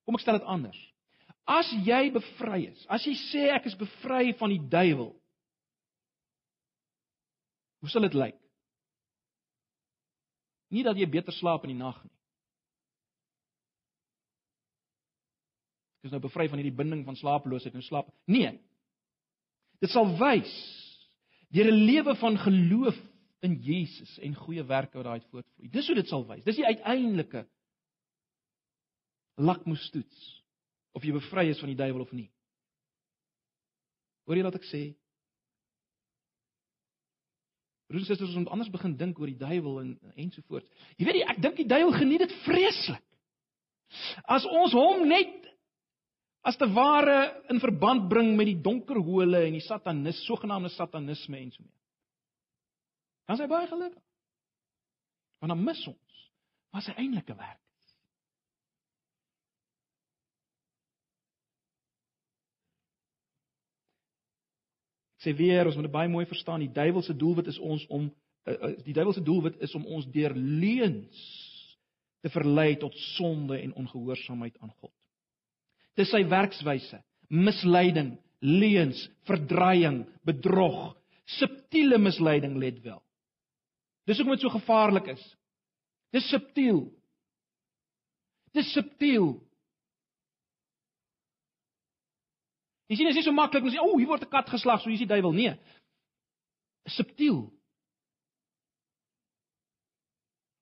Kom 0.04 0.18
ek 0.18 0.24
stel 0.24 0.38
dit 0.38 0.48
anders. 0.48 0.78
As 1.48 1.68
jy 1.84 2.10
bevry 2.12 2.66
is, 2.68 2.84
as 2.92 3.06
jy 3.08 3.14
sê 3.28 3.46
ek 3.54 3.70
is 3.70 3.78
bevry 3.78 4.34
van 4.36 4.52
die 4.52 4.60
duiwel, 4.60 5.14
hoe 7.80 7.90
sal 7.92 8.04
dit 8.04 8.16
lyk? 8.18 8.36
Nie 10.74 10.84
dat 10.84 10.98
jy 11.00 11.08
beter 11.08 11.32
slaap 11.32 11.64
in 11.64 11.72
die 11.72 11.80
nag 11.80 11.96
nie. 12.04 12.12
Ek 15.98 16.10
is 16.10 16.14
nou 16.14 16.20
bevry 16.22 16.46
van 16.50 16.60
hierdie 16.60 16.76
binding 16.76 17.06
van 17.06 17.16
slapeloosheid 17.18 17.74
en 17.74 17.86
slaap. 17.86 18.10
Nee. 18.30 18.52
Dit 19.80 19.90
sal 19.94 20.10
wys 20.20 20.52
deur 21.54 21.70
'n 21.72 21.84
lewe 21.88 22.14
van 22.20 22.36
geloof 22.36 22.96
in 23.46 23.54
Jesus 23.62 24.16
en 24.24 24.34
goeie 24.34 24.64
werke 24.66 24.98
wat 24.98 25.06
daaruit 25.06 25.28
voortvloei. 25.30 25.70
Dis 25.72 25.86
hoe 25.86 25.96
dit 25.98 26.10
sal 26.10 26.24
wys. 26.26 26.44
Dis 26.46 26.58
die 26.58 26.66
uiteindelike 26.66 27.44
lakmoestoets 29.38 30.24
of 30.98 31.04
jy 31.06 31.14
bevry 31.14 31.46
is 31.52 31.60
van 31.62 31.70
die 31.70 31.78
duiwel 31.78 32.02
of 32.02 32.14
nie. 32.16 32.28
Hoor 34.26 34.40
jy 34.40 34.46
wat 34.48 34.58
ek 34.58 34.66
sê? 34.68 34.82
Broers 37.88 38.04
en 38.04 38.10
susters, 38.10 38.34
ons 38.34 38.42
moet 38.42 38.52
anders 38.52 38.72
begin 38.72 38.96
dink 39.00 39.20
oor 39.20 39.30
die 39.30 39.38
duiwel 39.38 39.78
en 39.80 39.92
ensovoorts. 40.20 40.68
Jy 41.00 41.06
weet, 41.08 41.22
ek 41.32 41.38
dink 41.40 41.62
die 41.62 41.68
duiwel 41.70 41.94
geniet 41.96 42.26
dit 42.26 42.34
vreeslik. 42.44 43.04
As 44.28 44.44
ons 44.44 44.74
hom 44.76 45.06
net 45.08 45.46
as 46.44 46.58
te 46.60 46.68
ware 46.74 47.16
in 47.52 47.60
verband 47.62 48.10
bring 48.10 48.34
met 48.36 48.50
die 48.50 48.60
donker 48.64 49.00
hole 49.04 49.40
en 49.46 49.56
die 49.56 49.64
satanis, 49.64 50.20
sogenaamde 50.26 50.70
satanisme 50.74 51.40
en 51.40 51.50
so 51.54 51.64
mee. 51.64 51.77
Dan 53.28 53.36
is 53.36 53.44
hy 53.44 53.48
baie 53.50 53.68
gelukkig. 53.68 54.04
Want 55.38 55.52
dan 55.52 55.64
mis 55.64 55.80
ons 55.90 56.20
wat 56.72 56.84
sy 56.84 56.94
eintlike 56.96 57.34
werk 57.36 57.60
is. 57.60 57.90
Ek 65.18 65.26
sê 65.26 65.34
weer, 65.36 65.68
ons 65.68 65.76
moet 65.76 65.88
dit 65.88 65.94
baie 65.94 66.10
mooi 66.12 66.24
verstaan, 66.30 66.64
die 66.64 66.72
duiwel 66.72 67.04
se 67.04 67.16
doelwit 67.16 67.50
is 67.52 67.58
ons 67.60 67.84
om 67.92 68.06
uh, 68.08 68.70
die 68.86 68.96
duiwel 68.96 69.16
se 69.16 69.24
doelwit 69.24 69.58
is 69.64 69.74
om 69.76 69.84
ons 69.98 70.08
deur 70.14 70.32
leuns 70.36 71.24
te 72.24 72.32
verlei 72.32 72.78
tot 72.80 72.96
sonde 73.14 73.58
en 73.60 73.74
ongehoorsaamheid 73.82 74.56
aan 74.62 74.72
God. 74.78 74.94
Dis 75.98 76.08
sy 76.14 76.22
werkswyse, 76.30 77.02
misleiding, 77.28 78.14
leuns, 78.40 79.04
verdraaiing, 79.28 80.04
bedrog, 80.26 80.94
subtiele 81.38 81.98
misleiding 82.00 82.56
let 82.56 82.80
wel. 82.86 83.02
Dis 84.08 84.16
hoekom 84.16 84.38
dit 84.38 84.46
so 84.46 84.54
gevaarlik 84.54 85.10
is. 85.12 85.24
Dis 86.16 86.28
subtiel. 86.32 86.86
Dis 88.56 88.70
subtiel. 88.72 89.34
Jy 92.88 92.96
sien, 92.96 93.04
dit 93.04 93.12
is 93.12 93.20
nie 93.20 93.26
so 93.26 93.36
maklik 93.36 93.62
om 93.62 93.68
te 93.68 93.76
sê, 93.76 93.82
"O, 93.84 93.98
hier 93.98 94.08
word 94.08 94.24
'n 94.24 94.30
kat 94.32 94.48
geslag, 94.48 94.80
so 94.80 94.88
hier 94.88 94.96
is 94.96 95.04
die 95.04 95.12
duiwel." 95.12 95.32
Nee. 95.32 95.54
Subtiel. 96.86 97.52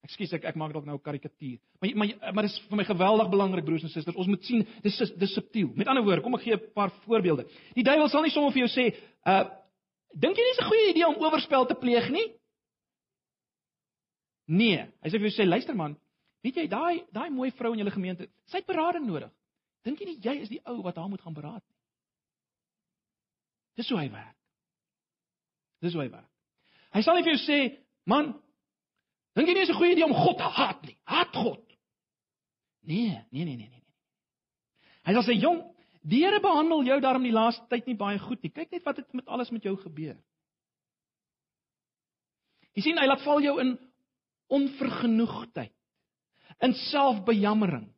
Ekskuus 0.03 0.33
ek 0.33 0.45
ek 0.45 0.57
maak 0.57 0.73
dalk 0.73 0.85
nou 0.85 0.97
'n 0.97 1.03
karikatuur. 1.03 1.59
Maar 1.81 1.97
maar 1.97 2.35
maar 2.35 2.43
dis 2.43 2.59
vir 2.69 2.77
my 2.77 2.85
geweldig 2.85 3.31
belangrik 3.31 3.65
broers 3.65 3.83
en 3.83 3.89
susters. 3.89 4.17
Ons 4.17 4.27
moet 4.27 4.45
sien 4.45 4.67
dis 4.83 4.99
dis 4.99 5.35
subtiel. 5.35 5.71
Met 5.75 5.87
ander 5.87 6.03
woorde, 6.03 6.23
kom 6.23 6.35
ek 6.35 6.43
gee 6.43 6.55
'n 6.55 6.73
paar 6.75 6.91
voorbeelde. 6.91 7.47
Die 7.75 7.85
duiwel 7.85 8.09
sal 8.09 8.23
nie 8.23 8.31
sommer 8.31 8.53
vir 8.53 8.67
jou 8.67 8.69
sê, 8.69 8.95
"Uh, 9.25 9.51
dink 10.15 10.37
jy 10.37 10.43
dis 10.43 10.59
'n 10.59 10.69
goeie 10.69 10.91
idee 10.91 11.07
om 11.07 11.23
oorspel 11.23 11.67
te 11.67 11.75
pleeg 11.75 12.11
nie?" 12.11 12.35
Nee, 14.47 14.87
hy 15.03 15.11
sê 15.11 15.19
vir 15.19 15.29
jou 15.29 15.37
sê, 15.37 15.49
"Luister 15.49 15.75
man, 15.75 15.97
weet 16.43 16.57
jy 16.57 16.69
daai 16.69 17.05
daai 17.13 17.31
mooi 17.31 17.51
vrou 17.51 17.73
in 17.73 17.79
julle 17.79 17.91
gemeente, 17.91 18.29
sy 18.47 18.59
het 18.59 18.67
berading 18.67 19.07
nodig. 19.07 19.33
Dink 19.85 20.01
jy 20.01 20.07
nie 20.07 20.21
jy 20.21 20.41
is 20.43 20.49
die 20.49 20.61
ou 20.67 20.83
wat 20.83 20.97
haar 20.97 21.09
moet 21.09 21.21
gaan 21.21 21.35
beraad 21.35 21.63
nie?" 21.63 21.77
Dis 23.77 23.89
hoe 23.89 23.99
hy 23.99 24.11
werk. 24.11 24.37
Dis 25.81 25.93
hoe 25.93 26.03
hy 26.03 26.11
werk. 26.11 26.31
Hy 26.93 27.03
sal 27.03 27.15
nie 27.15 27.23
vir 27.23 27.37
jou 27.37 27.47
sê, 27.47 27.79
"Man, 28.07 28.43
Dink 29.37 29.51
jy 29.51 29.55
nie 29.55 29.65
is 29.67 29.71
'n 29.71 29.77
goeie 29.77 29.93
idee 29.93 30.09
om 30.09 30.17
God 30.17 30.39
te 30.39 30.49
haat 30.49 30.83
nie? 30.83 30.97
Haat 31.05 31.35
God. 31.37 31.63
Nee, 32.89 33.21
nee, 33.31 33.45
nee, 33.45 33.57
nee, 33.57 33.69
nee. 33.69 33.83
Hy 35.05 35.13
sal 35.13 35.23
sê, 35.23 35.37
"Jong, 35.37 35.61
die 36.03 36.25
Here 36.25 36.41
behandel 36.41 36.85
jou 36.85 37.01
daarom 37.01 37.23
die 37.23 37.33
laaste 37.35 37.67
tyd 37.69 37.87
nie 37.87 37.97
baie 37.97 38.19
goed 38.19 38.43
nie. 38.43 38.51
Kyk 38.51 38.71
net 38.73 38.85
wat 38.85 38.97
het 38.97 39.13
met 39.13 39.27
alles 39.27 39.51
met 39.51 39.63
jou 39.63 39.77
gebeur." 39.77 40.17
Jy 42.75 42.83
sien, 42.83 42.99
hy 42.99 43.07
laat 43.07 43.23
val 43.25 43.41
jou 43.41 43.61
in 43.61 43.79
onvergenoegdheid, 44.53 45.75
in 46.65 46.75
selfbejammering. 46.87 47.89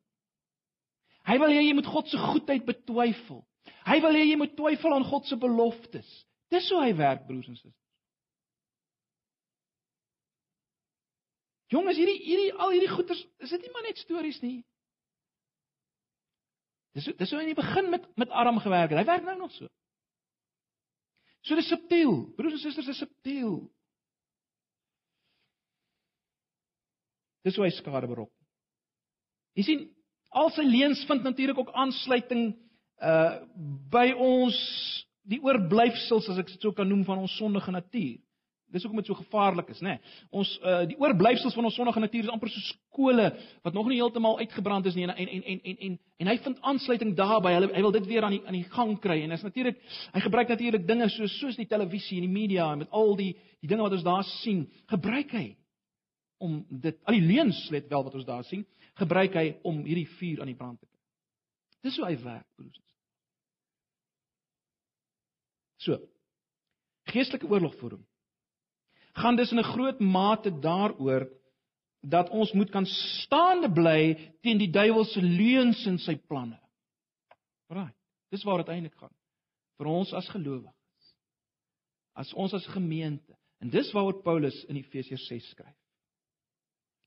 Hy 1.28 1.36
wil 1.42 1.52
hê 1.52 1.66
jy 1.66 1.74
moet 1.76 1.90
God 1.90 2.08
se 2.08 2.18
goedheid 2.18 2.64
betwyfel. 2.66 3.42
Hy 3.88 3.98
wil 4.04 4.16
hê 4.16 4.24
jy 4.30 4.38
moet 4.40 4.56
twyfel 4.56 4.94
aan 4.96 5.06
God 5.08 5.28
se 5.28 5.36
beloftes. 5.40 6.08
Dis 6.52 6.70
hoe 6.72 6.80
hy 6.82 6.94
werk, 6.96 7.26
broers 7.28 7.50
en 7.50 7.58
susters. 7.58 7.76
Jongens, 11.68 11.98
hierdie 12.00 12.16
hierdie 12.24 12.52
al 12.56 12.72
hierdie 12.72 12.88
goeters, 12.88 13.20
is 13.44 13.52
dit 13.52 13.66
nie 13.66 13.72
maar 13.74 13.84
net 13.84 14.00
stories 14.00 14.38
nie. 14.40 14.62
Dis 16.96 17.10
dis 17.18 17.32
hoe 17.34 17.42
in 17.42 17.50
die 17.52 17.58
begin 17.58 17.90
met 17.92 18.06
met 18.16 18.32
Adam 18.32 18.60
gewerk 18.64 18.94
het. 18.94 19.02
Hy 19.02 19.08
werk 19.10 19.26
nou 19.26 19.36
nog 19.42 19.52
so. 19.52 19.68
So 21.44 21.58
dis 21.58 21.68
subtiel. 21.68 22.14
Broers 22.36 22.56
en 22.56 22.62
susters, 22.62 22.88
dis 22.88 23.02
subtiel. 23.04 23.60
Dis 27.46 27.56
hoe 27.56 27.66
hy 27.66 27.72
skade 27.74 28.08
berokken. 28.10 28.34
Jy 29.58 29.66
sien, 29.66 29.84
al 30.30 30.50
sy 30.54 30.64
leuns 30.66 31.04
vind 31.08 31.26
natuurlik 31.26 31.58
ook 31.58 31.74
aansluiting 31.74 32.50
uh 32.98 33.44
by 33.92 34.10
ons 34.18 34.56
die 35.28 35.38
oorblyfsels 35.44 36.26
as 36.32 36.40
ek 36.40 36.48
dit 36.50 36.64
sou 36.64 36.72
kan 36.74 36.88
noem 36.88 37.04
van 37.06 37.20
ons 37.22 37.36
sondige 37.38 37.70
natuur. 37.70 38.16
Dis 38.68 38.84
hoekom 38.84 39.00
dit 39.00 39.08
so 39.08 39.16
gevaarlik 39.16 39.70
is, 39.72 39.78
né? 39.80 39.94
Nee. 39.96 40.16
Ons 40.40 40.50
uh 40.60 40.82
die 40.88 40.98
oorblyfsels 41.00 41.54
van 41.56 41.68
ons 41.68 41.76
sondige 41.78 42.02
natuur 42.02 42.26
is 42.26 42.32
amper 42.32 42.50
so 42.52 42.64
skole 42.66 43.28
wat 43.64 43.76
nog 43.76 43.86
nie 43.88 44.00
heeltemal 44.00 44.40
uitgebrand 44.42 44.90
is 44.90 44.98
nie 44.98 45.06
en 45.06 45.14
en 45.14 45.30
en 45.36 45.44
en 45.52 45.62
en 45.62 45.78
en, 45.86 45.94
en 46.18 46.32
hy 46.32 46.36
vind 46.48 46.58
aansluiting 46.72 47.14
daarbey. 47.16 47.54
Hy 47.54 47.70
hy 47.76 47.84
wil 47.86 47.94
dit 47.96 48.10
weer 48.10 48.26
aan 48.26 48.36
die 48.36 48.42
aan 48.44 48.58
die 48.58 48.66
gang 48.74 48.96
kry 49.00 49.22
en 49.22 49.36
is 49.38 49.46
natuurlik 49.46 49.78
hy 50.12 50.24
gebruik 50.26 50.52
natuurlik 50.52 50.86
dinge 50.88 51.08
soos 51.14 51.38
soos 51.38 51.56
die 51.56 51.70
televisie 51.70 52.18
en 52.18 52.28
die 52.28 52.34
media 52.40 52.72
en 52.72 52.84
met 52.84 52.90
al 52.90 53.16
die 53.16 53.32
die 53.62 53.70
dinge 53.70 53.86
wat 53.86 53.96
ons 53.96 54.06
daar 54.06 54.26
sien, 54.42 54.66
gebruik 54.90 55.32
hy 55.38 55.48
om 56.38 56.60
dit 56.68 56.98
al 57.04 57.18
die 57.18 57.26
leuns 57.26 57.68
let 57.74 57.88
wel 57.90 58.04
wat 58.06 58.14
ons 58.14 58.26
daar 58.28 58.44
sien, 58.44 58.66
gebruik 58.98 59.34
hy 59.38 59.46
om 59.66 59.82
hierdie 59.86 60.08
vuur 60.18 60.42
aan 60.42 60.52
die 60.52 60.58
brand 60.58 60.80
te 60.80 60.86
kry. 60.86 61.00
Dis 61.86 61.98
hoe 61.98 62.06
hy 62.08 62.16
werk, 62.22 62.46
broers. 62.58 62.84
So. 65.78 65.98
Geestelike 67.08 67.48
oorlogvoering 67.48 68.04
gaan 69.18 69.36
dus 69.36 69.50
in 69.50 69.58
'n 69.58 69.72
groot 69.72 70.00
mate 70.00 70.50
daaroor 70.60 71.26
dat 72.00 72.30
ons 72.30 72.52
moet 72.52 72.70
kan 72.70 72.86
staande 72.86 73.72
bly 73.72 74.14
teen 74.40 74.58
die 74.58 74.70
duiwelse 74.70 75.22
leuns 75.22 75.86
en 75.86 75.98
sy 75.98 76.16
planne. 76.16 76.60
Right. 77.68 77.96
Dis 78.30 78.44
waar 78.44 78.62
dit 78.62 78.68
eintlik 78.68 78.94
gaan. 78.94 79.14
Vir 79.78 79.86
ons 79.86 80.12
as 80.12 80.28
gelowiges. 80.28 81.14
As 82.12 82.32
ons 82.34 82.54
as 82.54 82.66
gemeente. 82.66 83.36
En 83.58 83.70
dis 83.70 83.92
waaroor 83.92 84.22
Paulus 84.22 84.64
in 84.64 84.76
Efesiërs 84.76 85.26
6 85.26 85.50
skryf. 85.50 85.76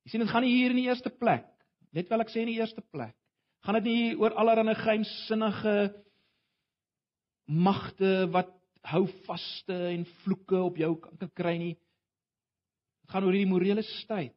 Jy 0.03 0.13
sien 0.13 0.23
dit 0.23 0.31
gaan 0.31 0.45
nie 0.45 0.55
hier 0.55 0.73
in 0.73 0.79
die 0.81 0.87
eerste 0.89 1.11
plek. 1.13 1.45
Net 1.93 2.09
wel 2.09 2.23
ek 2.23 2.31
sê 2.33 2.41
in 2.41 2.51
die 2.53 2.59
eerste 2.59 2.81
plek. 2.93 3.15
Gaan 3.65 3.77
dit 3.81 3.89
nie 3.89 4.15
oor 4.17 4.33
allerlei 4.39 4.73
geheimsinnige 4.79 5.75
magte 7.51 8.25
wat 8.33 8.53
hou 8.89 9.03
vaste 9.27 9.77
en 9.91 10.07
vloeke 10.23 10.57
op 10.57 10.77
jou 10.79 10.95
kan 11.03 11.29
kry 11.37 11.57
nie 11.61 11.75
gaan 13.11 13.27
oor 13.27 13.35
hierdie 13.35 13.49
morele 13.49 13.83
stryd 13.85 14.35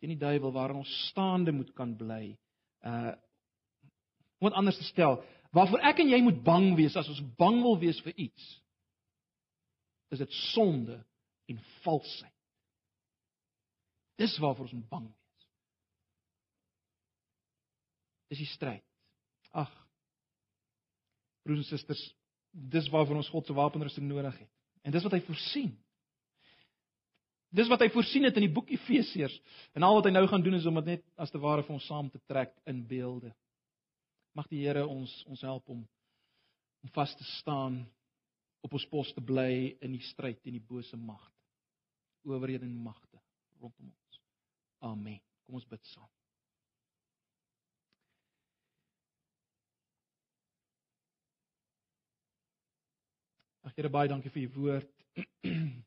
teen 0.00 0.12
die 0.12 0.20
duiwel 0.20 0.52
waarin 0.52 0.82
ons 0.82 0.94
staande 1.08 1.54
moet 1.56 1.72
kan 1.76 1.94
bly. 1.96 2.36
Uh 2.84 3.14
om 4.36 4.50
dit 4.50 4.56
anders 4.60 4.76
te 4.76 4.84
stel, 4.84 5.14
waarvoor 5.56 5.80
ek 5.88 6.02
en 6.02 6.10
jy 6.12 6.18
moet 6.20 6.42
bang 6.44 6.66
wees 6.76 6.92
as 7.00 7.08
ons 7.08 7.22
bang 7.40 7.56
wil 7.64 7.78
wees 7.80 7.96
vir 8.04 8.12
iets, 8.20 8.42
is 10.12 10.20
dit 10.20 10.34
sonde 10.52 10.98
en 11.48 11.62
valsheid. 11.86 12.35
Dis 14.16 14.36
waarvoor 14.40 14.68
ons 14.68 14.76
moet 14.76 14.88
bang 14.88 15.06
wees. 15.08 15.48
Dis 18.32 18.42
die 18.42 18.50
stryd. 18.50 18.84
Ag. 19.56 19.72
Broers 21.46 21.62
en 21.62 21.68
susters, 21.68 22.02
dis 22.50 22.88
waarvoor 22.90 23.20
ons 23.20 23.30
God 23.30 23.46
se 23.46 23.54
wapenrusting 23.54 24.08
nodig 24.08 24.38
het. 24.40 24.52
En 24.82 24.94
dis 24.94 25.04
wat 25.04 25.14
hy 25.14 25.20
voorsien. 25.26 25.74
Dis 27.56 27.70
wat 27.70 27.84
hy 27.84 27.88
voorsien 27.94 28.26
het 28.26 28.36
in 28.36 28.48
die 28.48 28.52
boek 28.52 28.70
Efesiërs. 28.74 29.36
En 29.76 29.86
al 29.86 29.98
wat 29.98 30.08
hy 30.08 30.14
nou 30.14 30.24
gaan 30.28 30.42
doen 30.44 30.58
is 30.58 30.66
om 30.68 30.80
dit 30.80 30.96
net 30.96 31.04
as 31.20 31.32
te 31.32 31.40
ware 31.40 31.64
vir 31.66 31.76
ons 31.76 31.86
saam 31.88 32.10
te 32.10 32.20
trek 32.26 32.54
in 32.68 32.82
beelde. 32.88 33.30
Mag 34.36 34.48
die 34.50 34.64
Here 34.64 34.84
ons 34.86 35.12
ons 35.30 35.44
help 35.46 35.68
om 35.72 35.84
om 36.84 36.90
vas 36.94 37.16
te 37.18 37.24
staan 37.40 37.80
op 38.62 38.74
ons 38.76 38.84
pos 38.86 39.08
te 39.14 39.22
bly 39.24 39.76
in 39.82 39.96
die 39.96 40.04
stryd 40.12 40.38
teen 40.42 40.54
die 40.54 40.68
bose 40.68 40.94
magte, 40.98 41.34
owerhede 42.26 42.66
en 42.68 42.76
magte 42.84 43.18
rondom 43.58 43.88
ons. 43.88 44.05
Amen. 44.80 45.20
Kom 45.46 45.54
ons 45.54 45.68
bid 45.70 45.84
saam. 45.92 46.08
Ag 53.66 53.72
Here 53.74 53.90
baie 53.90 54.08
dankie 54.08 54.30
vir 54.30 54.42
u 54.46 54.48
woord. 54.60 54.92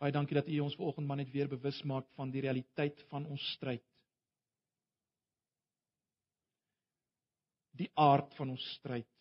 baie 0.00 0.12
dankie 0.14 0.36
dat 0.38 0.48
u 0.48 0.60
ons 0.60 0.76
vanoggend 0.78 1.06
maar 1.08 1.18
net 1.22 1.32
weer 1.34 1.48
bewus 1.50 1.82
maak 1.82 2.06
van 2.14 2.30
die 2.30 2.44
realiteit 2.44 3.02
van 3.10 3.26
ons 3.26 3.42
stryd. 3.56 3.82
Die 7.76 7.90
aard 7.94 8.34
van 8.38 8.50
ons 8.54 8.64
stryd. 8.76 9.15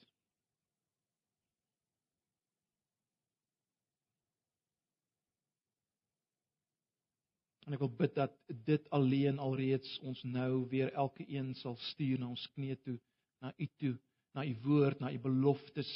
En 7.66 7.74
ek 7.74 7.82
wil 7.82 7.93
bid 7.97 8.13
dat 8.13 8.34
dit 8.68 8.89
alleen 8.93 9.39
alreeds 9.41 9.97
ons 10.05 10.22
nou 10.24 10.66
weer 10.70 10.91
elke 10.93 11.26
een 11.26 11.53
sal 11.57 11.78
stuur 11.91 12.20
na 12.22 12.30
ons 12.30 12.45
knie 12.53 12.76
toe, 12.86 12.99
na 13.41 13.53
U 13.57 13.68
toe, 13.82 13.95
na 14.38 14.45
U 14.45 14.53
woord, 14.68 15.01
na 15.01 15.11
U 15.11 15.20
beloftes, 15.24 15.91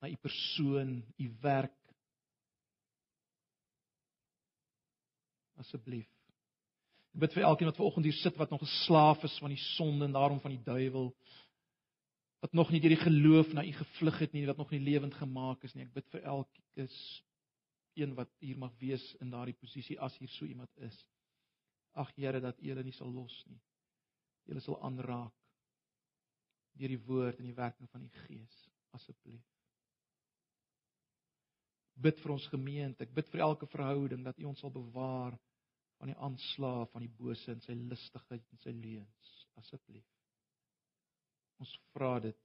na 0.00 0.10
U 0.12 0.16
persoon, 0.20 0.98
U 1.16 1.30
werk. 1.40 1.78
Asseblief. 5.56 6.10
Ek 7.16 7.22
bid 7.24 7.32
vir 7.32 7.48
elkeen 7.48 7.70
wat 7.70 7.80
vanoggend 7.80 8.10
hier 8.10 8.20
sit 8.20 8.36
wat 8.36 8.50
nog 8.52 8.62
'n 8.62 8.74
slaaf 8.84 9.24
is 9.24 9.38
van 9.40 9.48
die 9.48 9.62
sonde 9.76 10.04
en 10.04 10.12
daarom 10.12 10.40
van 10.40 10.52
die 10.52 10.64
duiwel 10.64 11.14
wat 12.44 12.52
nog 12.52 12.70
nie 12.70 12.80
deur 12.80 12.92
die 12.92 13.04
geloof 13.04 13.52
na 13.52 13.64
U 13.64 13.72
gevlug 13.72 14.18
het 14.18 14.32
nie, 14.32 14.46
wat 14.46 14.56
nog 14.56 14.70
nie 14.70 14.80
lewend 14.80 15.14
gemaak 15.14 15.64
is 15.64 15.74
nie. 15.74 15.84
Ek 15.84 15.94
bid 15.94 16.08
vir 16.12 16.22
elkeen 16.22 16.90
een 17.96 18.14
wat 18.14 18.32
hier 18.44 18.58
mag 18.58 18.74
wees 18.80 19.04
in 19.20 19.30
daardie 19.32 19.56
posisie 19.56 19.98
as 20.00 20.16
hier 20.20 20.30
so 20.34 20.46
iemand 20.46 20.72
is. 20.84 20.96
Ag 21.96 22.12
Here 22.16 22.40
dat 22.40 22.60
U 22.60 22.68
hulle 22.68 22.84
nie 22.84 22.94
sal 22.96 23.12
los 23.12 23.36
nie. 23.48 23.60
Hulle 24.46 24.60
sal 24.60 24.78
aanraak 24.84 25.34
deur 26.76 26.92
die 26.92 27.04
woord 27.08 27.40
en 27.40 27.48
die 27.48 27.56
werking 27.56 27.88
van 27.90 28.04
die 28.04 28.12
Gees 28.26 28.56
asseblief. 28.96 29.44
Bid 31.96 32.20
vir 32.20 32.34
ons 32.34 32.48
gemeente, 32.52 33.06
ek 33.06 33.14
bid 33.16 33.30
vir 33.32 33.46
elke 33.46 33.68
verhouding 33.72 34.24
dat 34.26 34.38
U 34.42 34.50
ons 34.50 34.60
sal 34.60 34.74
bewaar 34.74 35.38
van 35.96 36.12
die 36.12 36.18
aanslae 36.28 36.84
van 36.92 37.06
die 37.06 37.14
bose 37.22 37.48
en 37.52 37.64
sy 37.64 37.76
listigheid 37.78 38.44
en 38.52 38.60
sy 38.60 38.76
leuns 38.76 39.34
asseblief. 39.62 40.08
Ons 41.64 41.72
vra 41.94 42.18
dit 42.20 42.42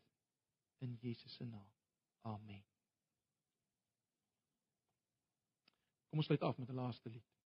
in 0.87 0.95
Jesus 1.03 1.35
se 1.35 1.45
naam. 1.45 1.67
Amen. 2.23 2.70
Kom 6.11 6.19
ons 6.19 6.25
sluit 6.27 6.41
af 6.43 6.57
met 6.57 6.69
'n 6.69 6.75
laaste 6.75 7.09
lied. 7.09 7.30